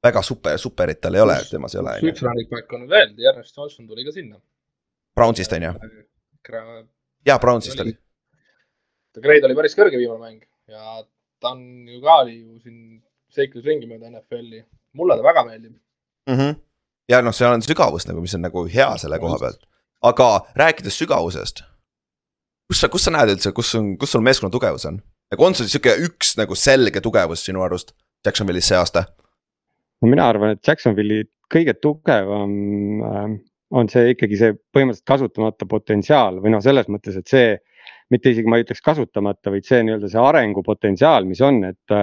[0.03, 1.95] väga super, superit tal ei ole, temas ei ole.
[2.12, 4.39] üks running back on veel, Ernest Johnson tuli ka sinna.
[5.16, 5.74] Brownsist on ju?
[7.26, 7.97] jaa, Brownsist oli.
[9.14, 11.03] ta grade oli päris kõrge viimane mäng ja
[11.39, 13.01] ta on ju ka oli ju siin
[13.34, 14.64] seiklusringi mööda NFL-i,
[14.97, 15.74] mulle ta väga meeldib
[16.30, 16.36] mm.
[16.36, 16.60] -hmm.
[17.10, 19.66] ja noh, seal on sügavus nagu, mis on nagu hea selle koha pealt,
[20.01, 21.64] aga rääkides sügavusest
[22.68, 24.99] kus sa, kus sa näed üldse, kus on, kus sul meeskonna tugevus on?
[25.32, 27.93] nagu on sul sihuke üks nagu selge tugevus sinu arust
[28.26, 29.07] Jacksonvilis see aasta?
[30.01, 32.51] no mina arvan, et Jacksonvili kõige tugevam
[33.07, 33.38] äh,
[33.78, 37.57] on see ikkagi see põhimõtteliselt kasutamata potentsiaal või noh, selles mõttes, et see.
[38.11, 41.95] mitte isegi ma ei ütleks kasutamata, vaid see nii-öelda see arengupotentsiaal, mis on, et.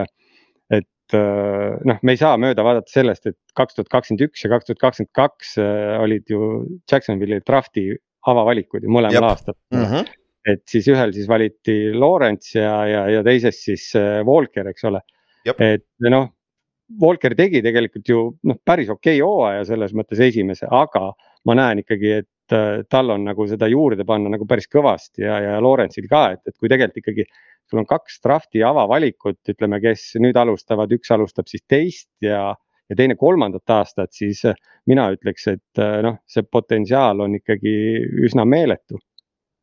[0.72, 4.50] et äh, noh, me ei saa mööda vaadata sellest, et kaks tuhat kakskümmend üks ja
[4.52, 6.50] kaks tuhat kakskümmend kaks äh, olid ju
[6.90, 7.86] Jacksonvili draft'i
[8.28, 9.30] avavalikud ju mõlemal Jab.
[9.32, 9.88] aastal mm.
[9.88, 10.12] -hmm
[10.44, 15.00] et siis ühel siis valiti Lawrence ja, ja, ja teises siis äh, Walker, eks ole.
[15.44, 16.28] et noh,
[17.00, 21.10] Walker tegi tegelikult ju noh, päris okei okay hooaja selles mõttes esimese, aga
[21.48, 25.40] ma näen ikkagi, et äh, tal on nagu seda juurde panna nagu päris kõvasti ja,
[25.40, 27.26] ja Lawrence'il ka, et, et kui tegelikult ikkagi
[27.70, 32.50] sul on kaks draft'i avavalikut, ütleme, kes nüüd alustavad, üks alustab siis teist ja,
[32.90, 34.44] ja teine kolmandat aastat, siis
[34.88, 37.74] mina ütleks, et äh, noh, see potentsiaal on ikkagi
[38.28, 39.00] üsna meeletu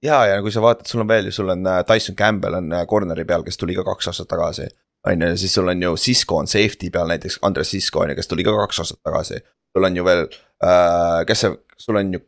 [0.04, 2.72] ja, ja kui sa vaatad, sul on veel ju, sul on äh, Tyson Campbell on
[2.74, 4.68] äh, corner'i peal, kes tuli ka kaks aastat tagasi.
[5.08, 8.10] on ju, ja siis sul on ju Cisco on safety peal näiteks, Andres Cisco on
[8.10, 9.41] ju, kes tuli ka kaks aastat tagasi.
[9.76, 10.28] sul on ju veel
[10.64, 12.20] äh,, kes see, sul on ju.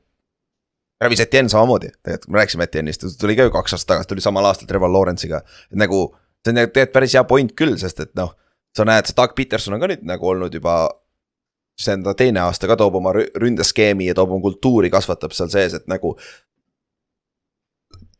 [1.01, 4.21] Travis Etienne samamoodi, tegelikult me rääkisime Etienne'ist, ta tuli ka ju kaks aastat tagasi, tuli
[4.23, 5.41] samal aastal Trevor Lawrence'iga.
[5.75, 6.05] nagu,
[6.45, 8.35] see on tegelikult päris hea point küll, sest et noh,
[8.77, 10.77] sa näed, see Doug Peterson on ka nüüd nagu olnud juba
[11.79, 15.49] see on ta teine aasta ka toob oma ründeskeemi ja toob oma kultuuri, kasvatab seal
[15.49, 16.13] sees, et nagu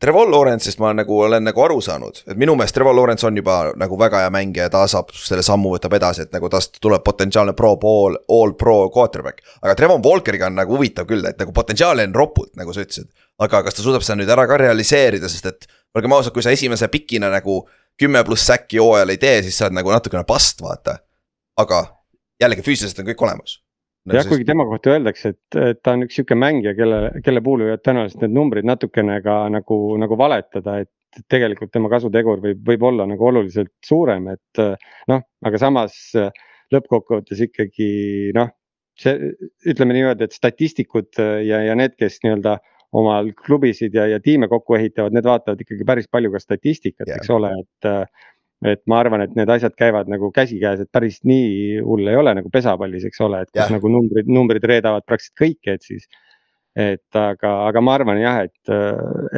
[0.00, 3.72] Trevor Lawrence'ist ma nagu olen nagu aru saanud, et minu meelest Trevor Lawrence on juba
[3.78, 7.04] nagu väga hea mängija ja ta saab selle sammu võtab edasi, et nagu tast tuleb
[7.06, 9.40] potentsiaalne pro pool, all pro quarterback.
[9.62, 13.08] aga Trevor Walkeriga on nagu huvitav küll, et nagu potentsiaali on ropult, nagu sa ütlesid.
[13.38, 16.50] aga kas ta suudab seda nüüd ära ka realiseerida, sest et olgem ausad, kui sa
[16.50, 17.62] esimese pikina nagu
[17.98, 20.98] kümme pluss säkki hooajal ei tee, siis sa oled nagu natukene past, vaata.
[21.56, 21.84] aga
[22.42, 23.63] jällegi füüsiliselt on kõik olemas
[24.04, 27.40] No, jah, kuigi tema kohta öeldakse, et, et ta on üks sihuke mängija, kelle, kelle
[27.44, 30.92] puhul võivad tõenäoliselt need numbrid natukene ka nagu, nagu valetada, et.
[31.30, 34.60] tegelikult tema kasutegur võib, võib olla nagu oluliselt suurem, et
[35.06, 35.94] noh, aga samas
[36.74, 38.50] lõppkokkuvõttes ikkagi noh.
[38.98, 39.30] see,
[39.70, 42.56] ütleme niimoodi, et statistikud ja, ja need, kes nii-öelda
[42.98, 47.30] omal klubisid ja, ja tiime kokku ehitavad, need vaatavad ikkagi päris palju ka statistikat, eks
[47.34, 47.88] ole, et
[48.64, 52.34] et ma arvan, et need asjad käivad nagu käsikäes, et päris nii hull ei ole
[52.38, 53.70] nagu pesapallis, eks ole, et kus ja.
[53.74, 56.06] nagu numbrid, numbrid reedavad praktiliselt kõike, et siis.
[56.74, 58.74] et aga, aga ma arvan jah, et,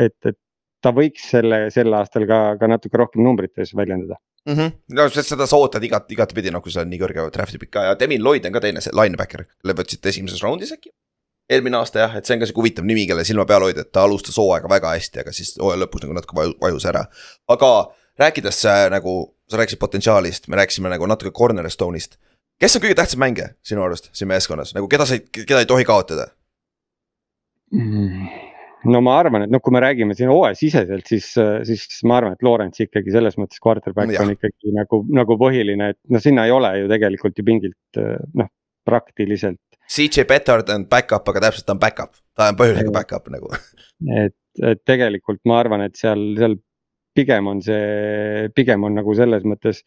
[0.00, 0.38] et, et
[0.82, 4.54] ta võiks selle, sel aastal ka, ka natuke rohkem numbrites väljendada mm.
[4.54, 4.72] -hmm.
[4.98, 8.24] no seda sa ootad igat, igatepidi, noh kui on nii kõrge draft'i pikk ja Devin
[8.24, 10.90] Lloyd on ka teine linebacker, kelle võtsite esimeses raundis äkki.
[11.50, 13.92] eelmine aasta jah, et see on ka sihuke huvitav nimi, kelle silma peal hoida, et
[13.92, 17.04] ta alustas hooaega väga hästi, aga siis hooaja lõpus nagu natuke vajus ära,
[17.48, 17.70] aga
[18.18, 19.18] rääkides äh, nagu,
[19.50, 22.18] sa rääkisid potentsiaalist, me rääkisime nagu natuke cornerstone'ist.
[22.60, 25.84] kes on kõige tähtsam mängija sinu arust siin meeskonnas, nagu keda sa, keda ei tohi
[25.84, 26.30] kaotada
[27.72, 28.28] mm.?
[28.86, 31.32] no ma arvan, et noh, kui me räägime siin hooajasiseselt, siis,
[31.68, 34.22] siis ma arvan, et Lawrence ikkagi selles mõttes quarterback ja.
[34.22, 38.00] on ikkagi nagu, nagu põhiline, et noh, sinna ei ole ju tegelikult ju pingilt
[38.38, 38.50] noh,
[38.86, 39.60] praktiliselt.
[39.90, 43.50] CJ Bettard on back-up, aga täpselt ta on back-up, ta on põhjusega back-up nagu.
[44.24, 46.56] et, et tegelikult ma arvan, et seal, seal
[47.16, 49.82] pigem on see, pigem on nagu selles mõttes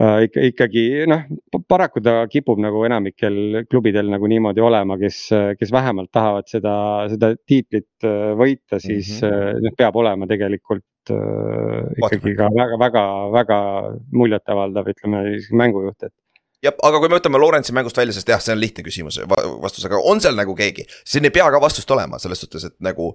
[0.00, 1.24] äh, ikka, ikkagi noh,
[1.70, 5.24] paraku ta kipub nagu enamikel klubidel nagu niimoodi olema, kes,
[5.60, 6.76] kes vähemalt tahavad seda,
[7.12, 9.66] seda tiitlit äh, võita, siis mm -hmm.
[9.66, 13.04] noh, peab olema tegelikult äh, ikkagi ka väga, väga,
[13.40, 13.60] väga
[14.12, 15.26] muljetavaldav, ütleme
[15.64, 16.14] mängujuht, et
[16.64, 19.20] jah, aga kui me võtame Lorentsi mängust välja, sest jah, see on lihtne küsimus,
[19.62, 22.76] vastus, aga on seal nagu keegi, siin ei pea ka vastust olema selles suhtes, et
[22.84, 23.12] nagu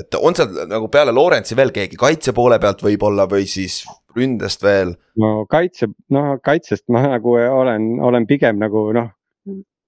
[0.00, 3.82] et on seal nagu peale Lorentsi veel keegi kaitse poole pealt võib-olla või siis
[4.16, 4.94] ründest veel?
[5.20, 9.12] no kaitse, noh kaitsest ma nagu olen, olen pigem nagu noh.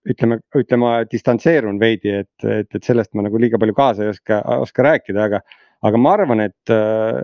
[0.07, 4.39] ütleme, ütleme distantseerun veidi, et, et, et sellest ma nagu liiga palju kaasa ei oska,
[4.63, 5.41] oska rääkida, aga.
[5.87, 6.71] aga ma arvan, et,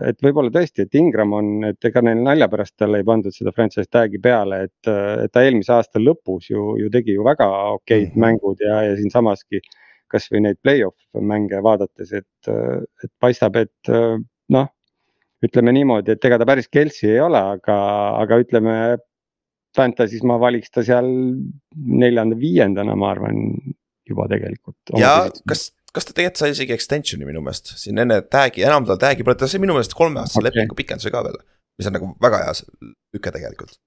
[0.09, 3.51] et võib-olla tõesti, et Ingram on, et ega neil nalja pärast talle ei pandud seda
[3.55, 4.91] franchise tag'i peale, et,
[5.23, 8.25] et ta eelmise aasta lõpus ju, ju tegi ju väga okeid mm -hmm.
[8.25, 9.63] mängud ja, ja siinsamaski
[10.13, 12.51] kasvõi neid play-off mänge vaadates, et,
[13.03, 13.93] et paistab, et
[14.53, 14.69] noh.
[15.43, 17.77] ütleme niimoodi, et ega ta päris Kelsi ei ole, aga,
[18.21, 18.77] aga ütleme.
[19.73, 21.07] Fantasy's ma valiks ta seal
[21.73, 23.39] neljanda-viiendana, ma arvan
[24.05, 24.93] juba tegelikult.
[25.01, 28.99] ja kas, kas ta tegelikult sai isegi extension'i minu meelest siin enne tag'i, enam tal
[29.01, 30.51] tag'i pole, ta sai minu meelest kolmeaastase okay.
[30.51, 31.39] lepingu pikenduse ka veel.
[31.79, 32.53] mis on nagu väga hea
[33.17, 33.79] lüke tegelikult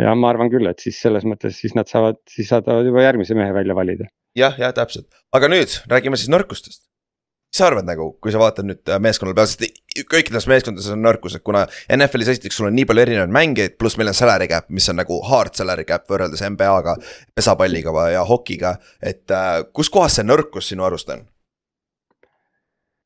[0.00, 3.36] ja ma arvan küll, et siis selles mõttes siis nad saavad, siis saavad juba järgmise
[3.38, 4.08] mehe välja valida.
[4.38, 6.82] jah, jah, täpselt, aga nüüd räägime siis nõrkustest.
[6.84, 11.04] mis sa arvad nagu, kui sa vaatad nüüd äh, meeskonnale peale, sest kõikides meeskondades on
[11.06, 14.66] nõrkused, kuna NFL-is esiteks sul on nii palju erinevaid mängijaid, pluss meil on salary cap,
[14.74, 16.96] mis on nagu hard salary cap võrreldes NBA-ga,
[17.34, 18.76] pesapalliga ja hokiga.
[19.02, 21.22] et äh, kus kohas see nõrkus sinu arust on?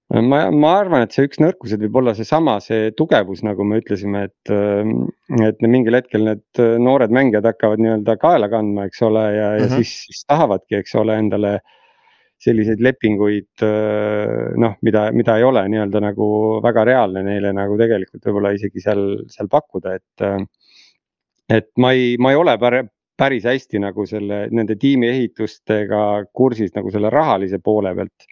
[0.08, 4.24] Ma, ma arvan, et see üks nõrkused võib olla seesama, see tugevus, nagu me ütlesime,
[4.30, 5.08] et, ähm,
[5.44, 9.56] et mingil hetkel need äh, noored mängijad hakkavad nii-öelda kaela kandma, eks ole, ja mm,
[9.56, 9.60] -hmm.
[9.60, 9.82] ja mhm.
[9.82, 11.58] siis, siis tahavadki, eks ole, endale
[12.38, 16.28] selliseid lepinguid äh, noh, mida, mida ei ole nii-öelda nagu
[16.64, 20.24] väga reaalne neile nagu tegelikult võib-olla isegi seal, seal pakkuda, et.
[20.24, 20.40] Äh,
[21.48, 22.52] et ma ei, ma ei ole
[23.16, 26.00] päris hästi nagu selle, nende tiimiehitustega
[26.36, 28.26] kursis nagu selle rahalise poole pealt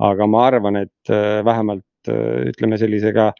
[0.00, 3.30] aga ma arvan, et äh, vähemalt äh, ütleme sellise ka,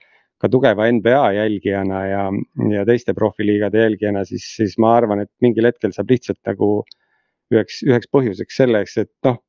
[0.41, 2.25] ka tugeva NBA jälgijana ja,
[2.73, 6.73] ja teiste profiliigade jälgijana, siis, siis ma arvan, et mingil hetkel saab lihtsalt nagu
[7.55, 9.41] üheks, üheks põhjuseks selleks, et noh,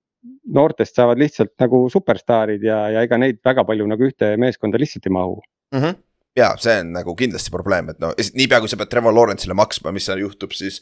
[0.54, 5.10] noortest saavad lihtsalt nagu superstaarid ja, ja ega neid väga palju nagu ühte meeskonda lihtsalt
[5.10, 5.84] ei mahu mm.
[5.84, 6.00] -hmm
[6.38, 9.92] ja see on nagu kindlasti probleem, et no niipea kui sa pead Trevor Lawrence'ile maksma,
[9.92, 10.80] mis seal juhtub, siis.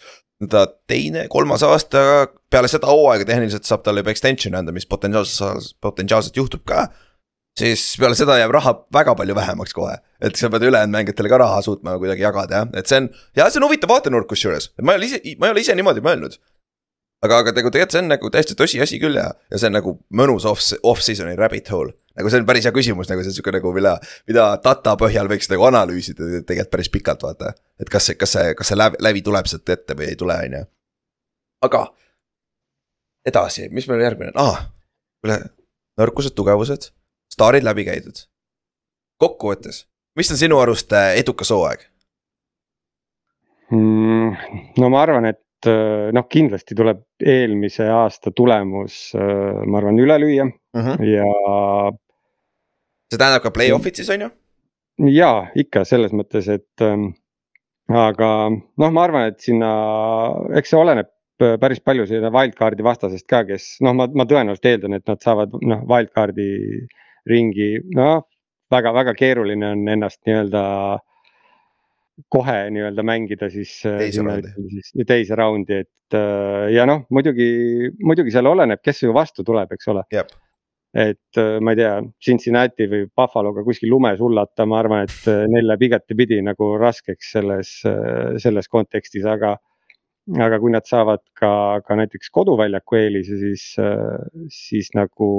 [0.47, 2.01] Ta teine, kolmas aasta
[2.51, 6.87] peale seda hooaega tehniliselt saab talle juba extension'i anda, mis potentsiaalselt, potentsiaalselt juhtub ka.
[7.59, 11.41] siis peale seda jääb raha väga palju vähemaks kohe, et sa pead ülejäänud mängijatele ka
[11.41, 13.09] raha suutma kuidagi jagada jah, et see on.
[13.35, 16.05] ja see on huvitav vaatenurk kusjuures, ma ei ole ise, ma ei ole ise niimoodi
[16.05, 16.39] mõelnud
[17.25, 19.95] aga, aga nagu tegelikult see on nagu täiesti tõsiasi küll ja, ja see on nagu
[20.15, 23.53] mõnus off, off-season'i rabbit hole nagu see on päris hea küsimus, nagu see on sihuke
[23.55, 23.95] nagu, mida,
[24.27, 27.53] mida data põhjal võiks nagu analüüsida tegelikult päris pikalt vaata.
[27.79, 30.35] et kas see, kas see, kas see läbi, läbi tuleb sealt ette või ei tule,
[30.35, 30.63] on ju.
[31.67, 31.83] aga
[33.29, 34.65] edasi, mis meil järgmine on ah,,
[35.27, 35.39] üle
[35.99, 36.89] nõrkused, tugevused,
[37.31, 38.25] staarid läbi käidud.
[39.19, 39.85] kokkuvõttes,
[40.19, 41.87] mis on sinu arust äh, edukas hooaeg
[43.71, 44.73] mm,?
[44.79, 50.45] no ma arvan, et noh, kindlasti tuleb eelmise aasta tulemus, äh, ma arvan, üle lüüa
[50.45, 51.03] mm -hmm.
[51.03, 51.91] ja
[53.09, 54.29] see tähendab ka play-off'id siis on ju?
[55.15, 57.11] ja ikka selles mõttes, et ähm,
[57.89, 59.71] aga noh, ma arvan, et sinna,
[60.55, 64.97] eks see oleneb päris palju selle wildcard'i vastasest ka, kes noh, ma, ma tõenäoliselt eeldan,
[64.97, 66.49] et nad saavad noh, wildcard'i
[67.29, 68.25] ringi, noh.
[68.69, 70.63] väga-väga keeruline on ennast nii-öelda
[72.27, 73.79] kohe nii-öelda mängida siis.
[73.85, 74.83] teise raundi.
[75.07, 77.49] teise raundi, et äh, ja noh, muidugi,
[78.03, 80.05] muidugi seal oleneb, kes su vastu tuleb, eks ole
[80.93, 85.45] et äh, ma ei tea, Cincinnati või Buffalo'ga kuskil lumes hullata, ma arvan, et äh,
[85.51, 89.57] neil läheb igatepidi nagu raskeks selles, äh, selles kontekstis, aga.
[90.29, 93.63] aga kui nad saavad ka, ka näiteks koduväljaku eelise, siis,
[94.53, 95.29] siis nagu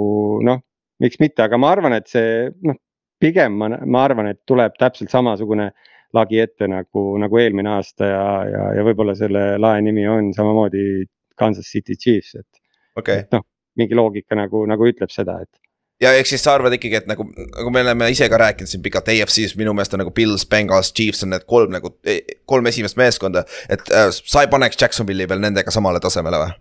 [0.43, 0.59] noh,
[0.99, 2.75] miks mitte, aga ma arvan, et see noh,
[3.23, 5.69] pigem ma, ma arvan, et tuleb täpselt samasugune
[6.17, 11.07] lagi ette nagu, nagu eelmine aasta ja, ja, ja võib-olla selle lae nimi on samamoodi
[11.39, 13.25] Kansas City Chiefs, et okay..
[13.33, 13.47] noh,
[13.79, 15.61] mingi loogika nagu, nagu ütleb seda, et
[16.01, 18.83] ja eks siis sa arvad ikkagi, et nagu, nagu me oleme ise ka rääkinud siin
[18.85, 22.67] pikalt EFC-s minu meelest on nagu Pils, Bengals, Chiefs on need kolm nagu, e, kolm
[22.71, 23.45] esimest meeskonda.
[23.69, 26.57] et äh, sa ei paneks Jacksonville'i veel nendega samale tasemele või?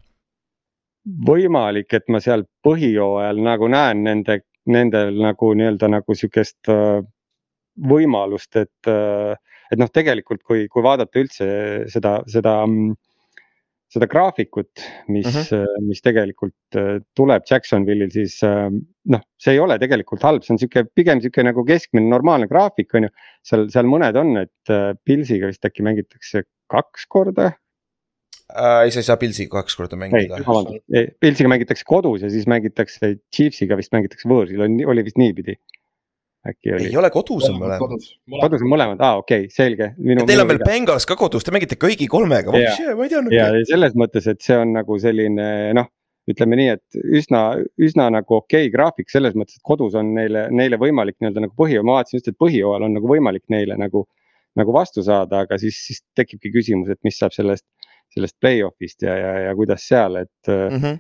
[1.26, 7.00] võimalik, et ma seal põhijooajal nagu näen nende, nendel nagu nii-öelda nagu sihukest äh,
[7.80, 8.92] võimalust, et
[9.70, 11.46] et noh, tegelikult kui, kui vaadata üldse
[11.94, 12.56] seda, seda
[13.90, 15.46] seda graafikut, mis uh, mhm.
[15.50, 15.86] -huh.
[15.88, 18.68] mis tegelikult äh, tuleb Jacksonville'il, siis äh,
[19.16, 22.94] noh, see ei ole tegelikult halb, see on sihuke pigem sihuke nagu keskmine normaalne graafik
[22.94, 23.16] on ju.
[23.50, 28.86] seal, seal mõned on, et äh, Pilsiga vist äkki mängitakse kaks korda äh,.
[28.86, 30.38] ei, sa ei saa Pilsiga kaks korda mängida.
[31.20, 35.58] Pilsiga mängitakse kodus ja siis mängitakse Chiefsiga vist mängitakse võõrsil, oli vist niipidi
[36.50, 36.90] äkki oli.
[36.90, 38.08] ei ole kodus on mõlemad.
[38.42, 39.92] kodus on mõlemad, aa okei okay,, selge.
[39.98, 43.34] Teil on veel Bengals ka kodus, te mängite kõigi kolmega, ma ei teadnud.
[43.36, 45.90] ja selles mõttes, et see on nagu selline noh,
[46.30, 47.44] ütleme nii, et üsna,
[47.82, 51.56] üsna nagu okei okay graafik selles mõttes, et kodus on neile, neile võimalik nii-öelda nagu
[51.58, 54.08] põhi, ma vaatasin just, et põhijooajal on nagu võimalik neile nagu.
[54.58, 57.64] nagu vastu saada, aga siis, siis tekibki küsimus, et mis saab sellest,
[58.12, 60.82] sellest play-off'ist ja, ja, ja kuidas seal, et mm.
[60.82, 60.98] -hmm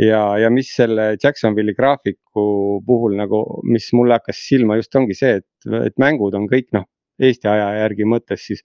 [0.00, 2.44] ja, ja mis selle Jacksonville'i graafiku
[2.86, 6.88] puhul nagu, mis mulle hakkas silma just ongi see, et, et mängud on kõik noh,
[7.22, 8.64] Eesti aja järgi mõttes siis.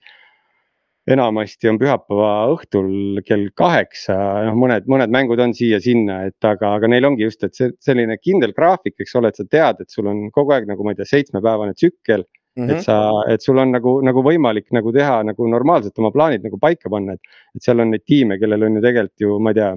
[1.08, 6.90] enamasti on pühapäeva õhtul kell kaheksa, noh, mõned, mõned mängud on siia-sinna, et aga, aga
[6.90, 10.10] neil ongi just, et see selline kindel graafik, eks ole, et sa tead, et sul
[10.10, 12.26] on kogu aeg nagu ma ei tea, seitsmepäevane tsükkel
[12.58, 12.72] Mm -hmm.
[12.74, 12.94] et sa,
[13.30, 17.14] et sul on nagu, nagu võimalik nagu teha nagu normaalselt oma plaanid nagu paika panna,
[17.14, 17.20] et.
[17.54, 19.68] et seal on neid tiime, kellel on ju tegelikult ju, ma ei tea,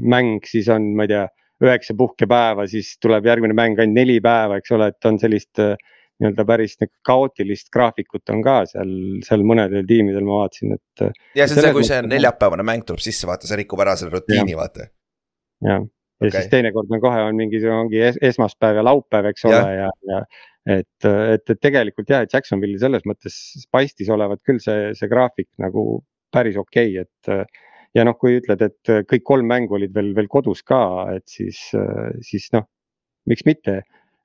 [0.00, 1.26] mäng, siis on, ma ei tea,
[1.62, 5.76] üheksa puhkepäeva, siis tuleb järgmine mäng ainult neli päeva, eks ole, et on sellist äh,
[6.22, 8.92] nii-öelda päris nagu kaootilist graafikut on ka seal,
[9.26, 11.04] seal mõnedel tiimidel ma vaatasin, et.
[11.06, 13.96] Äh, ja see on see, kui see neljapäevane mäng tuleb sisse, vaata, see rikub ära
[13.98, 14.88] selle rutiini, vaata.
[15.66, 16.34] jah, ja okay.
[16.36, 20.22] siis teinekord on kohe on mingi, ongi esmaspäev ja laupäev, eks ole, ja, ja.
[20.78, 23.36] et, et, et tegelikult jah, et Jacksonville'i selles mõttes
[23.74, 27.60] paistis olevat küll see, see graafik nagu päris okei okay,, et
[27.94, 30.82] ja noh, kui ütled, et kõik kolm mängu olid veel, veel kodus ka,
[31.16, 31.58] et siis,
[32.24, 32.68] siis noh,
[33.28, 33.82] miks mitte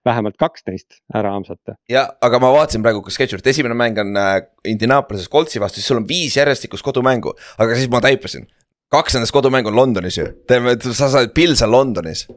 [0.07, 1.77] vähemalt kaks neist ära hamsata.
[1.91, 4.39] ja, aga ma vaatasin praegu ka schedule'it, esimene mäng on äh,
[4.71, 8.47] Indianapolises Coltsi vastu, siis sul on viis järjestikust kodumängu, aga siis ma taipasin.
[8.93, 12.27] kaks nendest kodumängu on Londonis ju, teeme, sa saad, Pils on Londonis.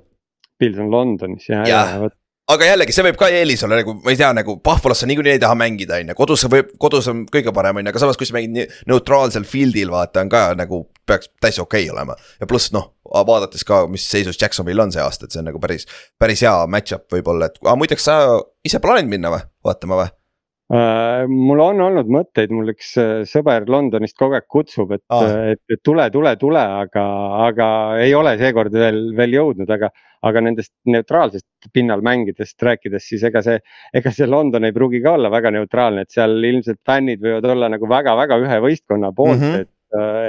[0.58, 2.16] Pils on Londonis ja, ja, ja vot.
[2.50, 5.42] Aga jällegi, see võib ka eelis olla nagu, ma ei tea, nagu Pahvolasse niikuinii ei
[5.42, 8.26] taha mängida, on ju, kodus võib, kodus on kõige parem, on ju, aga samas, kui
[8.26, 12.16] sa mängid neutraalsel field'il, vaata, on ka nagu peaks täitsa okei okay olema.
[12.40, 15.60] ja pluss noh, vaadates ka, mis seisus Jacksonvil on see aasta, et see on nagu
[15.62, 15.88] päris,
[16.18, 18.16] päris hea match-up võib-olla, et aga muideks sa
[18.66, 20.10] ise plaanid minna või, vaatama või?
[20.70, 25.24] Uh, mul on olnud mõtteid, mul üks äh, sõber Londonist kogu aeg kutsub, et ah.,
[25.50, 27.02] et, et tule, tule, tule, aga,
[27.48, 27.66] aga
[27.98, 29.90] ei ole seekord veel, veel jõudnud, aga.
[30.20, 33.56] aga nendest neutraalsest pinnal mängidest rääkides, siis ega see,
[33.96, 37.70] ega see London ei pruugi ka olla väga neutraalne, et seal ilmselt fännid võivad olla
[37.72, 39.62] nagu väga-väga ühe võistkonna poolt mm, -hmm.
[39.64, 39.79] et, äh,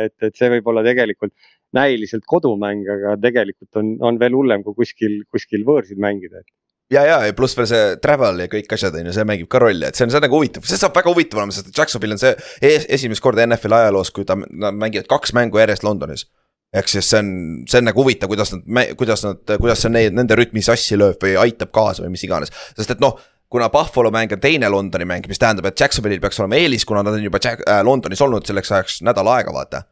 [0.05, 1.34] et, et see võib olla tegelikult
[1.76, 6.43] näiliselt kodumäng, aga tegelikult on, on veel hullem kui kuskil, kuskil võõrsil mängida,
[6.91, 9.62] ja, ja, ja pluss veel see travel ja kõik asjad on ju, see mängib ka
[9.64, 12.16] rolli, et see on, see on nagu huvitav, see saab väga huvitav olema, sest Jacksonvil
[12.18, 12.34] on see
[12.68, 16.28] es, esimest korda NFL ajaloos, kui ta, nad mängivad kaks mängu järjest Londonis.
[16.76, 17.32] ehk siis see on,
[17.68, 18.64] see on nagu huvitav, kuidas nad,
[18.99, 22.53] kuidas nad, kuidas see neid, nende rütmi sassi lööb või aitab kaasa või mis iganes,
[22.78, 23.20] sest et noh
[23.52, 27.04] kuna Buffalo mäng on teine Londoni mäng, mis tähendab, et Jacksonvilil peaks olema eelis, kuna
[27.04, 29.84] nad on juba Jack, äh, Londonis olnud selleks ajaks nädal aega, vaata.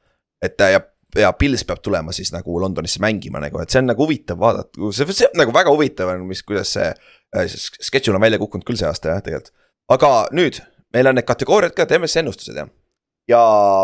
[0.41, 0.79] et ja
[1.17, 4.91] ja Pils peab tulema siis nagu Londonisse mängima nagu, et see on nagu huvitav vaadata,
[4.93, 7.55] see, see on nagu väga huvitav on, mis, kuidas see äh,.
[7.81, 9.53] Schedule on välja kukkunud küll see aasta jah, tegelikult.
[9.89, 10.61] aga nüüd,
[10.93, 12.69] meil on need kategooriad ka, teeme siis ennustused jah.
[13.29, 13.41] ja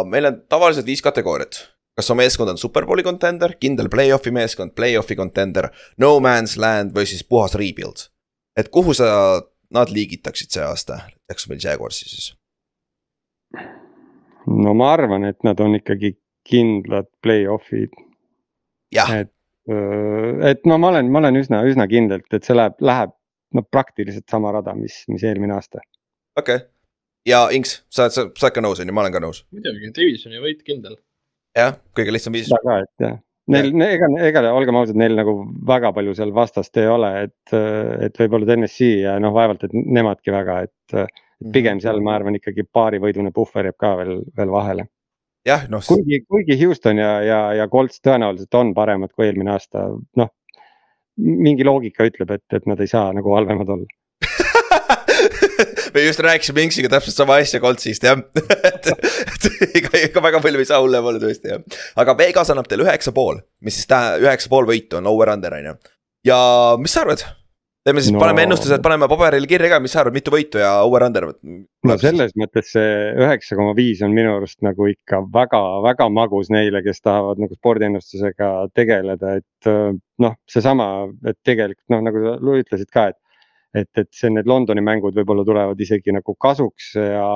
[0.09, 1.63] meil on tavaliselt viis kategooriat.
[1.97, 7.09] kas su meeskond on superbowli contender, kindel play-off'i meeskond, play-off'i contender, no man's land või
[7.09, 8.09] siis puhas rebuild.
[8.57, 9.41] et kuhu sa
[9.73, 10.99] nad liigitaksid see aasta,
[11.29, 12.33] Jacksonvil Jaguarsi siis?
[14.47, 17.93] no ma arvan, et nad on ikkagi kindlad play-off'id.
[19.21, 19.33] et,
[20.51, 23.15] et no ma olen, ma olen üsna, üsna kindlalt, et see läheb, läheb
[23.55, 25.83] no praktiliselt sama rada, mis, mis eelmine aasta.
[26.37, 26.67] okei okay.,
[27.25, 29.43] ja Inks, sa oled, sa, sa oled ka nõus, on ju, ma olen ka nõus.
[29.55, 30.99] muidugi, divisioni võit kindel.
[31.57, 32.51] jah, kõige lihtsam viis.
[32.53, 33.21] väga, et jah
[33.53, 35.35] Neil, ega, ega olgem ausad, neil nagu
[35.69, 37.53] väga palju seal vastast ei ole, et,
[38.07, 41.13] et võib-olla TNS-i ja noh, vaevalt, et nemadki väga, et.
[41.53, 44.85] pigem seal ma arvan ikkagi paarivõidune puhver jääb ka veel, veel vahele
[45.45, 45.83] jah, noh.
[45.85, 49.89] kuigi, kuigi Houston ja, ja, ja Colts tõenäoliselt on paremad kui eelmine aasta,
[50.21, 50.31] noh.
[51.17, 53.91] mingi loogika ütleb, et, et nad ei saa nagu halvemad olla
[55.95, 58.19] me just rääkisime Inksiga täpselt sama asja Coltsist jah
[58.71, 59.47] et, et
[59.81, 61.63] ega, ega väga palju ei saa hullem olla tõesti jah.
[62.01, 65.71] aga Vegas annab teile üheksa pool, mis siis tähendab, üheksa pool võitu on over-under on
[65.71, 65.75] ju.
[66.31, 66.37] ja
[66.81, 67.25] mis sa arvad?
[67.85, 70.71] teeme siis no,, paneme ennustused, paneme paberile kirja ka, mis sa arvad, mitu võitu ja
[70.87, 71.27] over-under?
[71.85, 76.81] no selles mõttes see üheksa koma viis on minu arust nagu ikka väga-väga magus neile,
[76.85, 79.71] kes tahavad nagu spordiennustusega tegeleda, et
[80.25, 80.89] noh, seesama,
[81.27, 83.19] et tegelikult noh, nagu sa ütlesid ka, et.
[83.75, 87.27] Et, et see, need Londoni mängud võib-olla tulevad isegi nagu kasuks ja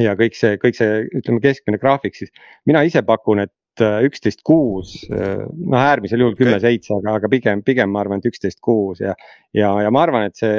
[0.00, 2.32] ja kõik see, kõik see, ütleme keskmine graafik, siis
[2.68, 7.28] mina ise pakun, et Äh, üksteist kuus, äh, noh äärmisel juhul kümme seitse, aga, aga
[7.32, 9.14] pigem, pigem ma arvan, et üksteist kuus ja.
[9.56, 10.58] ja, ja ma arvan, et see,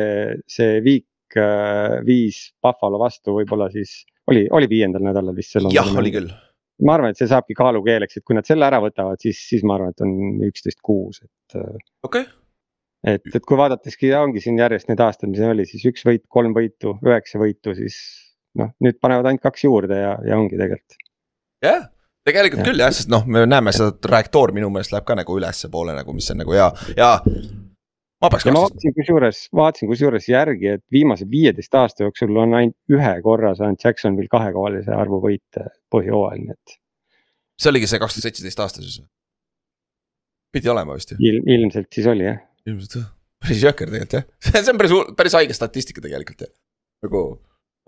[0.50, 4.00] see viik äh, viis Buffalo vastu võib-olla siis
[4.32, 5.60] oli, oli viiendal nädalal vist.
[5.76, 6.34] jah, oli küll.
[6.82, 9.78] ma arvan, et see saabki kaalukeeleks, et kui nad selle ära võtavad, siis, siis ma
[9.78, 11.60] arvan, et on üksteist kuus, et.
[11.62, 12.26] okei okay.
[13.04, 16.56] Et, et kui vaadateski ongi siin järjest neid aastaid, mis oli siis üks võit, kolm
[16.56, 17.98] võitu, üheksa võitu, siis
[18.60, 20.98] noh, nüüd panevad ainult kaks juurde ja, ja ongi tegelikult.
[21.64, 21.90] jah
[22.28, 22.70] tegelikult ja.
[22.70, 26.16] küll jah, sest noh, me näeme seda trajektoor minu meelest läheb ka nagu ülespoole nagu,
[26.16, 27.10] mis on nagu hea, ja.
[28.24, 28.48] ma peaks.
[28.48, 33.54] ma vaatasin kusjuures, vaatasin kusjuures järgi, et viimase viieteist aasta jooksul on ainult ühe korra
[33.60, 36.80] saanud Jacksonvil kahekohalise arvu võite põhjooajal, nii et.
[37.60, 39.02] see oligi see kaks tuhat seitseteist aasta siis?
[40.54, 41.42] pidi olema vist ju Il,.
[41.58, 42.40] ilmselt siis oli jah.
[42.70, 43.10] Ilmselt jah,
[43.44, 44.28] päris jõhker tegelikult jah,
[44.60, 46.54] see on päris, päris haige statistika tegelikult jah,
[47.06, 47.24] nagu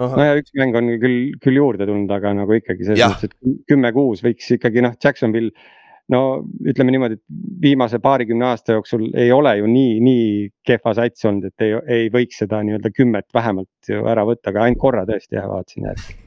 [0.02, 3.66] no ja üks mäng on küll, küll juurde tulnud, aga nagu ikkagi selles mõttes, et
[3.72, 5.54] kümme-kuus võiks ikkagi noh, Jacksonville.
[6.12, 6.20] no
[6.68, 10.28] ütleme niimoodi, et viimase paarikümne aasta jooksul ei ole ju nii, nii
[10.68, 14.68] kehva sats olnud, et ei, ei võiks seda nii-öelda kümmet vähemalt ju ära võtta, aga
[14.68, 16.20] ainult korra tõesti jah, vaatasin järgi.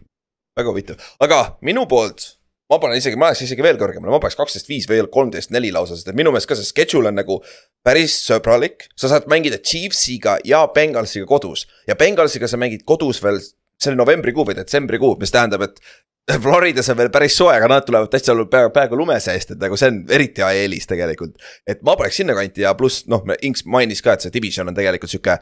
[0.58, 2.37] väga huvitav, aga minu poolt
[2.68, 5.70] ma panen isegi, ma läheks isegi veel kõrgemale, ma paneks kaksteist viis või kolmteist neli
[5.72, 7.38] lausa, sest et minu meelest ka see schedule on nagu
[7.84, 8.88] päris sõbralik.
[8.96, 13.96] sa saad mängida Chiefsiga ja Bengalsiga kodus ja Bengalsiga sa mängid kodus veel, see oli
[14.02, 15.80] novembrikuu või detsembrikuu, mis tähendab, et
[16.44, 19.76] Floridas on veel päris soe, aga nad tulevad täitsa peaaegu, peaaegu lume seest, et nagu
[19.80, 21.38] see on eriti hea eelis tegelikult.
[21.66, 25.10] et ma paneks sinnakanti ja pluss noh, Inks mainis ka, et see division on tegelikult
[25.10, 25.38] sihuke.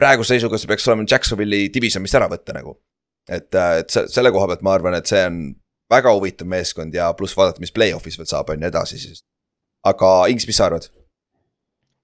[0.00, 2.80] praeguse seisuga see peaks olema Jacksonville'i division, mis ära võtta nagu.
[3.28, 5.54] et, et se- selle koha pealt ma arvan, et see on
[5.94, 9.24] väga huvitav meeskond ja pluss vaadata, mis play-off'is veel saab, on ju edasi siis.
[9.86, 10.90] aga Inks, mis sa arvad?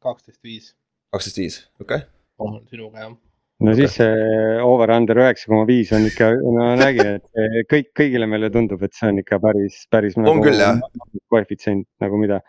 [0.01, 0.70] kaksteist viis,
[1.12, 2.09] kaksteist viis, okei okay.
[2.41, 3.12] olen sinuga jah.
[3.61, 3.82] no Okei.
[3.82, 8.82] siis see over-under üheksa koma viis on ikka, no nägin, et kõik, kõigile meile tundub,
[8.86, 10.16] et see on ikka päris, päris.
[10.20, 10.80] On küll, jah.
[11.32, 12.41] koefitsient nagu mida,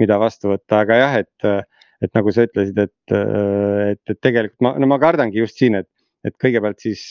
[0.00, 1.74] mida vastu võtta, aga jah, et,
[2.06, 5.90] et nagu sa ütlesid, et, et, et tegelikult ma, no ma kardangi just siin, et,
[6.22, 7.04] et kõigepealt siis,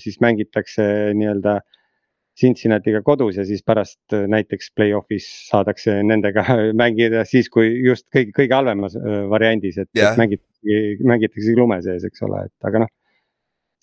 [0.00, 0.86] siis mängitakse
[1.20, 1.60] nii-öelda.
[2.40, 6.42] Cincinnatiga kodus ja siis pärast näiteks play-off'is saadakse nendega
[6.82, 10.16] mängida siis, kui just kõige, kõige halvemas äh, variandis, et yeah.
[10.18, 12.90] mängitaksegi, mängitaksegi lume sees, eks ole, et aga noh.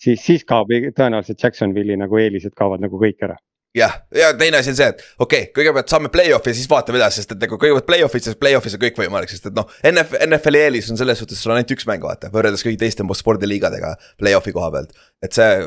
[0.02, 3.38] siis, siis kaob tõenäoliselt Jacksonville'i nagu eelised kaovad nagu kõik ära.
[3.78, 7.00] jah, ja teine asi on see, et okei okay,, kõigepealt saame play-off'i ja siis vaatame
[7.00, 9.72] edasi, sest et nagu kõigepealt play-off'is, siis play-off'is on kõik võimalik, sest et noh.
[9.88, 13.08] NF, NFL-i eelis on selles suhtes, sul on ainult üks mäng, vaata, võrreldes kõigi teiste
[13.22, 14.92] spordiliigadega play-off'i koha pealt.
[15.24, 15.66] et see,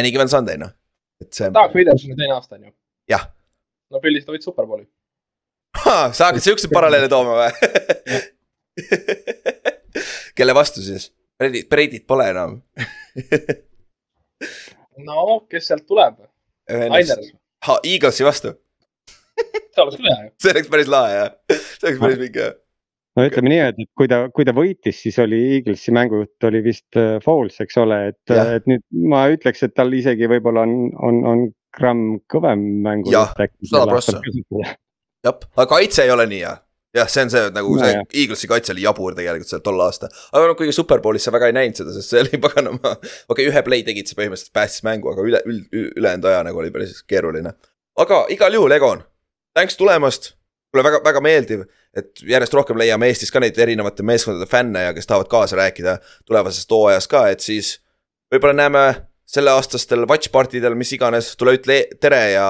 [0.00, 0.72] any given Sunday noh,
[1.24, 1.50] et see.
[1.52, 2.72] tahaks Williamsoni teine aasta on ju.
[3.12, 3.26] jah,
[3.90, 4.86] no Pillist võit superbowli.
[5.84, 7.50] sa hakkad siukseid paralleele tooma või
[10.36, 11.10] kelle vastu siis?
[11.38, 12.58] Bredit, Bredit pole enam
[15.08, 16.22] no kes sealt tuleb?
[16.70, 17.32] Niners,
[17.66, 18.52] Ha, Eaglesi vastu,
[19.36, 20.30] see oleks küll hea ju.
[20.42, 22.54] see oleks päris lahe jah, see oleks päris mingi jah.
[23.16, 26.98] No ütleme nii, et, kui ta, kui ta võitis, siis oli Eaglesi mängujutt oli vist
[27.00, 30.76] äh, Foles, eks ole, et, et nüüd ma ütleks, et tal isegi võib-olla on,
[31.08, 31.46] on, on
[31.76, 33.12] gramm kõvem mängu.
[33.12, 34.20] Jah, sada prossa.
[35.26, 36.54] jah, aga kaitse ei ole nii hea.
[36.96, 38.06] jah, see on see nagu No see jah.
[38.22, 40.12] Eaglesi kaitse oli jabur tegelikult seal tol aastal.
[40.32, 42.94] aga noh, kuigi Superbowlis sa väga ei näinud seda, sest see oli paganama.
[42.96, 46.62] okei okay,, ühe play tegid sa põhimõtteliselt päästis mängu, aga üle, üle, ülejäänud aja nagu
[46.62, 47.52] oli päris keeruline.
[48.00, 49.04] aga igal juhul, Egon,
[49.56, 50.34] thanks tulemast.
[50.72, 51.64] Mulle väga, väga meeldiv,
[51.96, 55.98] et järjest rohkem leiame Eestis ka neid erinevate meeskondade fänne ja kes tahavad kaasa rääkida
[56.26, 57.76] tulevasest hooajast ka, et siis.
[58.32, 58.84] võib-olla näeme
[59.26, 62.46] selleaastastel watch party del, mis iganes, tule ütle e- tere ja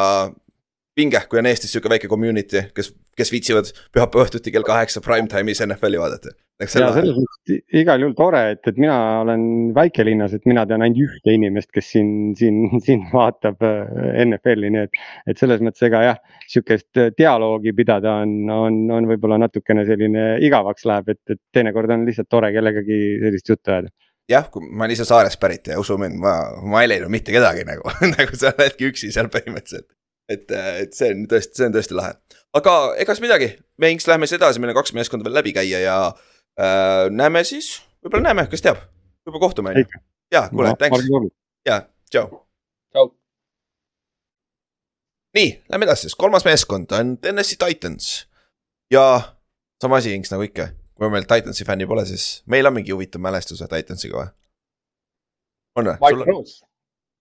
[0.97, 5.29] vinge, kui on Eestis sihuke väike community, kes, kes viitsivad pühapäeva õhtuti kell kaheksa prime
[5.31, 6.33] time'is NFL-i vaadata.
[6.63, 9.43] ja selles mõttes igal juhul tore, et, et mina olen
[9.77, 14.87] väikelinnas, et mina tean ainult ühte inimest, kes siin, siin, siin vaatab äh, NFL-i, nii
[14.87, 15.03] et.
[15.29, 20.89] et selles mõttes ega jah, sihukest dialoogi pidada on, on, on võib-olla natukene selline igavaks
[20.89, 23.93] läheb, et, et teinekord on lihtsalt tore kellegagi sellist juttu ajada.
[24.33, 27.37] jah, kui ma olen ise saarest pärit ja usu mind, ma, ma ei leidnud mitte
[27.37, 27.85] kedagi nagu,
[28.17, 29.91] nagu sa oledki üksi seal põhimõtteliselt.
[30.29, 32.15] et, et see on tõesti, see on tõesti lahe.
[32.59, 35.55] aga ega siis midagi, me Inks läheme siis edasi, meil on kaks meeskonda veel läbi
[35.57, 38.81] käia ja äh, näeme siis, võib-olla näeme, kes teab,
[39.27, 40.03] võib-olla kohtume on ju.
[40.35, 41.07] ja kuule, thanks
[41.67, 42.43] ja tšau.
[42.95, 43.13] tšau.
[45.39, 48.27] nii, lähme edasi siis, kolmas meeskond on Tennessee Titans.
[48.91, 49.07] ja
[49.83, 53.23] sama asi, Inks nagu ikka, kui meil Titansi fänni pole, siis meil on mingi huvitav
[53.23, 54.33] mälestus Titansiga või?
[55.77, 55.99] on või?
[56.01, 56.65] Mike Rose.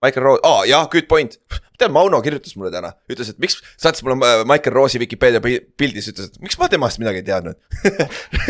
[0.05, 1.39] Michael Rose, aa oh, jaa, good point.
[1.79, 5.59] tead, Mauno kirjutas mulle täna, ütles, et miks, saatis mulle äh, Michael Rose'i Vikipeedia pi-
[5.77, 7.59] pildis, ütles, et miks ma temast midagi ei teadnud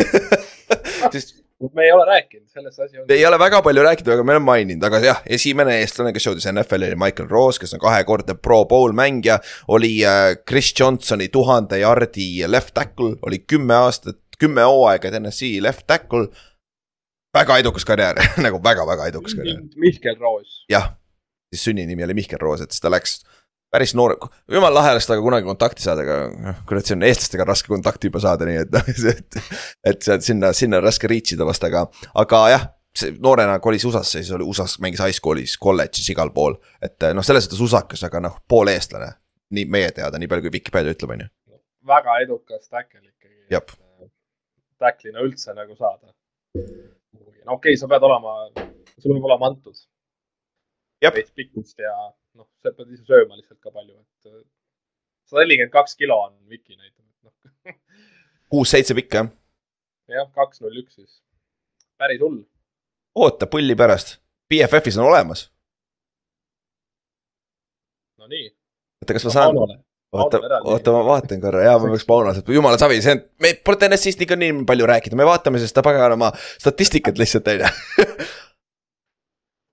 [1.14, 1.36] sest
[1.74, 3.06] me ei ole rääkinud, selles asi on.
[3.08, 6.48] ei ole väga palju rääkinud, aga me oleme maininud, aga jah, esimene eestlane, kes jõudis
[6.50, 9.38] NFL-i oli Michael Rose, kes on kahekordne Pro Bowl mängija.
[9.68, 15.86] oli äh, Chris Johnsoni tuhande jardi left tackle, oli kümme aastat, kümme hooaega TNS-i left
[15.86, 16.28] tackle.
[17.34, 19.64] väga edukas karjäär nagu väga-väga edukas karjäär.
[19.76, 20.64] Mihkel Roos.
[20.68, 20.92] jah,
[21.56, 23.18] siis sünninimi oli Mihkel Roos, et siis ta läks
[23.72, 24.14] päris noor,
[24.52, 28.10] jumala lahe oleks temaga kunagi kontakti saada, aga noh, kurat, see on eestlastega raske kontakti
[28.10, 29.38] juba saada, nii et noh, et.
[29.92, 31.86] et sealt sinna, sinna on raske reach ida vast, aga,
[32.22, 36.56] aga jah, see noorena kolis USA-sse, siis oli USA-s mängis high school'is, kolledžis, igal pool.
[36.82, 39.12] et noh, selles suhtes usakas, aga noh, pool eestlane.
[39.56, 41.58] nii meie teada, nii palju kui Vikipeedia ütleb, on ju.
[41.86, 43.36] väga edukas tackle ikkagi.
[43.52, 43.74] Jep..
[44.82, 46.10] Tackle'ina üldse nagu saada.
[46.56, 48.38] no okei okay,, sa pead olema,
[48.98, 49.84] sul peab olema antud.
[51.14, 51.92] Veits pikkust ja
[52.36, 54.44] noh, sa pead ise sööma lihtsalt ka palju, et äh,
[55.28, 57.78] sada nelikümmend kaks kilo on Viki näitab, et noh,
[58.52, 59.32] kuus-seitse pikk jah,
[60.12, 61.18] jah, kaks null üks siis.
[62.00, 62.42] päris hull.
[63.16, 64.18] oota pulli pärast,
[64.50, 65.48] BFF-is on olemas.
[68.20, 68.48] no nii.
[69.02, 69.60] oota, kas ma saan,
[70.16, 73.80] oota, oota, ma vaatan korra, jaa, ma peaks Paunalt, jumala savi, see on, me pole
[73.80, 77.70] TNS-ist ikka nii palju rääkida, me vaatame seda paganama statistikat lihtsalt, on ju.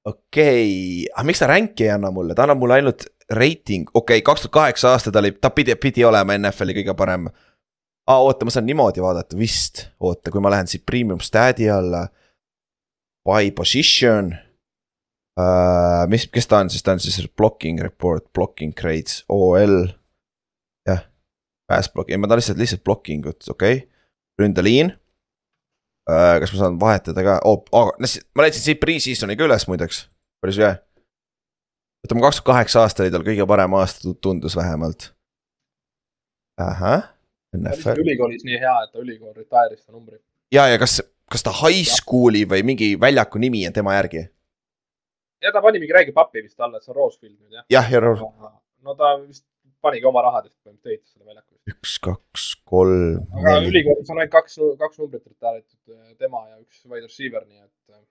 [0.08, 4.26] okei, aga miks ta rank'i ei anna mulle, ta annab mulle ainult reiting, okei okay,,
[4.26, 7.30] kaks tuhat kaheksa aasta ta oli, ta pidi, pidi olema NFL-i kõige parem.
[8.08, 12.08] aa, oota, ma saan niimoodi vaadata vist, oota, kui ma lähen siit premium stat'i alla.
[13.24, 14.34] By position
[15.40, 16.04] uh,.
[16.12, 19.88] mis, kes ta on siis, ta on siis blocking report, blocking grades, OL.
[20.90, 21.06] jah,
[21.70, 23.88] pass block, ei ma tahan lihtsalt, lihtsalt blocking ut, okei okay.,
[24.42, 24.92] ründeliin.
[26.08, 30.08] Kas ma saan vahetada ka oh,, oh, ma leidsin siit pre-season'i ka üles muideks,
[30.44, 30.74] päris hea
[32.04, 35.14] ütleme, kaks tuhat kaheksa aasta oli tal kõige parem aasta, tundus vähemalt.
[36.60, 37.08] ahah,
[37.56, 38.02] NFL.
[38.04, 40.20] ülikoolis nii hea, et ta ülikool retire'is ta numbri.
[40.52, 41.00] ja, ja kas,
[41.32, 44.28] kas ta high school'i või mingi väljaku nimi on tema järgi?
[45.42, 47.66] ja ta pani mingi räägi pappi vist alla, et see on Rosefield nüüd jah.
[47.72, 48.02] jah, ja
[48.84, 49.46] no ta vist
[49.84, 51.56] panigi oma rahadest põhimõtteliselt ehitas selle väljaku.
[51.74, 57.08] üks, kaks, kolm, aga ülikoolis on ainult kaks, kaks numbrit retire'itud, tema ja üks wide
[57.08, 57.72] receiver, nii et.
[57.94, 58.02] äh,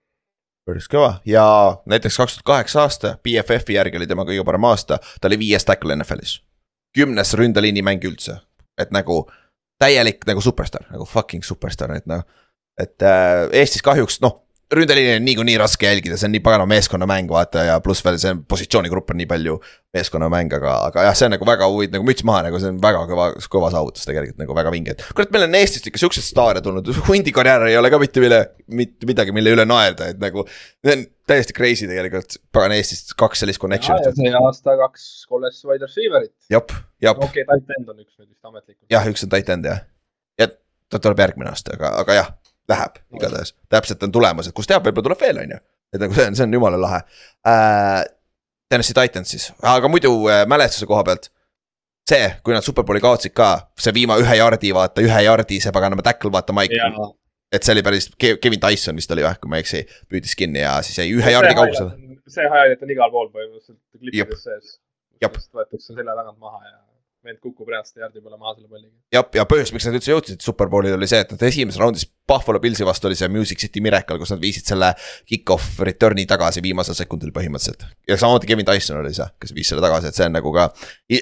[0.69, 1.45] päris kõva ja
[1.89, 5.65] näiteks kaks tuhat kaheksa aasta BFF-i järgi oli tema kõige parem aasta, ta oli viies
[5.67, 6.39] tackle NFL-is.
[6.93, 8.37] kümnes ründeliini mäng üldse,
[8.77, 9.23] et nagu
[9.81, 12.23] täielik nagu superstaar, nagu fucking superstaar, et noh.
[12.79, 14.42] et äh, Eestis kahjuks noh,
[14.77, 18.33] ründeliini on niikuinii raske jälgida, see on nii pagana meeskonnamäng, vaata ja pluss veel see
[18.49, 19.57] positsioonigrupp on nii palju
[19.93, 22.79] meeskonnamäng, aga, aga jah, see on nagu väga huvitav, nagu müts maha, nagu see on
[22.83, 26.25] väga kõva, kõva saavutus tegelikult nagu väga vinge, et kurat, meil on Eestist ikka siukseid
[26.25, 28.39] staare tulnud, hundi karjäär ei ole ka mitte mille,
[28.81, 30.45] mitte midagi, mille üle naerda, et nagu.
[30.83, 35.85] see on täiesti crazy tegelikult, pagan Eestist kaks sellist connection'it, see aasta kaks kolles wide
[35.85, 36.33] receiver'it.
[36.53, 38.87] jep, jep, okei, tight end on üks nüüd vist ametlikult.
[38.93, 39.83] jah, üks on tight end jah.
[40.41, 40.49] ja
[40.89, 42.33] ta tuleb järgmine aasta, aga, aga jah,
[42.69, 45.61] läheb igatahes, täpselt on tulemas, et kus teab, võib-olla tuleb veel, on ju.
[45.93, 47.01] et nagu see on, see on jumala lahe
[47.47, 48.03] äh,.
[48.71, 51.27] Tennessee Titans siis, aga muidu äh, mälestuse koha pealt.
[52.09, 53.49] see, kui nad superbowli kaotsid ka,
[53.79, 56.79] see viima ühe jardi, vaata ühe jardi, see paganama tackle, vaata Mike.
[57.53, 60.63] et see oli päris, Kevin Tyson vist oli või, kui ma ei eksi, püüdis kinni
[60.63, 62.17] ja siis jäi ühe jardi kaugusele..
[62.27, 64.79] see highlight on igal pool põhimõtteliselt klippides sees.
[65.21, 65.37] Jep.
[65.55, 66.82] võetakse selja tagant maha ja
[67.23, 68.91] vend kukub reaalselt jardi peale maha selle palliga.
[69.13, 72.59] jah, ja põhjus, miks nad üldse jõudsid superbowlile oli see, et nad esimeses raundis Buffalo
[72.63, 74.91] Pillsi vastu oli see Music City Miracle, kus nad viisid selle
[75.29, 77.87] kick-off return'i tagasi viimasel sekundil põhimõtteliselt.
[78.09, 80.69] ja samamoodi Kevin Tyson oli see, kes viis selle tagasi, et see on nagu ka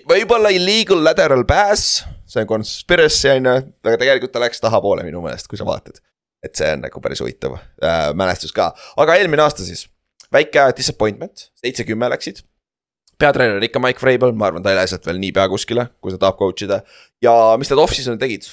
[0.09, 5.23] võib-olla illegal lateral pass, see on conspiracy on ju, aga tegelikult ta läks tahapoole minu
[5.25, 6.01] meelest, kui sa vaatad.
[6.41, 9.85] et see on nagu päris huvitav äh, mälestus ka, aga eelmine aasta siis,
[10.33, 12.41] väike disappointment, seitse-kümme läksid
[13.21, 16.13] peatreener on ikka Mike Vrabel, ma arvan, ta ei lähe sealt veel niipea kuskile, kui
[16.15, 16.81] ta tahab coach ida.
[17.23, 18.49] ja mis nad off-season'il tegid?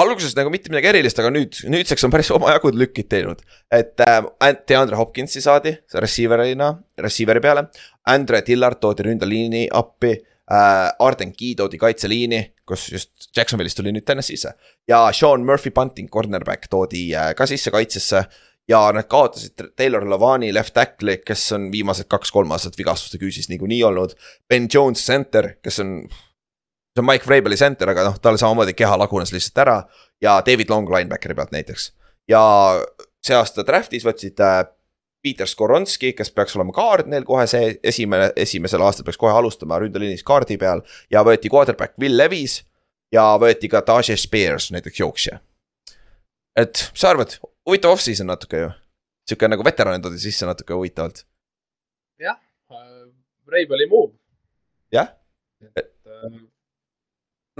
[0.00, 3.42] alguses nagu mitte midagi erilist, aga nüüd, nüüdseks on päris omajagu lükid teinud.
[3.74, 4.22] et äh,
[4.68, 7.68] DeAndre Hopkinsi saadi receiver'ina, receiver'i peale.
[8.08, 10.90] Andre Tillard toodi ründeliini appi äh,.
[10.98, 14.54] Arden Key toodi kaitseliini, kus just Jacksonville'ist tuli nüüd Tennessee'sse.
[14.88, 18.24] ja Sean Murphy Bunting, cornerback toodi äh, ka sisse kaitsesse
[18.70, 23.82] ja nad kaotasid Taylor Lavani left tackle'i, kes on viimased kaks-kolm aastat vigastuste küüsis niikuinii
[23.84, 24.14] olnud.
[24.48, 25.96] Ben Jones center, kes on,
[26.94, 29.78] see on Mike Vrabeli center, aga noh, tal samamoodi keha lagunes lihtsalt ära.
[30.22, 31.92] ja David Long linebackeri pealt näiteks.
[32.28, 32.42] ja
[33.26, 34.62] see aasta draft'is võtsid äh,
[35.22, 39.80] Peter Skoronski, kes peaks olema kaard neil kohe see esimene, esimesel aastal peaks kohe alustama
[39.82, 40.84] ründeliinis kaardi peal.
[41.10, 42.60] ja võeti quarterback Will Levis
[43.12, 45.40] ja võeti ka Tajay Spears näiteks jooksja.
[46.56, 47.40] et mis sa arvad,
[47.70, 48.70] huvitav off-season natuke ju.
[49.30, 51.24] sihuke nagu veteranid toodi sisse natuke huvitavalt,
[52.20, 52.38] jah,
[53.50, 54.12] Reibeli move.
[54.94, 55.14] jah.
[55.76, 56.40] et äh,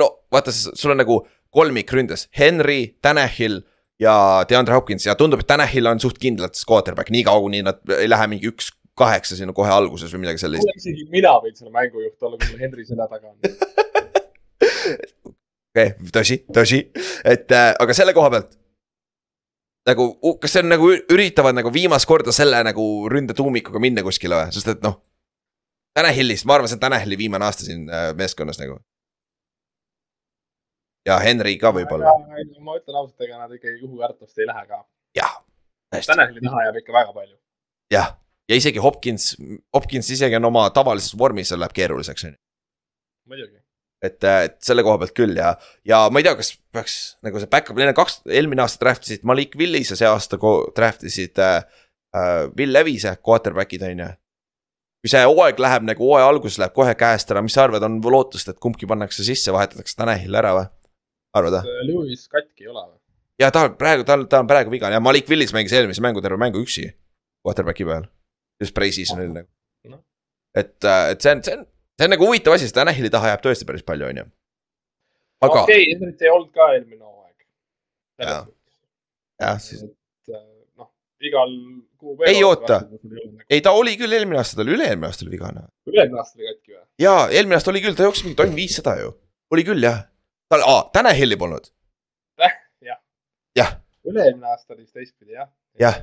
[0.00, 3.62] no vaata, sul on nagu kolmik ründes, Henry, Tanahil
[4.00, 7.82] ja DeAndre Hopkins ja tundub, et Tanahil on suht kindlalt quarterback, nii kaua kuni nad
[7.98, 10.70] ei lähe mingi üks kaheksa sinna kohe alguses või midagi sellist.
[10.76, 13.36] isegi mina võin selle mängujuht olla, kui mul Henry selja taga on.
[15.70, 16.80] okei okay,, tõsi, tõsi,
[17.24, 18.56] et äh, aga selle koha pealt.
[19.88, 20.06] nagu,
[20.40, 24.74] kas see on nagu üritavad nagu viimast korda selle nagu ründetuumikuga minna kuskile või, sest
[24.74, 25.00] et noh.
[25.96, 28.78] Tanahillist, ma arvan, see on Tanahilli viimane aasta siin äh, meeskonnas nagu.
[31.08, 32.12] ja Henry ka võib-olla,
[32.60, 34.84] ma ütlen ausalt, ega nad ikkagi juhu kartust ei lähe ka.
[35.16, 35.38] jah.
[35.94, 37.36] hästi, Taneli taha jääb ikka väga palju.
[37.90, 38.12] jah,
[38.48, 39.32] ja isegi Hopkins,
[39.74, 42.40] Hopkins isegi on oma tavalises vormis, läheb keeruliseks on ju.
[43.32, 43.59] muidugi.
[44.02, 45.52] et, et selle koha pealt küll ja,
[45.86, 46.96] ja ma ei tea, kas peaks
[47.26, 50.38] nagu see back-up, neil on kaks, eelmine aasta draft isid Malik Willis ja see aasta
[50.76, 51.60] draft isid äh,
[52.16, 54.08] äh, Will Levis'e, quarterback'id on ju.
[55.00, 58.00] kui see hooaeg läheb nagu hooaja alguses läheb kohe käest ära, mis sa arvad, on
[58.04, 60.70] lootust, et kumbki pannakse sisse, vahetatakse Tanahil ära või?
[61.36, 61.76] arvad või?
[61.90, 62.98] Lewis katki ei ole või?
[63.40, 66.40] ja ta praegu, tal, ta on praegu vigane ja Malik Willis mängis eelmise mängu terve
[66.40, 66.90] mängu üksi.
[67.40, 68.04] Quarterback'i peal,
[68.60, 69.48] just pre-season'il nagu
[69.88, 70.02] Noh.
[70.52, 71.62] et, et see on, see on,
[72.00, 74.26] see on nagu huvitav asi, sest Tanahili taha jääb tõesti päris palju, on ju.
[75.44, 75.62] aga.
[75.66, 77.36] okei okay,, Henrit ei olnud ka eelmine hooaeg.
[78.24, 78.46] jah,
[79.44, 79.82] jah, siis.
[80.32, 80.40] Äh,
[80.80, 80.88] noh,
[81.28, 81.52] igal
[82.00, 82.16] kuu.
[82.30, 82.80] ei oota,
[83.50, 85.66] ei ta oli küll eelmine aasta, ta oli üle-eelmine aasta oli vigane.
[85.92, 86.86] üle-eelmine aasta oli katki või?
[87.04, 89.12] jaa, eelmine aasta oli küll, ta jooksis mingi tonn viissada ju,
[89.52, 90.06] oli küll jah.
[90.48, 91.68] tal, aa, Tanahili polnud.
[92.40, 92.56] jah.
[93.60, 93.76] jah.
[94.08, 95.52] üle-eelmine aasta oli siis teistpidi jah.
[95.84, 96.00] jah.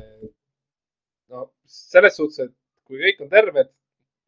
[1.34, 2.54] no selles suhtes, et
[2.86, 3.74] kui kõik on terved,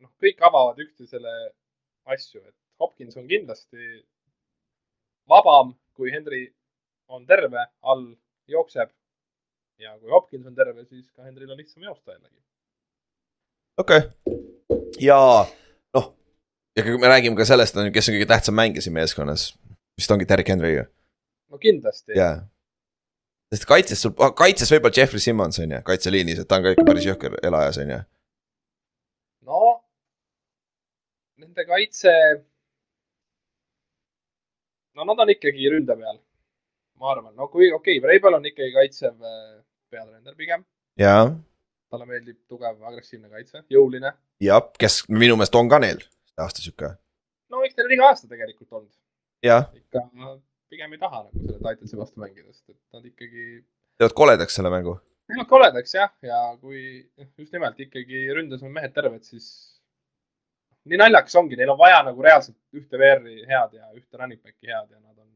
[0.03, 1.33] noh, kõik avavad üksteisele
[2.09, 4.01] asju, et Hopkins on kindlasti
[5.29, 6.47] vabam, kui Henry
[7.11, 8.05] on terve, all
[8.49, 8.91] jookseb.
[9.79, 12.39] ja kui Hopkins on terve, siis ka Henril on lihtsam joosta jällegi.
[13.77, 14.39] okei okay.,
[14.99, 15.19] ja
[15.95, 16.13] noh,
[16.75, 19.51] ja kui me räägime ka sellest, kes on kõige tähtsam mängija siin meeskonnas,
[19.97, 20.87] vist ongi Derek Henry ju.
[21.49, 22.15] no kindlasti.
[22.17, 22.39] jaa
[23.49, 26.85] sest kaitses sul, kaitses võib-olla Jeffrey Simmons on ju, kaitseliinis, et ta on ka ikka
[26.85, 27.99] päris jõhker elajas on ju
[29.49, 29.61] no
[31.39, 32.13] nende kaitse.
[34.95, 36.17] no nad on ikkagi ründe peal,
[36.99, 39.61] ma arvan, no kui okei okay,, Vreibel on ikkagi kaitsev äh,
[39.91, 40.65] peatreener pigem.
[40.99, 41.29] jaa.
[41.89, 44.13] talle meeldib tugev agressiivne kaitse, jõuline.
[44.43, 46.93] jah, kes minu meelest on ka neil see aasta sihuke.
[47.53, 48.95] no eks neil iga aasta tegelikult olnud.
[49.43, 50.05] ikka
[50.69, 53.63] pigem ei taha nagu selle Titansi vastu mängida, sest et nad ikkagi.
[53.97, 56.81] teevad koledaks selle mängu teevad koledaks jah, ja kui
[57.37, 59.78] just nimelt ikkagi ründes on mehed terved, siis
[60.89, 64.69] nii naljakas ongi, neil on vaja nagu reaalselt ühte VR-i head ja ühte running back'i
[64.69, 65.27] head ja nad on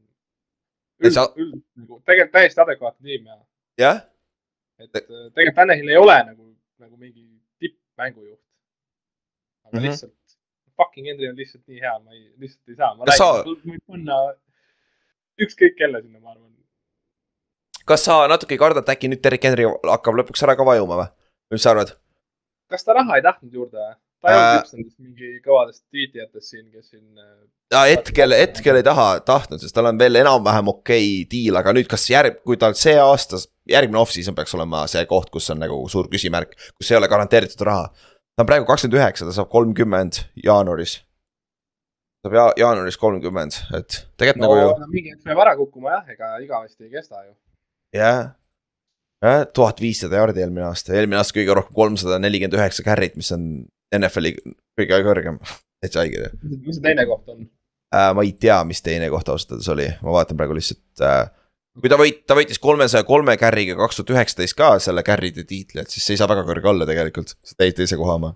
[1.04, 1.26] üld, sa...
[1.36, 3.38] üld, nagu tegelikult täiesti adekvaatne tiim ja.
[3.84, 4.00] jah.
[4.82, 6.48] et tegelikult Tanel ei ole nagu,
[6.84, 7.26] nagu mingi
[7.62, 8.40] tippmängujuht.
[8.40, 9.88] aga mm -hmm.
[9.88, 10.38] lihtsalt,
[10.76, 12.94] fucking Henry on lihtsalt nii hea, ma ei, lihtsalt ei saa.
[12.94, 14.18] ma räägin sa..., võib panna
[15.46, 16.54] ükskõik kelle sinna, ma arvan
[17.84, 20.98] kas sa natuke ei karda, et äkki nüüd Derek Henry hakkab lõpuks ära ka vajuma
[21.00, 21.08] või?
[21.54, 21.92] mis sa arvad?
[22.72, 23.96] kas ta raha ei tahtnud juurde või?
[24.24, 27.04] Ta ei olnud üks nendest mingi kõvadest tiitijatest siin, kes siin.
[27.20, 27.44] Äh,
[27.74, 31.74] ja hetkel, hetkel ei taha, tahtnud, sest tal on veel enam-vähem okei okay diil, aga
[31.76, 35.62] nüüd, kas järg, kui tal see aasta, järgmine off-season peaks olema see koht, kus on
[35.64, 37.90] nagu suur küsimärk, kus ei ole garanteeritud raha.
[38.34, 40.98] ta on praegu kakskümmend üheksa, ta saab kolmkümmend jaanuaris.
[42.24, 44.92] saab ja, jaanuaris kolmkümmend, et tegelikult no, nagu ju.
[44.92, 47.34] mingi hetk peab ära kukkuma jah, ega igavesti ei kesta ju
[47.94, 48.34] jah,
[49.22, 53.32] jah, tuhat viissada jaardi eelmine aasta, eelmine aasta kõige rohkem kolmsada nelikümmend üheksa carry't, mis
[53.34, 53.48] on
[53.98, 54.34] NFL-i
[54.78, 55.38] kõige kõrgem,
[55.82, 56.32] täitsa haige.
[56.42, 58.10] mis see teine koht on äh,?
[58.16, 61.26] ma ei tea, mis teine koht ausalt öeldes oli, ma vaatan praegu lihtsalt äh,
[61.80, 65.82] kui ta võit-, ta võitis kolmesaja kolme carry'ga kaks tuhat üheksateist ka selle carry'de tiitli,
[65.82, 68.34] et siis see ei saa väga kõrge olla tegelikult, see täis teise koha oma.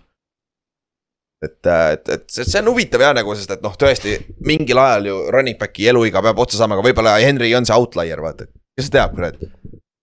[1.43, 5.05] et, äh, et, et see, on huvitav jah nagu, sest et noh, tõesti mingil ajal
[5.07, 8.49] ju running back'i eluiga peab otsa saama, aga võib-olla Henry on see outlier, vaata
[8.79, 9.39] kes teab, kurat.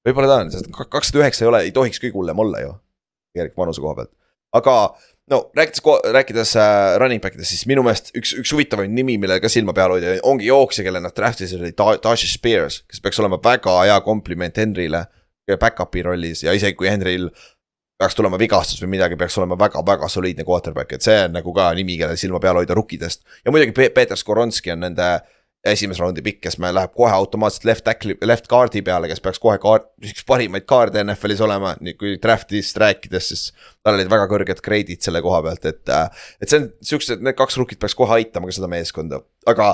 [0.06, 2.72] võib-olla ta on, sest kakssada üheksa ei ole, ei tohiks kõige hullem olla ju.
[3.36, 4.12] tegelikult vanuse koha pealt,
[4.56, 4.76] aga
[5.30, 9.42] no rääkides, rääkides äh, running back idest, siis minu meelest üks, üks huvitavaid nimi, millele
[9.42, 13.40] ka silma peal hoida, ongi jooksja, kelle nad draft'isid, oli Tasha Spears, kes peaks olema
[13.42, 15.06] väga hea kompliment Henryle.
[15.46, 17.28] Back-up'i rollis ja isegi kui Henryl
[18.00, 21.68] peaks tulema vigastus või midagi, peaks olema väga-väga soliidne quarterback, et see on nagu ka
[21.78, 23.22] nimi, kelle silma peal hoida rukkidest.
[23.44, 25.35] ja muidugi Peeter Skoronski on nende äh,
[25.70, 29.40] esimese raundi pikk, kes me läheb kohe automaatselt left tackle'i, left guard'i peale, kes peaks
[29.42, 33.72] kohe kaart, üks parimaid kaarde NFL-is olema, nii kui draft'ist rääkides, siis.
[33.84, 35.92] tal olid väga kõrged grade'id selle koha pealt, et,
[36.40, 39.72] et see on siuksed, need kaks rookit peaks kohe aitama ka seda meeskonda, aga.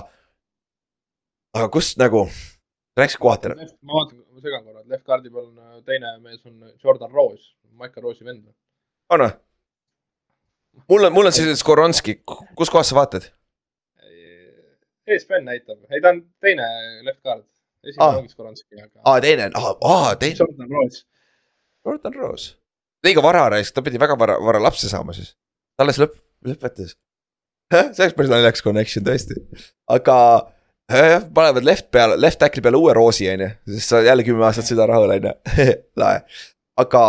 [1.58, 2.26] aga kust nagu,
[2.98, 3.54] rääkis kohati.
[3.54, 7.52] ma vaatan, ma segan korra, left guard'i peal on äh, teine mees on Jordan Rose,
[7.76, 8.44] Maiko Rose'i vend.
[9.12, 9.32] on või?
[10.88, 12.20] mul on, mul on siis Skoronski,
[12.56, 13.28] kus kohas sa vaatad?
[15.14, 16.66] ESPN näitab, ei ta on teine
[17.06, 17.46] left guard.
[17.84, 18.18] esimene ah.
[18.20, 19.00] ongi Skoronski, aga.
[19.04, 20.38] aa, teine on, aa, teine.
[20.38, 21.04] Jordan Rose.
[21.86, 22.54] Jordan Rose.
[23.04, 25.34] liiga vara raisk, ta pidi väga vara, vara lapse saama siis.
[25.76, 26.96] ta alles lõpp, lõpetas.
[27.72, 29.38] see oleks päris naljakas connection tõesti,
[29.90, 30.16] aga
[30.92, 34.44] jah, panevad left peale, left tackle'i peale uue Rose'i on ju, siis sa jälle kümme
[34.46, 35.34] aastat süda rahul on ju,
[36.02, 36.22] lahe.
[36.80, 37.02] aga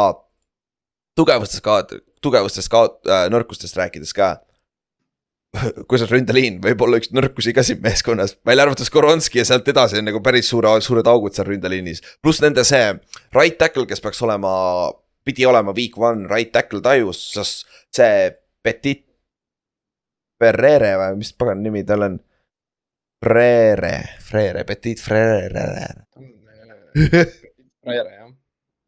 [1.17, 1.81] tugevustest ka,
[2.23, 4.35] tugevustest ka äh,, nõrkustest rääkides ka
[5.89, 9.99] kuidas ründeliin võib olla üks nõrkusi ka siin meeskonnas, välja arvatud Skoronski ja sealt edasi
[9.99, 12.01] on nagu päris suure, suured augud seal ründeliinis.
[12.21, 12.91] pluss nende see
[13.35, 14.53] right tackle, kes peaks olema,
[15.25, 18.31] pidi olema week one right tackle tajus, sest see
[18.63, 19.03] Petit
[20.39, 22.19] Ferrere või mis pagan nimi tal on?
[23.23, 25.67] Frere, Frere, Petit Frere.
[27.83, 28.22] Frere jah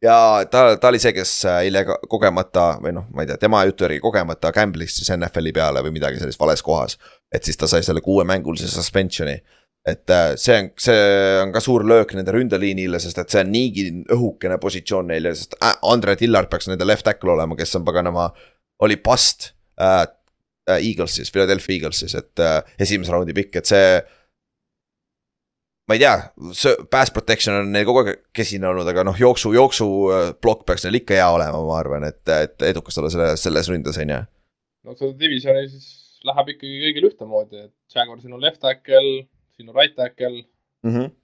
[0.02, 3.62] ja ta, ta oli see, kes äh, eile kogemata või noh, ma ei tea, tema
[3.68, 6.98] jutu järgi kogemata gamblis siis NFL-i peale või midagi sellist vales kohas.
[7.32, 9.38] et siis ta sai selle kuuemängulise suspension'i.
[9.86, 11.06] et äh, see on, see
[11.42, 15.56] on ka suur löök nende ründeliinile, sest et see on niigi õhukene positsioon neile, sest
[15.62, 18.30] äh, Andre Tillard peaks nende left tackle olema, kes on paganama,
[18.82, 20.04] oli past äh,.
[20.66, 23.90] Eaglesis, Philadelphia Eaglesis, et äh, esimese raundi pikk, et see.
[25.86, 26.14] Ma ei tea,
[26.90, 30.86] pass protection on neil kogu aeg kesine olnud, aga noh, jooksu, jooksu äh, plokk peaks
[30.86, 34.18] neil ikka hea olema, ma arvan, et, et edukas olla selle, selles ründes, on ju.
[34.86, 39.14] no seda divisioni siis läheb ikkagi kõigil ühtemoodi, et Jaguarsil on left tackle,
[39.56, 40.92] siin on right tackle mm.
[40.92, 41.14] -hmm.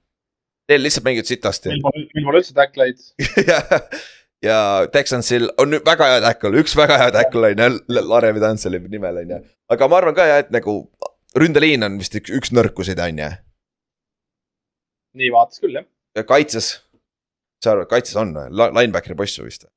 [0.71, 3.03] Neil lihtsalt mängivad sitasti meil pole, meil pole üldse tackleid
[4.49, 4.59] ja
[4.93, 9.23] Texansil on nüüd väga hea tackle, üks väga hea tackle on ju, Larevi Tantseli nimel
[9.25, 9.41] on ju.
[9.75, 10.77] aga ma arvan ka jah, et nagu
[11.39, 13.31] ründeliin on vist üks, üks nõrkuseid on ju.
[15.19, 15.87] Nii vaatas küll jah.
[16.29, 16.73] kaitses,
[17.63, 19.69] sa arvad, kaitses on või, linebackeri poiss vist?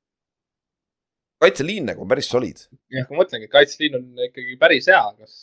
[1.42, 2.66] kaitseliin nagu on päris solid.
[2.92, 5.36] jah, ma mõtlengi, et kaitseliin on ikkagi päris hea, kas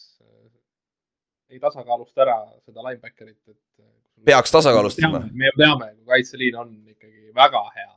[1.53, 3.85] ei tasakaalusta ära seda linebacker'it, et.
[4.25, 5.25] peaks tasakaalustama.
[5.31, 7.92] me teame, kui kaitseliin on ikkagi väga hea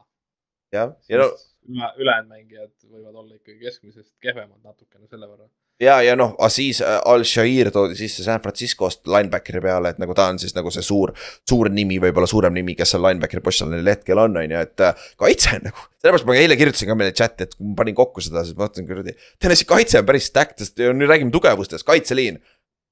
[0.74, 1.28] jah, ja no.
[1.68, 5.48] üle, ülejäänud mängijad võivad olla ikkagi keskmisest kehvemad natukene selle võrra.
[5.82, 10.28] ja, ja noh, Aziz äh, Al-Shair toodi sisse San Franciscost linebackeri peale, et nagu ta
[10.32, 11.12] on siis nagu see suur,
[11.48, 14.86] suur nimi, võib-olla suurem nimi, kes seal linebackeri postil neil hetkel on, on ju, et
[14.88, 15.86] äh, kaitse on nagu.
[16.02, 18.66] sellepärast ma eile kirjutasin ka meile chat'i, et kui ma panin kokku seda, siis ma
[18.66, 19.16] mõtlesin kuradi.
[19.42, 22.42] Tennessee kaitse on päris stacked, sest nüüd räägime tugevustest, kaitseliin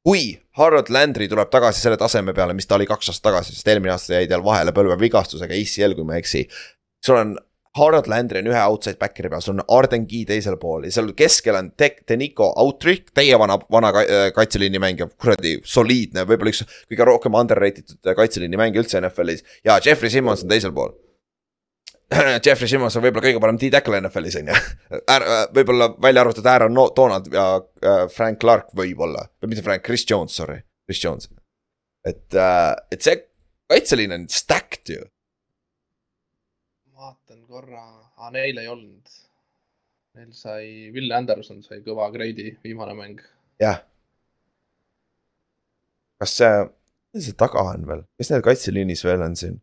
[0.04, 3.70] kui Harold Landry tuleb tagasi selle taseme peale, mis ta oli kaks aastat tagasi, sest
[3.72, 6.42] eelmine aasta jäi tal vahele põlvevigastusega ACL, kui ma ei eksi.
[7.04, 7.32] sul on
[7.78, 11.08] Harold Landry on ühe outside backeri peal, sul on Arden Key teisel pool ja seal
[11.18, 16.62] keskel on Tek-, Denico Outrich, teie vana, vana äh, kaitseliini mängija, kuradi soliidne, võib-olla üks
[16.90, 19.42] kõige rohkem underrated äh, kaitseliini mängija üldse NFL-is.
[19.66, 20.94] ja Jeffrey Simmons on teisel pool.
[22.46, 24.60] Jeffrey Simmons on võib-olla kõige parem D-tackle NFL-is on ju.
[25.14, 25.26] Äh,
[25.56, 27.48] võib-olla välja arvatud Aaron Donald ja
[28.14, 31.26] Frank Clark võib-olla, või mitte Frank, Chris Jones, sorry, Chris Jones.
[32.06, 32.38] et,
[32.94, 33.18] et see
[33.72, 35.02] kaitseliin on stacked ju
[37.54, 37.84] korra,
[38.18, 39.14] aa neil ei olnud.
[40.18, 43.22] Neil sai, Will Anderson sai kõva grade'i, viimane mäng.
[43.62, 43.82] jah.
[46.18, 46.50] kas see,
[47.14, 49.58] mis see taga on veel, kes neil kaitseliinis veel on siin?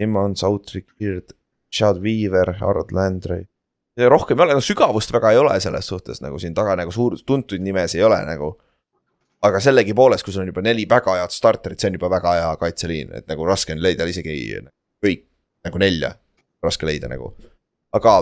[0.00, 1.34] Immons, Outrick, Beard,
[1.72, 3.44] Chad Weaver, Harold Landry.
[4.10, 7.18] rohkem ei ole, no sügavust väga ei ole selles suhtes nagu siin taga nagu suur,
[7.26, 8.54] tuntud nimesid ei ole nagu
[9.46, 12.50] aga sellegipoolest, kui sul on juba neli väga head starterit, see on juba väga hea
[12.60, 14.36] kaitseliin, et nagu raske on leida isegi
[15.04, 15.26] kõik
[15.66, 16.14] nagu nelja,
[16.64, 17.32] raske leida nagu,
[17.96, 18.14] aga.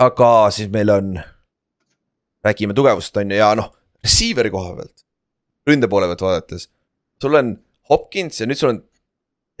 [0.00, 1.14] aga siis meil on,
[2.46, 3.72] räägime tugevust on ju ja noh,
[4.04, 5.06] receiver'i koha pealt.
[5.68, 6.68] ründe poole pealt vaadates,
[7.20, 7.56] sul on
[7.90, 8.84] Hopkins ja nüüd sul on,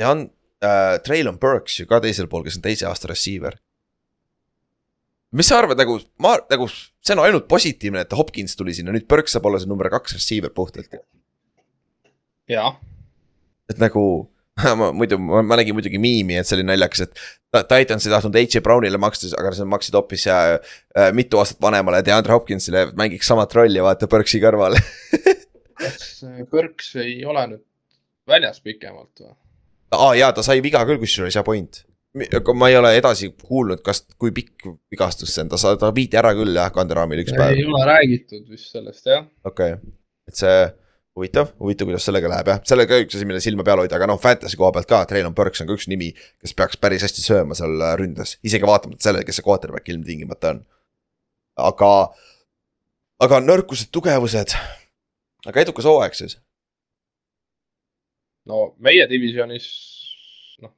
[0.00, 0.28] ja on
[0.64, 3.58] äh, Traylon Burks ju ka teisel pool, kes on teise aasta receiver
[5.30, 9.06] mis sa arvad, nagu ma, nagu see on ainult positiivne, et Hopkins tuli sinna, nüüd
[9.10, 10.90] Burks saab olla see number kaks receiver puhtalt.
[12.50, 12.78] jah.
[13.70, 14.29] et nagu
[14.80, 17.28] ma muidu, ma nägin muidugi miimi, et see oli naljakas, et.
[17.50, 18.60] Titans ei tahtnud H.
[18.62, 20.52] Brownile maksta, aga nad maksid hoopis äh,
[20.94, 24.78] äh, mitu aastat vanemale DeAndre Hopkinsile, mängiks samat rolli, vaata Berksi kõrval
[25.80, 27.64] kas Berks ei ole nüüd
[28.30, 29.32] väljas pikemalt või?
[29.96, 31.82] aa ah, jaa, ta sai viga küll, kusjuures hea point.
[32.58, 36.32] ma ei ole edasi kuulnud, kas, kui pikk vigastus see on, ta, ta viidi ära
[36.38, 37.56] küll jah, kanderaamil üks päev.
[37.56, 39.26] ei ole räägitud vist sellest jah.
[39.44, 39.94] okei okay.,
[40.30, 40.56] et see
[41.16, 44.18] huvitav, huvitav, kuidas sellega läheb jah, sellega üks asi, mille silma peal hoida, aga noh,
[44.22, 46.12] fantasy koha pealt ka, Traylon Burks on ka üks nimi,
[46.42, 50.54] kes peaks päris hästi sööma seal äh, ründes, isegi vaatamata sellele, kes see quarterback ilmtingimata
[50.54, 50.62] on.
[51.70, 51.90] aga,
[53.26, 54.54] aga nõrkused, tugevused,
[55.46, 56.38] aga edukas hooaeg siis?
[58.48, 59.68] no meie divisjonis,
[60.62, 60.74] noh,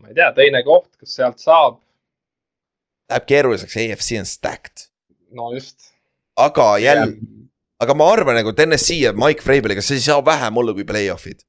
[0.00, 1.80] ma ei tea, teine koht, kas sealt saab?
[3.10, 4.88] Läheb keeruliseks, AFC on stacked.
[5.34, 5.90] no just.
[6.38, 7.10] aga jälle
[7.82, 11.42] aga ma arvan nagu TNS-i ja Mike Vrabeliga, see ei saa vähem olla kui play-off'id.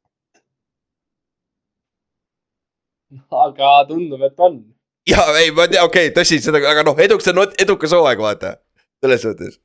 [3.43, 4.57] aga tundub, et on.
[5.09, 8.55] ja ei, ma tean, okei okay,, tõsi, seda, aga noh, edukas on edukas hooaeg, vaata,
[9.03, 9.59] selles mõttes.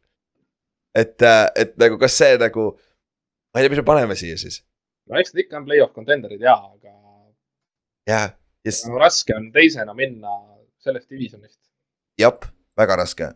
[0.93, 4.61] et, äh, et nagu, kas see nagu, ma ei tea, mis me paneme siia siis.
[5.09, 6.95] no eks nad ikka on play-off contender'id jaa, aga.
[8.13, 8.31] jah,
[8.69, 8.85] yes.
[8.85, 10.37] Nagu raske on teisena minna
[10.85, 11.61] sellest divisjonist.
[12.21, 12.37] jah,
[12.77, 13.33] väga raske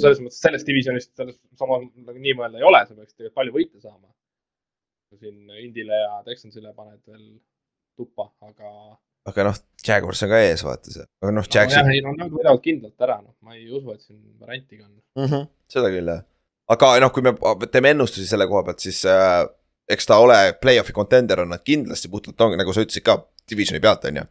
[0.00, 3.56] selles mõttes sellest divisjonist, selles samas nagu nii mõelda ei ole, sa peaks tegelikult palju
[3.56, 4.10] võite saama.
[5.20, 7.24] siin Indile ja Texansile paned veel
[7.96, 8.70] tuppa, aga.
[9.28, 11.94] aga noh, Jaguars on ka ees, vaata see, aga noh, Jackson no,.
[11.94, 15.26] ei no nad võidavad kindlalt ära, noh, ma ei usu, et siin variantiga on mm.
[15.26, 16.22] -hmm, seda küll jah,
[16.72, 17.34] aga noh, kui me
[17.66, 19.42] teeme ennustusi selle koha pealt, siis äh,
[19.92, 23.18] eks ta ole play-off'i contender on nad kindlasti puhtalt ongi, nagu sa ütlesid ka,
[23.50, 24.26] divisioni pealt, on ju.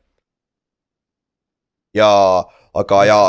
[2.01, 2.11] ja,
[2.81, 3.21] aga, ja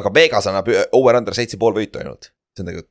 [0.00, 2.84] aga Vegas annab over-under seitse pool võitu ainult, see on nagu,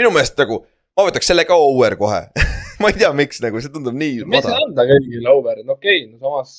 [0.00, 0.62] minu meelest nagu,
[0.96, 2.22] ma võtaks selle ka over kohe
[2.80, 4.30] ma ei tea, miks nagu see tundub nii no,.
[4.34, 6.54] mis anda kõigile over, no okei okay,, no samas.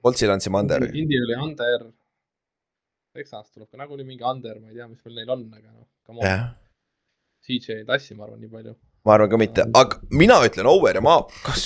[0.00, 0.86] Coltsil andsime under.
[0.96, 1.90] Indi oli under.
[3.16, 5.86] Texans tuleb ka nagunii mingi under, ma ei tea, mis veel neil on, aga noh,
[6.06, 6.44] come on, jah,
[7.46, 8.76] CJ ei tassi, ma arvan, nii palju.
[9.08, 11.64] ma arvan ka mitte, aga mina ütlen over ja ma, kas.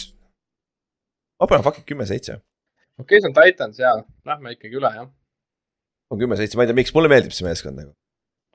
[1.37, 2.39] ma panen fucking kümme-seitse,
[2.97, 3.93] okei okay,, see on Titans ja
[4.31, 5.11] lähme ikkagi üle jah.
[6.15, 7.93] On kümme-seitse, ma ei tea, miks, mulle meeldib see meeskond nagu.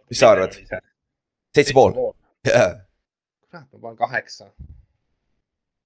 [0.09, 0.57] mis sa arvad??
[1.55, 1.95] seitse pool,?
[2.47, 4.51] kurat, ma panen kaheksa,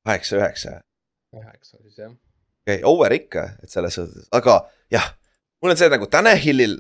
[0.08, 0.80] kaheksa, üheksa
[1.40, 2.12] üheksa siis jah.
[2.12, 4.60] okei okay,, over ikka, et selles suhtes, aga
[4.94, 5.14] jah,
[5.62, 6.78] mul on see nagu Tanahillil.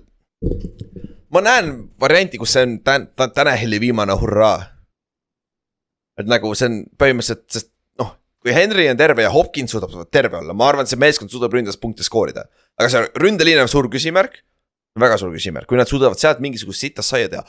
[1.33, 4.57] ma näen varianti, kus see on Tan-, Tanahilli viimane hurraa.
[6.19, 7.71] et nagu see on põhimõtteliselt, sest
[8.01, 11.33] noh, kui Henry on terve ja Hopkins suudab terve olla, ma arvan, et see meeskond
[11.33, 12.47] suudab ründas punkte skoorida.
[12.79, 14.43] aga see ründeliin on suur küsimärk,
[14.99, 17.43] väga suur küsimärk, kui nad suudavad sealt mingisugust sitast saia teha.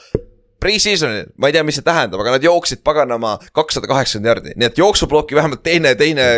[0.65, 4.69] Pre-season'il, ma ei tea, mis see tähendab, aga nad jooksid paganama kakssada kaheksakümmend jardi, nii
[4.71, 6.29] et jooksuplokki vähemalt teine, teine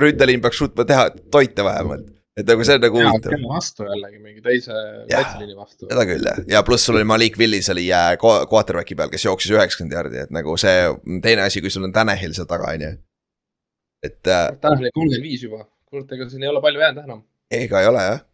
[0.00, 2.06] ründeliin peaks suutma teha, toita vähemalt.
[2.36, 4.72] et nagu see on nagu huvitav, vastu jällegi, mingi teise
[5.08, 5.88] kaitseliini vastu.
[5.90, 9.52] seda küll jah, ja pluss sul oli Malik Willis oli äh, quarterback'i peal, kes jooksis
[9.56, 10.88] üheksakümmend jardi, et nagu see
[11.24, 12.92] teine asi, kui sul on Tanahil seal taga, on ju.
[14.08, 17.24] et äh, täna oli kolmkümmend viis juba, kurat, ega siin ei ole palju jäänud enam.
[17.60, 18.24] ega ei ole jah.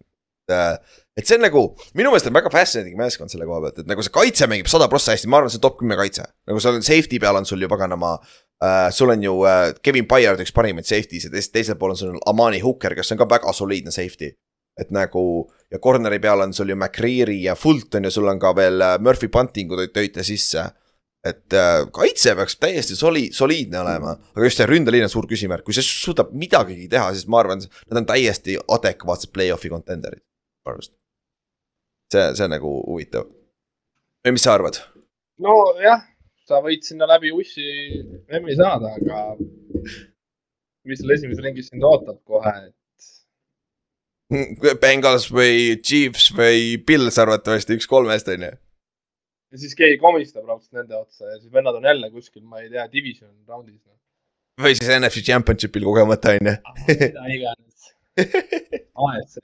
[1.17, 1.63] Et see on nagu,
[1.99, 4.89] minu meelest on väga fascinating meeskond selle koha pealt, et nagu see kaitse mängib sada
[4.93, 6.25] prossa hästi, ma arvan, see on top kümme kaitse.
[6.49, 8.89] nagu seal on safety peal on sul ju paganama äh,.
[8.91, 12.17] sul on ju äh, Kevin Byard üks parimaid safety'sid ja teisel, teisel pool on sul
[12.27, 14.33] Amani Hooker, kes on ka väga soliidne safety.
[14.81, 18.55] et nagu ja corner'i peal on sul ju McCreary ja Fulton ja sul on ka
[18.57, 20.65] veel äh, Murphy Buntingu tõite sisse.
[21.23, 25.63] et äh, kaitse peaks täiesti soli-, soliidne olema, aga just see ründeliin on suur küsimärk,
[25.63, 30.25] kui see suudab midagigi teha, siis ma arvan, nad on täiesti adekvaatsed play-off'i contender'id,
[30.63, 30.95] minu arust.
[32.13, 33.29] see, see on nagu huvitav.
[34.25, 34.79] või mis sa arvad?
[35.43, 36.05] nojah,
[36.47, 37.67] sa võid sinna läbi ussi
[38.41, 39.37] M-i saada, aga
[40.87, 42.77] mis seal esimeses ringis sind ootab kohe, et
[44.83, 48.53] Bengals või Chiefs või Pils arvatavasti üks kolmest on ju.
[49.53, 52.71] ja siis keegi komistab raudselt nende otsa ja siis vennad on jälle kuskil, ma ei
[52.73, 53.99] tea, division round'is no..
[54.63, 56.57] või siis NFC Championship'il kogemata on ju.
[56.89, 57.91] mida iganes.
[58.93, 59.43] AFC.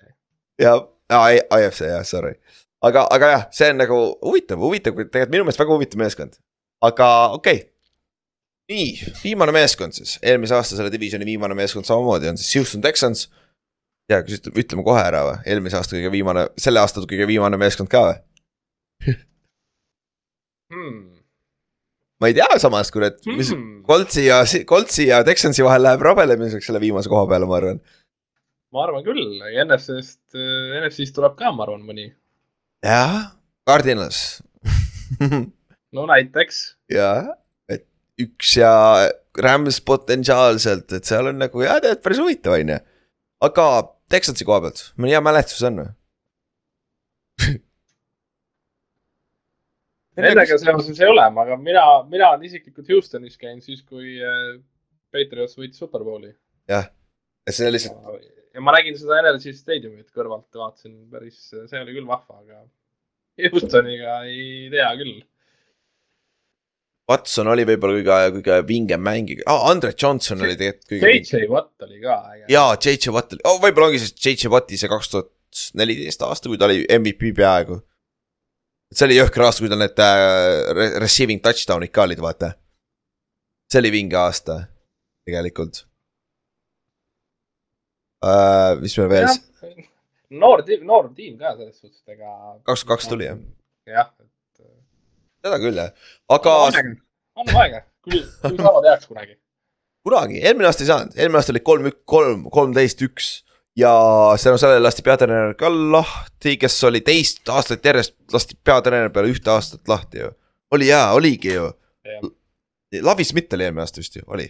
[1.13, 2.37] ja, IFC jah, sorry.
[2.85, 6.39] aga, aga jah, see on nagu huvitav, huvitav, tegelikult minu meelest väga huvitav meeskond.
[6.85, 7.69] aga okei okay..
[8.73, 13.29] nii, viimane meeskond siis, eelmise aasta selle divisioni viimane meeskond samamoodi on siis Houston Texans.
[14.11, 17.61] ja kas ütleme, ütleme kohe ära või, eelmise aasta kõige viimane, selle aasta kõige viimane
[17.61, 18.19] meeskond ka või?
[20.69, 21.15] Hmm.
[22.21, 23.79] ma ei tea samas, kurat, mis Hmm.
[23.89, 27.79] Coltsi ja, Coltsi ja Texansi vahel läheb rabelemiseks selle viimase koha peale, ma arvan.
[28.75, 29.23] Ma arvan küll,
[29.65, 30.37] NFC-st,
[30.83, 32.07] NFC-st tuleb ka, ma arvan, mõni.
[32.85, 33.33] jah,
[33.69, 34.41] Cardinals
[35.97, 36.57] no näiteks.
[36.93, 37.31] jah,
[37.71, 37.87] et
[38.21, 38.73] üks ja
[39.39, 42.81] Rams potentsiaalselt, et seal on nagu jah, tead päris huvitav on ju.
[43.49, 43.65] aga
[44.09, 45.91] Texansi koha pealt, mõni hea mälestus on või?
[50.19, 54.57] Nendega seoses ei ole, aga mina, mina olen isiklikult Houstonis käinud siis, kui äh,
[55.15, 56.33] Patriots võitis Superbowli.
[56.73, 56.87] jah,
[57.47, 58.01] et see lihtsalt,
[58.59, 62.65] ja ma nägin seda Energy Stadiumit kõrvalt, vaatasin päris, see oli küll vahva, aga
[63.53, 65.21] Houstoniga ei tea küll.
[67.09, 71.13] Watson oli võib-olla kõige, kõige vingem mängija ah,, Andre Johnson oli tegelikult kõige.
[71.23, 72.49] JJ Watt oli ka äge.
[72.53, 75.31] jaa, JJ Watt oli oh,, võib-olla ongi siis JJ Watti see kaks tuhat
[75.79, 77.79] neliteist aasta, kui ta oli MVP peaaegu.
[78.93, 82.53] see oli jõhker aasta, kui tal need äh, receiving touchdown'id ka olid, vaata.
[83.71, 84.65] see oli vinge aasta,
[85.25, 85.87] tegelikult
[88.25, 88.79] uh,.
[88.83, 89.29] mis meil veel,
[90.31, 92.33] noor tiim, noor tiim ka selles suhtes, ega.
[92.69, 93.39] kaks, kaks tuli jah,
[93.89, 94.65] jah, et.
[95.45, 95.93] seda küll jah,
[96.37, 99.37] aga anname aega, küll, küll saavad heaks kunagi.
[100.07, 103.31] kunagi, eelmine aasta ei saanud, eelmine aasta oli kolm, kolm, kolmteist, üks.
[103.79, 103.93] ja
[104.43, 109.53] tänu sellele lasti peatreener ka lahti, kes oli teist aastat järjest lasti peatreener peale ühte
[109.55, 110.33] aastat lahti ju.
[110.75, 111.71] oli jaa, oligi ju.
[113.05, 114.47] Lavi Schmidt oli eelmine aasta vist ju, oli.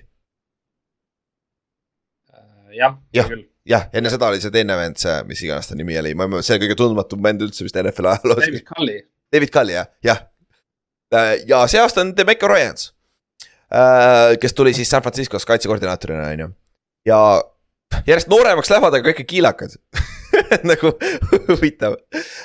[2.31, 3.27] Äh, jah, Jah.
[3.27, 3.49] küll.
[3.69, 6.35] jah, enne seda oli see teine vend, see, mis iganes ta nimi oli, ma ei
[6.35, 8.45] mäleta, see kõige tundmatum vend üldse vist NFL ajaloos.
[8.45, 8.99] David Cully.
[9.35, 10.23] David Cully jah, jah.
[11.49, 12.93] ja see aasta on Demeco Ryans.
[14.41, 16.49] kes tuli siis San Franciscos kaitsekoordinaatorina on ju.
[17.07, 17.19] ja
[18.07, 19.77] järjest nooremaks lähevad, aga ikka kiilakad
[20.71, 20.93] nagu
[21.49, 21.97] huvitav,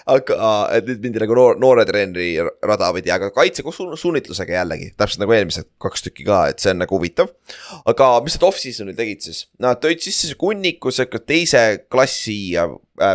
[0.10, 2.30] aga et nüüd mindi nagu noor, noore treeneri
[2.65, 6.98] rada pidi, aga kaitsesuunitlusega jällegi, täpselt nagu eelmised kaks tükki ka, et see on nagu
[6.98, 7.32] huvitav.
[7.90, 12.72] aga mis nad off-season'il tegid siis, nad tõid sisse kunniku sihuke teise klassi äh,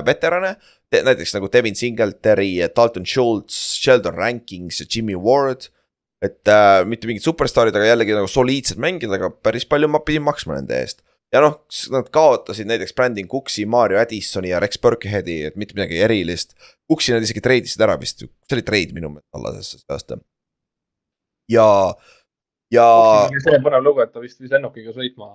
[0.06, 0.56] veterane.
[0.92, 5.68] näiteks nagu Devin Singletary, Dalton Schultz, Sheldon Rankings Jimmy Ward.
[6.22, 10.24] et äh, mitte mingid superstaarid, aga jällegi nagu soliidsed mängijad, aga päris palju ma pidin
[10.26, 11.04] maksma nende eest.
[11.32, 11.58] Ja noh,
[11.92, 16.56] nad kaotasid näiteks Brandon Cooksi, Mario Addisoni ja Rex Burkheadi, et mitte midagi erilist.
[16.88, 20.18] Cooksi nad isegi treidisid ära vist, see oli treid minu meelest Allases see aasta.
[21.52, 21.68] ja,
[22.72, 22.88] ja
[23.44, 25.30] see põnev lugu, et ta vist viis lennukiga sõitma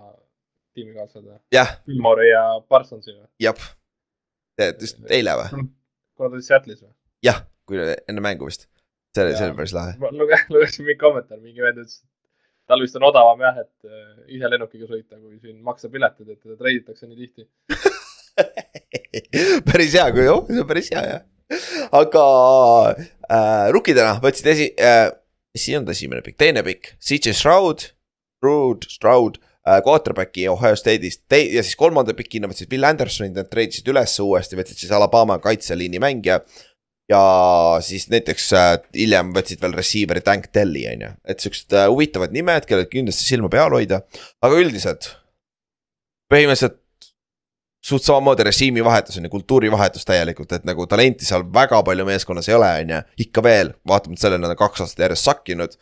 [0.74, 3.28] tiimikaaslased, jah, Fillmori ja Parsonsi või?
[3.46, 3.72] jah.
[4.82, 5.66] just eile või?
[6.18, 6.94] kuna ta oli Seattle'is või?
[7.26, 8.66] jah, kui enne mängu vist.
[9.14, 9.94] see oli, see oli päris lahe.
[10.50, 12.10] lugesin mingi kommentaar, mingi vend ütles, et
[12.70, 16.40] tal vist on odavam jah, et äh, ise lennukiga sõita, kui siin maksta piletid, et
[16.42, 17.48] teda treiditakse nii tihti.
[19.70, 21.24] päris hea, kui oh, see on päris hea jah.
[21.94, 22.26] aga
[22.96, 25.10] äh, rukkidena võtsid esi- äh,,
[25.54, 27.90] mis siin on ta esimene pikk, teine pikk, CJ Stroud,
[28.40, 29.38] Stroud, Stroud
[29.68, 29.80] äh,.
[29.86, 34.58] Quarterbacki Ohio State'ist Te ja siis kolmanda pikina võtsid Will Andersonit, nad treidisid üles uuesti,
[34.60, 36.42] võtsid siis Alabama kaitseliini mängija.
[37.10, 37.24] Ja
[37.84, 42.36] siis näiteks äh, hiljem võtsid veel receiver'i Tank Delli on ju, et siuksed äh, huvitavad
[42.36, 44.04] nimed, kellel kindlasti silma peal hoida,
[44.44, 45.12] aga üldiselt.
[46.32, 46.80] põhimõtteliselt
[47.84, 52.48] suht samamoodi režiimi vahetus on ju, kultuurivahetus täielikult, et nagu talenti seal väga palju meeskonnas
[52.50, 55.78] ei ole, on ju, ikka veel, vaatamata sellele nad on kaks aastat järjest sakkinud.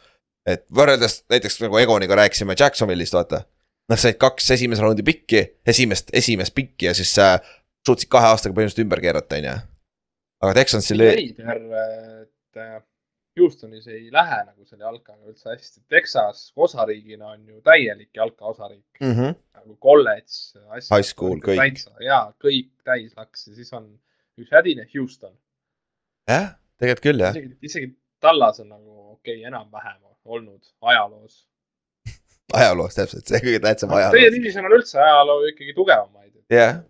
[0.50, 3.44] et võrreldes näiteks nagu Egoniga rääkisime Jacksonville'ist, vaata.
[3.90, 7.36] Nad said kaks esimese raundi pikki, esimest, esimest pikki ja siis äh,
[7.86, 9.54] suutsid kahe aastaga põhimõtteliselt ümber keerata, on ju.
[10.42, 11.62] Aga Texansil veider,
[12.24, 12.80] et äh,
[13.40, 15.84] Houstonis ei lähe nagu selle jalkaga üldse hästi.
[15.92, 19.36] Texas osariigina on ju täielik jalka osariik, mm -hmm.
[19.62, 20.58] nagu kolledž.
[20.76, 21.86] High school, kõik..
[22.04, 23.88] ja kõik täis laks ja siis on
[24.42, 25.34] üks hädine Houston.
[26.28, 31.48] jah, tegelikult küll jah, isegi, isegi Tallas on nagu okei okay,, enam-vähem olnud ajaloos.
[32.60, 34.36] ajaloos täpselt, see kõige tähtsam Teie ajaloos.
[34.36, 36.36] division on üldse ajaloo ikkagi tugevamaid.
[36.50, 36.82] jah,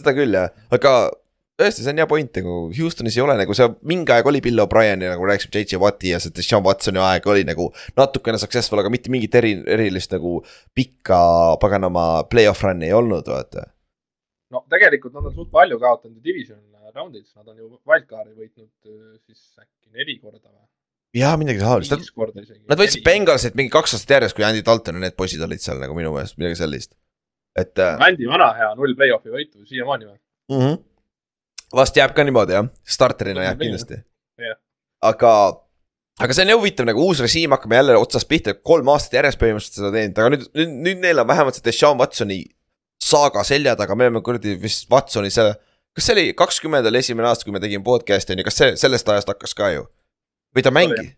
[0.00, 0.96] seda küll jah, aga
[1.62, 4.64] tõesti, see on hea point nagu Houstonis ei ole nagu see mingi aeg oli Bill
[4.64, 8.92] O'Brien'i nagu rääkisime JJ Watti ja see Deshaun Watsoni aeg oli nagu natukene successful, aga
[8.92, 10.40] mitte mingit eri, erilist nagu
[10.76, 11.22] pikka
[11.62, 13.70] paganama play-off run'i ei olnud, vaata.
[14.52, 16.60] no tegelikult nad on suht palju kaotanud division
[16.94, 20.66] round'is, nad on ju wildcard'i võitnud äh, siis äkki neli korda või?
[21.16, 22.04] jaa, midagi taolist, nad,
[22.72, 23.04] nad võtsid.
[23.06, 26.12] Bengalsit mingi kaks aastat järjest, kui Andy Dalton ja need poisid olid seal nagu minu
[26.14, 26.94] meelest midagi sellist.
[27.58, 30.18] et äh, Andy Vanahea null play-off'i võitu siiamaani või?
[30.52, 30.58] mm.
[30.62, 30.80] -hmm.
[31.76, 34.00] Vast jääb ka niimoodi jah, starterina jääb kindlasti.
[35.02, 35.32] Aga,
[36.22, 39.40] aga see on jah huvitav nagu uus režiim, hakkame jälle otsast pihta, kolm aastat järjest
[39.40, 42.42] põhimõtteliselt seda teinud, aga nüüd, nüüd, nüüd neil on vähemalt see Deshaun Watsoni
[43.02, 45.50] saaga selja taga, me oleme kuradi vist Watsoni see.
[45.92, 48.78] kas see oli kakskümmend oli esimene aasta, kui me tegime podcast'i on ju, kas see
[48.80, 49.88] sellest ajast hakkas ka ju?
[50.54, 51.12] või ta mängis?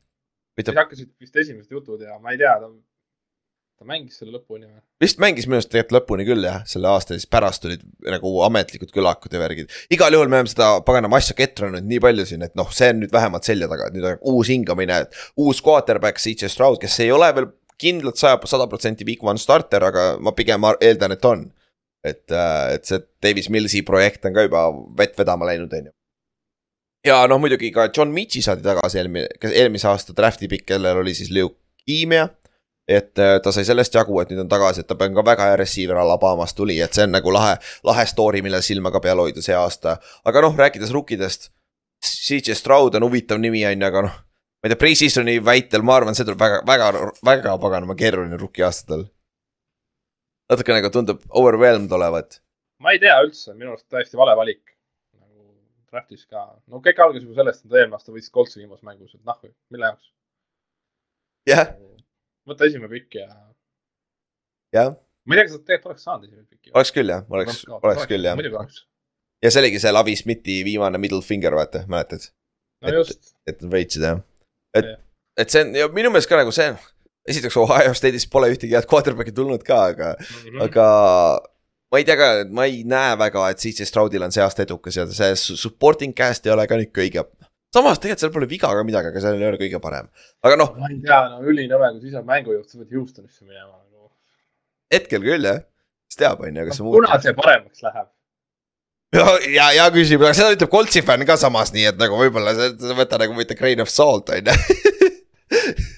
[0.56, 2.70] või ta hakkasid vist esimesed jutud ja ma ei tea, ta,
[3.78, 4.80] ta mängis selle lõpuni või?
[5.02, 8.30] vist mängis minu arust tegelikult lõpuni küll jah, selle aasta ja siis pärast tulid nagu
[8.46, 9.72] ametlikud kõlakud ja värgid.
[9.94, 13.02] igal juhul me oleme seda paganama asja ketranud nii palju siin, et noh, see on
[13.02, 15.00] nüüd vähemalt selja taga, et nüüd on uus hingamine,
[15.40, 19.82] uus quarterback, CJ Stroud, kes ei ole veel kindlalt saja, sada protsenti week one starter,
[19.90, 21.44] aga ma pigem eeldan, et on.
[22.04, 24.66] et, et see Davis Millsi projekt on ka juba
[24.98, 25.94] vett vedama läinud, on ju.
[27.08, 31.16] ja noh, muidugi ka John Mitch'i saadi tagasi eelmine, eelmise aasta draft'i pikk, kellel oli
[31.16, 32.28] siis leukeemia
[32.88, 35.48] et äh, ta sai sellest jagu, et nüüd on tagasi, et ta on ka väga
[35.48, 37.56] hea receiver Alabamast tuli, et see on nagu lahe,
[37.86, 39.96] lahe story, millel silma ka peal hoida see aasta.
[40.24, 41.50] aga noh, rääkides rukkidest,
[42.04, 44.18] CJ Stroud on huvitav nimi, on ju, aga noh.
[44.60, 48.66] ma ei tea, pre-season'i väitel, ma arvan, see tuleb väga, väga, väga paganama keeruline rukki
[48.68, 49.08] aastatel.
[50.52, 52.40] natuke nagu tundub overwhelmed olevat.
[52.84, 54.76] ma ei tea üldse, minu arust täiesti vale valik.
[55.16, 55.48] nagu
[55.88, 59.24] draft'is ka, no kõik algas juba sellest, et eelmine aasta võitsid Coltsi viimases mängus, et
[59.24, 59.40] noh,
[59.72, 60.12] mille jaoks.
[61.48, 61.72] jah,
[62.48, 63.28] võta esimene pikk ja
[64.74, 64.94] jah,
[65.26, 66.72] ma ei tea, kas nad tegelikult oleks saanud esimene pikk.
[66.74, 68.36] oleks küll jah, oleks, oleks küll jah.
[68.38, 68.80] muidugi oleks.
[69.44, 72.28] ja see oligi see Lavi Smithi viimane middle finger, vaata, mäletad?
[72.82, 74.20] no Et- just, et nad võitsid jah,
[74.76, 75.00] et Jah.,
[75.40, 76.68] et see on ja minu meelest ka nagu see
[77.26, 80.60] esiteks Ohio State'is pole ühtegi head quarterback'i tulnud ka, aga mm, Mhm.
[80.68, 80.86] aga.
[81.94, 84.96] ma ei tea ka, ma ei näe väga, et CJ Stroudil on see aasta edukas
[84.98, 87.22] ja see su- supporting cast ei ole ka nüüd kõige.
[87.74, 90.10] Samas tegelikult seal pole viga ka midagi, aga seal ei ole kõige parem.
[90.46, 93.72] aga noh, ma ei tea, no ülinõme, kui siis on mängujuht, sa pead Houstonisse minema
[93.78, 94.10] nagu.
[94.94, 95.62] hetkel küll jah,
[96.10, 97.26] kes teab, on ju, kas see kuna muutub.
[97.26, 98.12] see paremaks läheb?
[99.18, 102.54] ja, ja, hea küsimus, aga seda ütleb Coltsi fänn ka samas, nii et nagu võib-olla
[102.58, 104.58] sa võta nagu mitte grain of salt on ju.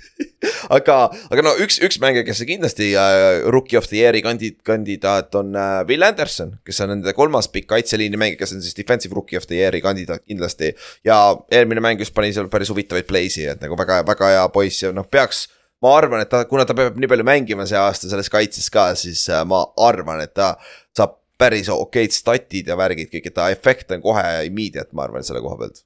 [0.73, 0.99] aga,
[1.31, 5.55] aga no üks, üks mängija, kes kindlasti äh, rookie of the year'i kandi-, kandidaat on
[5.57, 9.41] äh, Will Anderson, kes on nende kolmas pikk kaitseliini mängija, kes on siis defensive rookie
[9.41, 10.73] of the year'i kandidaat kindlasti.
[11.05, 11.19] ja
[11.51, 14.93] eelmine mäng just pani seal päris huvitavaid play'si, et nagu väga, väga hea poiss ja
[14.95, 15.47] noh, peaks
[15.85, 18.89] ma arvan, et ta, kuna ta peab nii palju mängima see aasta selles kaitses ka,
[18.99, 20.55] siis äh, ma arvan, et ta
[20.97, 25.27] saab päris okeid statid ja värgid kõik, et ta efekt on kohe immediate, ma arvan,
[25.27, 25.83] selle koha pealt.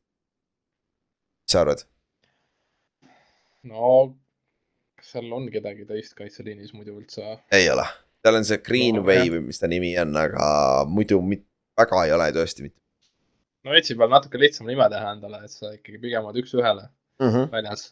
[1.45, 1.85] mis sa arvad?
[3.67, 4.17] no,
[5.11, 7.25] kas seal on kedagi teist kaitseliinis muidu üldse?
[7.55, 7.85] ei ole,
[8.23, 10.45] tal on see Greenway No, või mis ta nimi on, aga
[10.87, 11.47] muidu mit-
[11.79, 12.79] väga ei ole tõesti mitte
[13.67, 17.27] no Etsi peal natuke lihtsam nime teha endale, et sa ikkagi pigem oled üks-ühele mm.
[17.27, 17.51] -hmm.
[17.51, 17.91] väljas.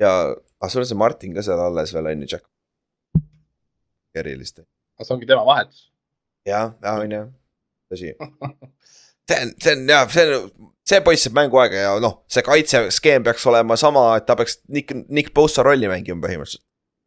[0.00, 0.12] ja,
[0.60, 2.48] aga sul on see Martin ka seal alles veel on ju, Jack.
[4.14, 4.64] erilist.
[4.96, 5.90] aga see ongi tema vahetus.
[6.48, 7.24] jah, on ju,
[7.92, 8.14] tõsi.
[9.28, 13.26] see on, see on jah, see on, see poiss saab mänguaega ja noh, see kaitseskeem
[13.26, 16.64] peaks olema sama, et ta peaks Nick, Nick Bosa rolli mängima põhimõtteliselt.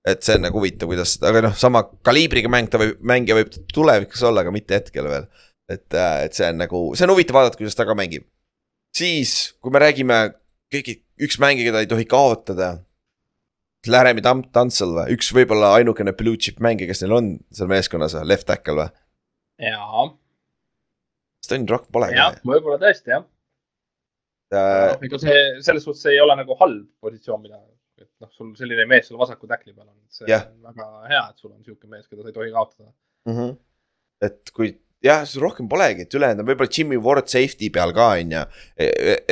[0.08, 3.58] et see on nagu huvitav, kuidas, aga noh, sama kaliibriga mäng ta võib, mängija võib
[3.74, 5.28] tulevikus olla, aga mitte hetkel veel.
[5.70, 8.28] et, et see on nagu, see on huvitav vaadata, kuidas ta ka mängib.
[8.98, 10.22] siis, kui me räägime
[10.72, 12.78] keegi, üks mängija, keda ei tohi kaotada.
[13.90, 18.14] Laramie Tam-, Tansel või, üks võib-olla ainukene blue chip mängija, kes neil on seal meeskonnas
[18.30, 18.92] left tackle või?
[19.62, 20.04] jaa,
[21.42, 23.26] Sten Rock pole jah, võib-olla tõesti jah.
[24.54, 24.96] äh,.
[25.08, 27.60] ega see, selles suhtes ei ole nagu halb positsioon, mida,
[28.02, 30.48] et noh, sul selline mees seal vasaku täkli peal on, see Jah.
[30.52, 32.94] on väga hea, et sul on sihuke mees, keda sa ei tohi kaotada.
[33.30, 33.60] Mm -hmm.
[34.28, 34.74] et kui
[35.06, 38.44] jah, rohkem polegi, et ülejäänud on võib-olla Jimmy Ward safety peal ka on ju.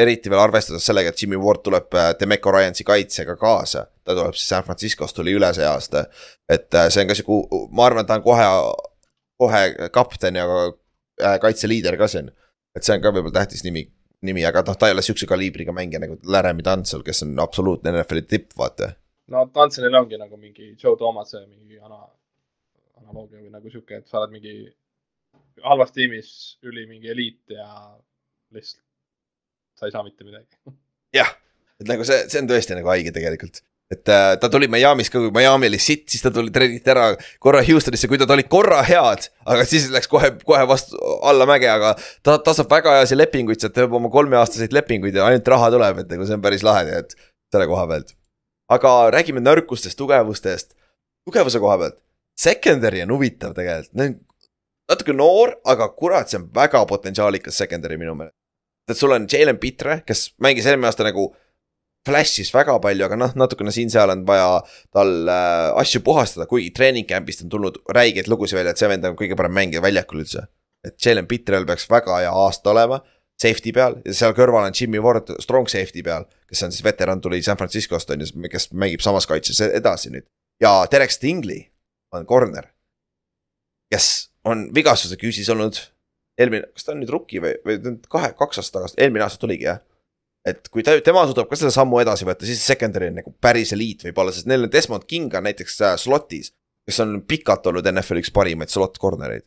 [0.04, 3.86] eriti veel arvestades sellega, et Jimmy Ward tuleb äh, Demeco Ryansi kaitsega kaasa.
[4.04, 6.06] ta tuleb siis San Franciscost tuli üle see aasta.
[6.50, 8.50] et äh, see on ka sihuke, ma arvan, et ta on kohe,
[9.38, 12.32] kohe kapten ja äh, kaitseliider ka siin.
[12.76, 13.86] et see on ka võib-olla tähtis nimi,
[14.28, 17.94] nimi, aga noh, ta ei ole sihukese kaliibriga mängija nagu Laramie Tunsil, kes on absoluutne
[17.94, 18.92] NFL-i tipp, vaata.
[19.34, 22.10] no Tansenil ongi nagu mingi Joe Thomas'e mingi ana-,
[23.02, 24.56] analoogia või nagu sihuke, et sa oled mingi
[25.64, 26.32] halvas tiimis
[26.68, 27.68] üli mingi eliit ja
[28.56, 28.84] lihtsalt
[29.80, 30.60] sa ei saa mitte midagi.
[31.16, 31.32] jah,
[31.80, 33.64] et nagu see, see on tõesti nagu haige tegelikult.
[33.90, 37.08] Et äh, ta tuli Miami's ka, kui Miami oli sitt, siis ta tuli, treeniti ära
[37.42, 39.26] korra Houstonisse, kui ta olid korra head.
[39.50, 41.96] aga siis läks kohe, kohe vastu allamäge, aga
[42.26, 46.04] ta, ta saab väga heasi lepinguid, sealt teeb oma kolmeaastaseid lepinguid ja ainult raha tuleb,
[46.04, 47.18] et nagu see on päris lahe, nii et
[47.50, 48.14] selle koha pealt.
[48.70, 50.76] aga räägime nõrkustest, tugevustest,
[51.26, 52.02] tugevuse koha pealt.
[52.40, 54.22] Secondary on huvitav tegelikult,
[54.90, 58.38] natuke noor, aga kurat, see on väga potentsiaalikas secondary minu meelest.
[58.90, 61.32] et sul on Jalen Pitre, kes mängis eelmine aasta nagu
[62.08, 64.62] flash'is väga palju, aga noh, natukene siin-seal on vaja
[64.96, 69.08] tal äh, asju puhastada, kuigi treening camp'ist on tulnud räigeid lugusid välja, et see vend
[69.10, 70.48] on kõige parem mängija väljakul üldse.
[70.86, 73.02] et Jalen Pitrel peaks väga hea aasta olema,
[73.42, 77.22] safety peal ja seal kõrval on Jimmy Ward strong safety peal, kes on siis veteran,
[77.22, 80.28] tuli San Franciscost on ju, kes mängib samas kaitses edasi nüüd.
[80.64, 81.68] ja Derek Stingley
[82.16, 82.72] on corner,
[83.92, 85.78] kes on vigastuse küüsis olnud
[86.40, 89.68] eelmine, kas ta on nüüd rookie või, või kahe, kaks aastat tagasi, eelmine aasta tuligi
[89.68, 89.82] jah.
[90.50, 93.74] Et kui ta, tema suudab ka selle sammu edasi võtta, siis secondary on nagu päris
[93.76, 96.54] eliit võib-olla, sest neil on Desmond King on näiteks äh, slot'is.
[96.90, 99.46] kes on pikalt olnud NFL-i üks parimaid slot corner'eid.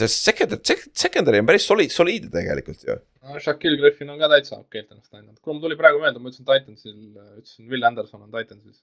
[0.00, 2.98] sest secondary, secondary on päris soliid, soliidne tegelikult ju.
[3.22, 5.38] no Shaquille Griffin on ka täitsa okeilt ennast näidanud.
[5.40, 6.98] kuule, mul tuli praegu meelde, ma ütlesin Titansil,
[7.38, 8.82] ütlesin Will Anderson on Titansis.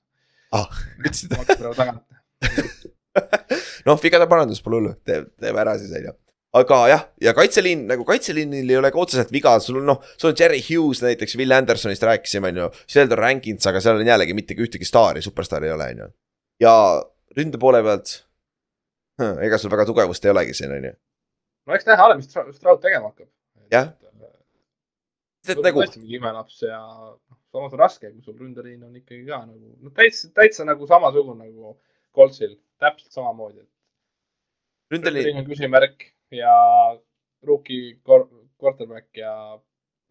[0.55, 1.35] ah, ütlesid
[3.87, 6.13] noh, vigade parandus pole hullu, teeme, teeme ära siis on ju.
[6.57, 10.31] Aga jah, ja kaitseliin nagu kaitseliinil ei ole ka otseselt viga, sul on noh, sul
[10.31, 12.67] on Jerry Hughes näiteks, Will Andersonist rääkisime, on ju.
[12.91, 16.09] Sheldon Rankins, aga seal on jällegi mitte ühtegi staari, superstaari ei ole, on ju.
[16.65, 16.75] ja
[17.37, 18.17] ründe poole pealt.
[19.47, 20.93] ega sul väga tugevust ei olegi siin, on ju.
[21.67, 23.31] no eks näha ole, mis Stroud tegema hakkab.
[23.71, 23.93] Jah.
[25.47, 25.63] nagu.
[25.63, 29.45] nagu, tõesti mingi imelaps ja noh, samas on raske, kui sul ründeliin on ikkagi ka
[29.45, 31.77] nagu, no täitsa, täitsa nagu samasugune nagu
[32.11, 33.63] Coltsil, täpselt samamoodi.
[34.91, 36.55] ründeliin on küsimärk ja
[37.47, 39.33] rookie quarterback ja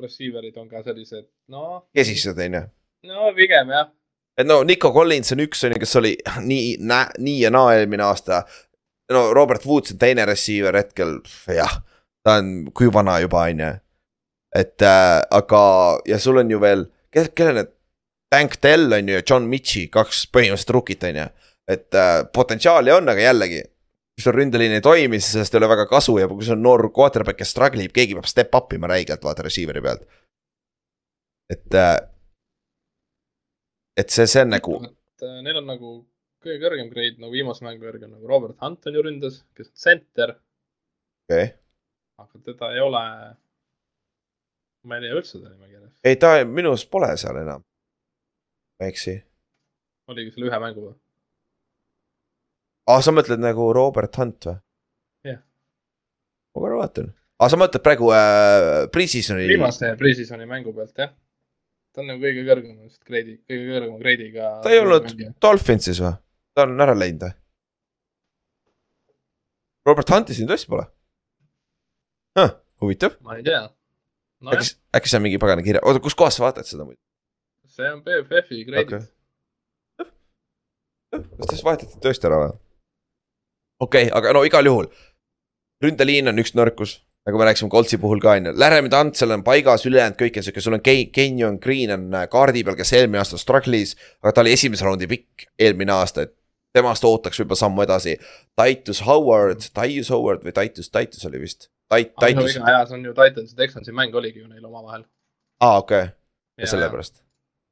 [0.00, 2.62] receiver'id on ka sellised, noh, kesised, on ju.
[3.10, 3.90] no pigem jah.
[4.38, 6.14] et no Nico Collins on üks, on ju, kes oli
[6.46, 8.42] nii, nii ja naa eelmine aasta.
[9.12, 11.18] no Robert Woods on teine receiver hetkel,
[11.48, 11.80] jah,
[12.24, 13.74] ta on kui vana juba, on ju.
[14.62, 15.62] et äh, aga,
[16.08, 17.76] ja sul on ju veel, kes, kellel need,
[18.30, 21.28] Tank Dell on ju ja John Mitchie, kaks põhimõtteliselt rookit, on ju.
[21.70, 23.62] et äh, potentsiaali on, aga jällegi,
[24.20, 26.64] kui sul ründeliin ei toimi, siis sellest ei ole väga kasu ja kui sul on
[26.66, 30.04] noor quarterback, kes struggle ib, keegi peab step up ima räigelt, vaata receiver'i pealt.
[31.50, 31.96] et äh,,
[33.96, 35.94] et see, see on nagu äh, neil on nagu
[36.44, 39.72] kõige kõrgem grade nagu viimase mängu järgi on nagu Robert Hunt on ju ründes, kes
[39.72, 40.36] on center,
[41.24, 41.56] okei okay.,
[42.20, 43.04] aga teda ei ole.
[44.84, 47.64] ma ei leia üldse ta nimekirjas, ei ta minu arust pole seal enam.
[48.78, 49.16] ma ei eksi.
[50.12, 50.98] oligi selle ühe mängu või?
[52.90, 54.58] aa, sa mõtled nagu Robert Hunt või?
[55.28, 55.40] Jah.
[56.54, 57.10] ma korra vaatan.
[57.40, 59.48] aa, sa mõtled praegu äh, pre-season'i.
[59.50, 61.12] viimase pre-season'i mängu pealt jah.
[61.94, 64.54] ta on nagu kõige kõrgema vist grade'i, kõige kõrgema grade'iga.
[64.64, 65.12] ta ei olnud
[65.42, 66.14] Dolphinsis või?
[66.54, 67.36] ta on ära läinud või?
[69.90, 70.88] Robert Hunti siin tõesti pole
[72.38, 72.56] huh,.
[72.82, 73.62] huvitav, ma ei tea.
[74.44, 77.00] nojah äkki, äkki see on mingi pagana kirja, oota, kus kohas sa vaatad seda muidu?
[77.70, 80.10] see on BFF-i grade'id Okei.
[81.10, 82.58] kas te siis vahetati tõesti ära või?
[83.80, 84.90] Okei okay,, aga no igal juhul.
[85.80, 89.44] ründeliin on üks nõrkus, nagu me rääkisime Coltsi puhul ka on ju, Läremi Tantsel on
[89.44, 93.22] paigas, ülejäänud kõik on sihuke, sul on Kenyon Green on äh, kaardi peal, kes eelmine
[93.22, 93.96] aasta struggle'is.
[94.22, 96.34] aga ta oli esimese raundi pikk eelmine aasta, et
[96.76, 98.16] temast ootaks võib-olla sammu edasi.
[98.60, 101.70] Titus Howard, Titus Howard või Titus, Titus oli vist.
[101.90, 102.54] Tait-, Titus.
[102.60, 105.08] jaa, see on ju Titansi, Texansi mäng oligi ju neil omavahel.
[105.60, 107.24] aa, okei okay., sellepärast,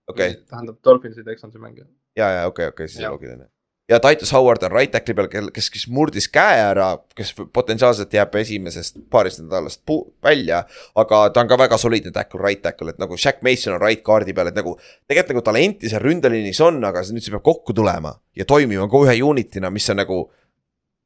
[0.08, 0.42] okei okay..
[0.48, 1.78] tähendab Dolphinsi, Texansi mäng.
[2.16, 3.46] ja, ja okei okay,, okei okay,, siis loogiline
[3.88, 8.12] ja Titus Howard on right tackle'i peal, kel, kes, kes murdis käe ära, kes potentsiaalselt
[8.12, 9.82] jääb esimesest paarist nädalast
[10.24, 10.62] välja.
[10.94, 14.04] aga ta on ka väga soliidne tackle, right tackle, et nagu Jack Mason on right
[14.04, 14.76] guard'i peal, et nagu.
[15.08, 19.04] tegelikult nagu talenti seal ründeliinis on, aga nüüd see peab kokku tulema ja toimima ka
[19.06, 20.22] ühe unit'ina, mis on nagu.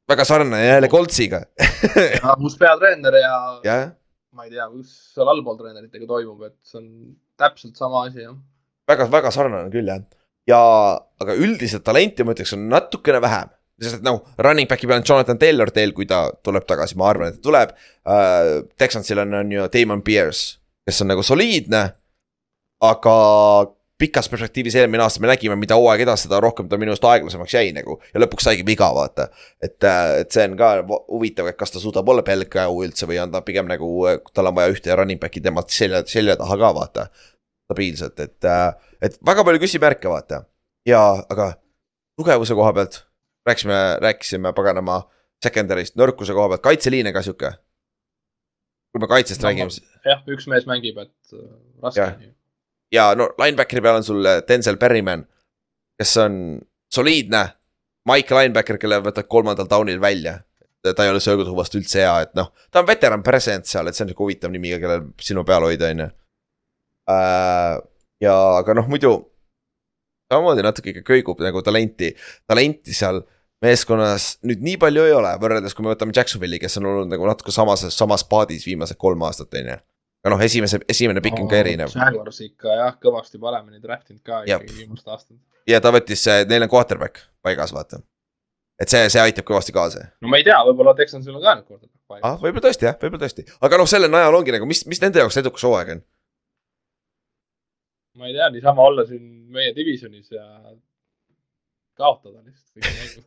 [0.09, 1.45] väga sarnane jälle Coltsiga
[2.43, 3.77] uus peatreener ja, ja.
[4.35, 6.89] ma ei tea, mis seal allpool treeneritega toimub, et see on
[7.39, 8.35] täpselt sama asi jah.
[8.91, 10.03] väga, väga sarnane küll jah
[10.49, 10.61] ja,
[11.23, 13.51] aga üldiselt talenti ma ütleks, on natukene vähem.
[13.83, 17.09] sest et noh, running back'i peal on Jonathan Taylor teel, kui ta tuleb tagasi, ma
[17.09, 18.63] arvan, et ta tuleb uh,.
[18.79, 21.85] Texansil on, on ju Damon Pierce, kes on nagu soliidne.
[22.83, 23.15] aga
[24.03, 27.53] pikas perspektiivis eelmine aasta me nägime, mida hooaeg edasi, seda rohkem ta minu arust aeglasemaks
[27.55, 27.99] jäi nagu.
[28.13, 29.29] ja lõpuks saigi viga, vaata.
[29.61, 33.21] et, äh, et see on ka huvitav, et kas ta suudab olla pelgkäu üldse või
[33.23, 33.91] on ta pigem nagu,
[34.33, 37.07] tal on vaja ühte running back'i temalt selja, selja taha ka vaata
[37.67, 40.43] stabiilselt, et, äh, et väga palju küsimärke, vaata.
[40.85, 41.53] ja, aga
[42.19, 43.03] tugevuse koha pealt
[43.47, 45.01] rääkisime, rääkisime paganama
[45.45, 47.51] secondary'st, nõrkuse koha pealt, kaitseliin on ka sihuke.
[48.93, 49.83] kui me kaitsest no, räägime.
[50.05, 51.49] jah, üks mees mängib, et äh,
[51.83, 52.31] raske on ju.
[52.93, 55.27] ja no linebackeri peal on sul äh, Denzel Berryman,
[55.99, 56.39] kes on
[56.93, 57.49] soliidne.
[58.03, 60.41] Mike linebacker, kelle võtad kolmandal down'il välja
[60.91, 64.03] ta ei ole söögutuvast üldse hea, et noh, ta on veteran present seal, et see
[64.03, 66.07] on sihuke huvitav nimi, kellel sinu peal hoida, on ju.
[67.07, 69.15] Ja, aga noh, muidu
[70.31, 72.13] samamoodi natuke ikka köigub nagu talenti,
[72.49, 73.21] talenti seal
[73.63, 77.27] meeskonnas nüüd nii palju ei ole, võrreldes kui me võtame Jacksonville'i, kes on olnud nagu
[77.29, 79.77] natuke samas, samas paadis viimased kolm aastat, on ju.
[80.23, 81.93] aga noh, esimese, esimene pikk on ka erinev.
[81.95, 85.37] Jaguars ikka jah, kõvasti paremini draftinud ka ikkagi viimased aastad.
[85.69, 88.01] ja ta võttis, neil on quarterback paigas, vaata.
[88.81, 90.09] et see, see aitab kõvasti kaasa.
[90.23, 92.41] no ma ei tea, võib-olla Texansil on ka nüüd quarterback paigas ah,.
[92.41, 95.39] võib-olla tõesti jah, võib-olla tõesti, aga noh, selle najal ongi nagu, mis, mis nende jaoks
[95.39, 96.03] edukas hooaeg on
[98.19, 99.23] ma ei tea, niisama olla siin
[99.53, 100.45] meie divisjonis ja
[101.97, 103.23] kaotada lihtsalt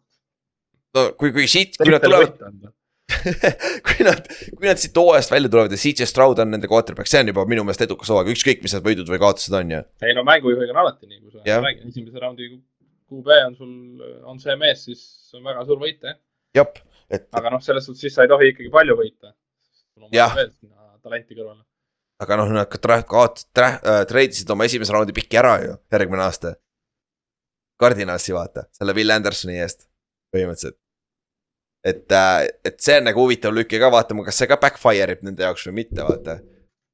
[0.97, 2.39] no kui, kui siit, kui nad tulevad
[3.87, 7.23] kui nad, kui nad siit hooajast välja tulevad ja CJ Stroud on nende quarterback, see
[7.23, 9.83] on juba minu meelest edukas hooaeg, ükskõik, mis need võidud või kaotused on ju.
[10.07, 11.63] ei no mängujuhiga on alati nii, kui sa yeah.
[11.63, 12.51] räägid, esimese raundi
[13.07, 13.77] QB on sul,
[14.27, 15.05] on see mees, siis
[15.39, 16.19] on väga suur võit jah.
[16.59, 17.29] jah, et.
[17.39, 19.35] aga noh, selles suhtes siis sa ei tohi ikkagi palju võita.
[20.15, 20.35] jah.
[21.03, 21.63] talenti kõrvale
[22.23, 26.57] aga noh, nad ka kaot-, äh, treidisid oma esimese raundi piki ära ju järgmine aasta.
[27.81, 29.85] Cardinalsi vaata, selle Will Andersoni eest,
[30.33, 30.79] põhimõtteliselt.
[31.85, 35.27] et, äh, et see on nagu huvitav lüke ka, vaatame, kas see ka backfire ib
[35.27, 36.39] nende jaoks või mitte, vaata.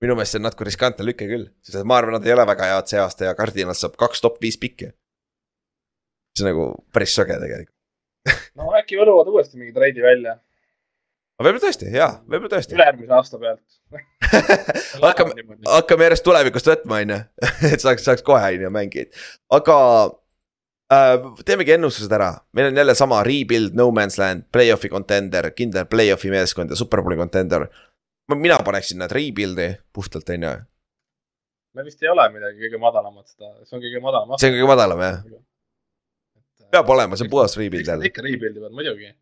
[0.03, 2.73] minu meelest see on natuke riskantne lüke küll, sest ma arvan, nad ei ole väga
[2.73, 4.91] head see aasta ja Cardinal saab kaks top viis pikki.
[6.35, 7.79] see on nagu päris sõge tegelikult
[8.59, 10.37] no äkki võluvad uuesti mingi treidi välja
[11.43, 12.77] võib-olla tõesti, jaa, võib-olla tõesti.
[12.77, 13.63] ülejärgmise aasta pealt
[15.07, 17.21] hakkame, hakkame järjest tulevikust võtma, on ju,
[17.75, 19.23] et saaks, saaks kohe, on ju, mängijaid,
[19.59, 19.77] aga
[20.95, 21.15] äh,.
[21.49, 26.33] teemegi ennustused ära, meil on jälle sama rebuild, no man's land, play-off'i contender, kindel play-off'i
[26.33, 27.69] meeskond ja superbowli contender.
[28.35, 30.53] mina paneksin nad rebuild'i puhtalt, on ju.
[31.77, 34.39] meil vist ei ole midagi kõige madalamat seda, see on kõige madalam.
[34.39, 35.21] see on kõige madalam jah.
[36.73, 38.09] peab olema, see on puhas rebuild jälle.
[38.09, 39.13] ikka rebuild ivad muidugi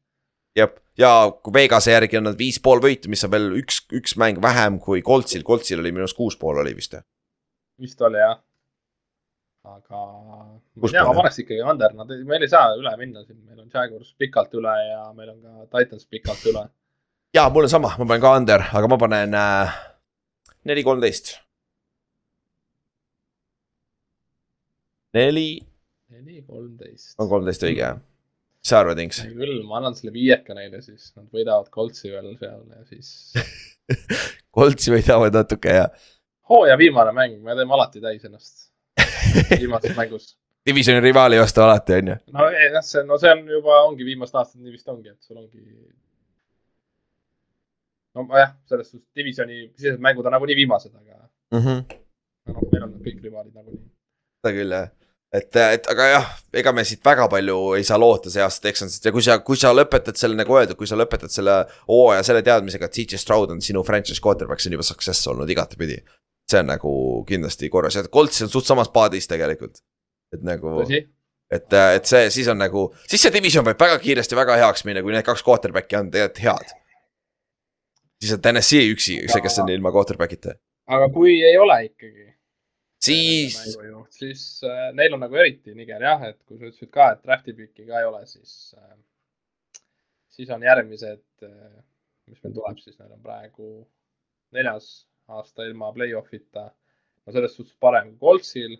[0.56, 1.10] jah, ja
[1.42, 4.78] kui Vegase järgi on nad viis pool võitu, mis on veel üks, üks mäng vähem
[4.82, 6.96] kui Coltsil, Coltsil oli minu arust kuus pool oli vist.
[7.80, 8.40] vist oli jah.
[9.64, 13.40] aga ma ei tea, ma paneks ikkagi under, nad, meil ei saa üle minna siin,
[13.44, 16.66] meil on Jaguars pikalt üle ja meil on ka Titans pikalt üle.
[17.36, 19.78] ja mul on sama, ma panen ka under, aga ma panen äh,
[20.64, 21.36] neli, kolmteist.
[25.14, 25.48] neli.
[26.08, 27.14] neli, kolmteist.
[27.18, 28.06] on kolmteist õige jah?
[28.60, 29.22] Mis sa arvad, Inks?
[29.24, 33.32] küll, ma annan selle viieka neile, siis nad võidavad Coltsi veel seal ja siis
[34.56, 35.86] Coltsi võidavad natuke ja.
[36.50, 38.68] hooaja viimane mäng, me teeme alati täis ennast
[39.62, 40.34] viimases mängus.
[40.66, 42.18] Divisioni rivaali vastu alati, on ju.
[42.36, 45.40] no jah, see, no see on juba, ongi viimased aastad nii vist ongi, et sul
[45.40, 45.64] ongi.
[48.20, 51.16] nojah, selles suhtes divisioni sisesed mängud on nagunii viimased, aga
[51.56, 51.64] mm.
[51.64, 52.00] -hmm.
[52.52, 53.86] noh, meil on kõik rivaalid nagunii.
[54.42, 54.90] seda küll jah
[55.32, 56.30] et, et aga jah,
[56.62, 59.58] ega me siit väga palju ei saa loota see aasta Texansist ja kui sa, kui
[59.58, 63.54] sa lõpetad selle nagu öeldud, kui sa lõpetad selle hooaja selle teadmisega, et CJ Stroud
[63.54, 66.00] on sinu franchise quarterback, see on juba success olnud igatepidi.
[66.50, 66.92] see on nagu
[67.28, 69.78] kindlasti korras ja Colts on suht samas paadis tegelikult,
[70.34, 70.80] et nagu.
[70.90, 75.04] et, et see siis on nagu, siis see division võib väga kiiresti väga heaks minna,
[75.06, 76.74] kui need kaks quarterback'i on tegelikult head.
[78.18, 80.58] siis on TNS-i üksi see, kes on ilma quarterback'ita,
[80.90, 82.29] aga kui ei ole ikkagi.
[83.00, 83.58] Siis
[84.14, 87.54] siis äh, neil on nagu eriti niger jah, et kui sa ütlesid ka, et draft'i
[87.56, 88.98] piki ka ei ole, siis äh,,
[90.36, 91.78] siis on järgmised äh,,
[92.30, 93.70] mis meil tuleb siis, neil on praegu
[94.56, 94.90] neljas
[95.30, 96.70] aasta ilma play-off'ita.
[97.26, 98.76] no selles suhtes parem kui Coltsil.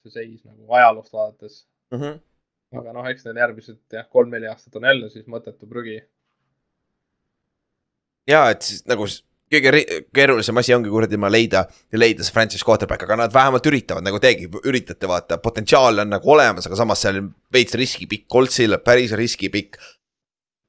[0.00, 1.56] see seis nagu ajaloost vaadates,
[1.92, 1.98] mm.
[2.00, 2.20] -hmm.
[2.80, 5.98] aga noh, eks neil järgmised jah, kolm-neli aastat on jälle siis mõttetu prügi.
[8.26, 9.06] ja et siis nagu
[9.50, 11.64] kõige keerulisem asi ongi kuradi ma leida
[11.98, 16.34] leida see franchise quarterback, aga nad vähemalt üritavad nagu teiegi, üritate vaata, potentsiaal on nagu
[16.34, 19.80] olemas, aga samas seal on veits riskipikk, Coltsil päris riskipikk.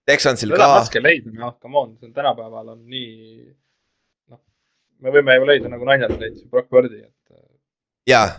[0.07, 3.43] Texansil ka, raske leida, noh, come on, see on tänapäeval on nii,
[4.33, 4.41] noh,
[5.05, 7.43] me võime ju leida nagu naljalt leidsin Brock Birdi, et äh,
[8.09, 8.31] jaa,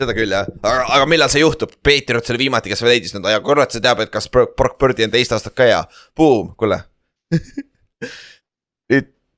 [0.00, 3.40] seda küll jah, aga, aga millal see juhtub, Patriots oli viimati, kes leidis nõnda ja
[3.44, 5.80] kurat, see teab, et kas Brock Birdi on teist aastat ka hea,
[6.20, 6.82] boom, kuule.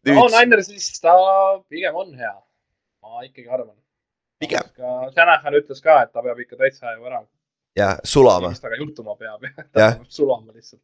[0.07, 1.15] nüüd, no nüüd, Ninersis ta
[1.71, 2.35] pigem on hea.
[3.03, 3.77] ma ikkagi arvan.
[4.43, 4.73] Pigem.
[4.77, 7.23] ka Shanahan ütles ka, et ta peab ikka täitsa ju ära,
[7.79, 9.45] jah, sulama, mis temaga juhtuma peab.
[9.49, 9.67] Jah.
[9.73, 10.83] ta peab sulama lihtsalt.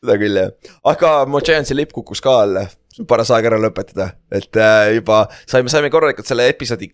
[0.00, 2.64] seda küll jah, aga mu Giantsi lipp kukkus ka alla,
[3.08, 6.90] paras aeg ära lõpetada, et äh, juba saime, saime korralikult selle episoodi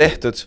[0.00, 0.46] tehtud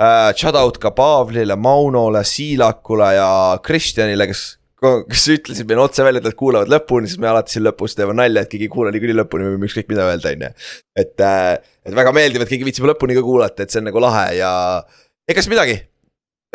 [0.00, 0.32] äh,.
[0.36, 3.28] Shout out ka Paavlile, Maunole, Siilakule ja
[3.62, 7.64] Kristjanile, kes, kes ütlesid meile otse välja, et nad kuulavad lõpuni, siis me alati siin
[7.64, 10.46] lõpus teeme nalja, et keegi ei kuula niikuinii lõpuni, me võime ükskõik mida öelda, on
[10.46, 10.50] ju.
[11.02, 11.52] et äh,,
[11.86, 14.50] et väga meeldiv, et keegi viitsib lõpuni ka kuulata, et see on nagu lahe ja
[15.28, 15.78] ega siis midagi.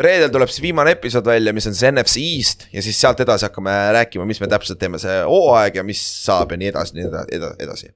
[0.02, 3.46] reedel tuleb siis viimane episood välja, mis on siis NFC East ja siis sealt edasi
[3.48, 7.08] hakkame rääkima, mis me täpselt teeme see hooaeg ja mis saab ja nii edasi, nii
[7.10, 7.90] edasi, edasi.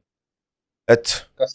[0.91, 1.55] et kas,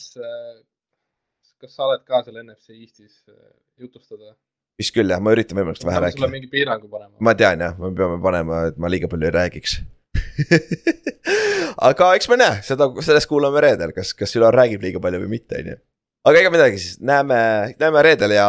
[1.60, 3.36] kas sa oled ka seal NFC Eestis äh,
[3.84, 4.34] jutustada?
[4.82, 6.34] Vist küll jah, ma üritan võimalikult vähe peame sulle rääkida.
[6.36, 7.14] mingi piirangu panema.
[7.20, 9.80] ma tean jah, me peame panema, et ma liiga palju ei räägiks
[11.90, 15.36] aga eks me näe, seda, sellest kuulame reedel, kas, kas Ülar räägib liiga palju või
[15.38, 15.78] mitte, on ju.
[16.28, 17.38] aga ega midagi siis, näeme,
[17.80, 18.48] näeme reedel ja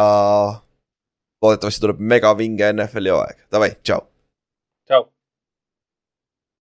[1.43, 4.03] loodetavasti tuleb megavinge NFL-i hooaeg, davai, tšau.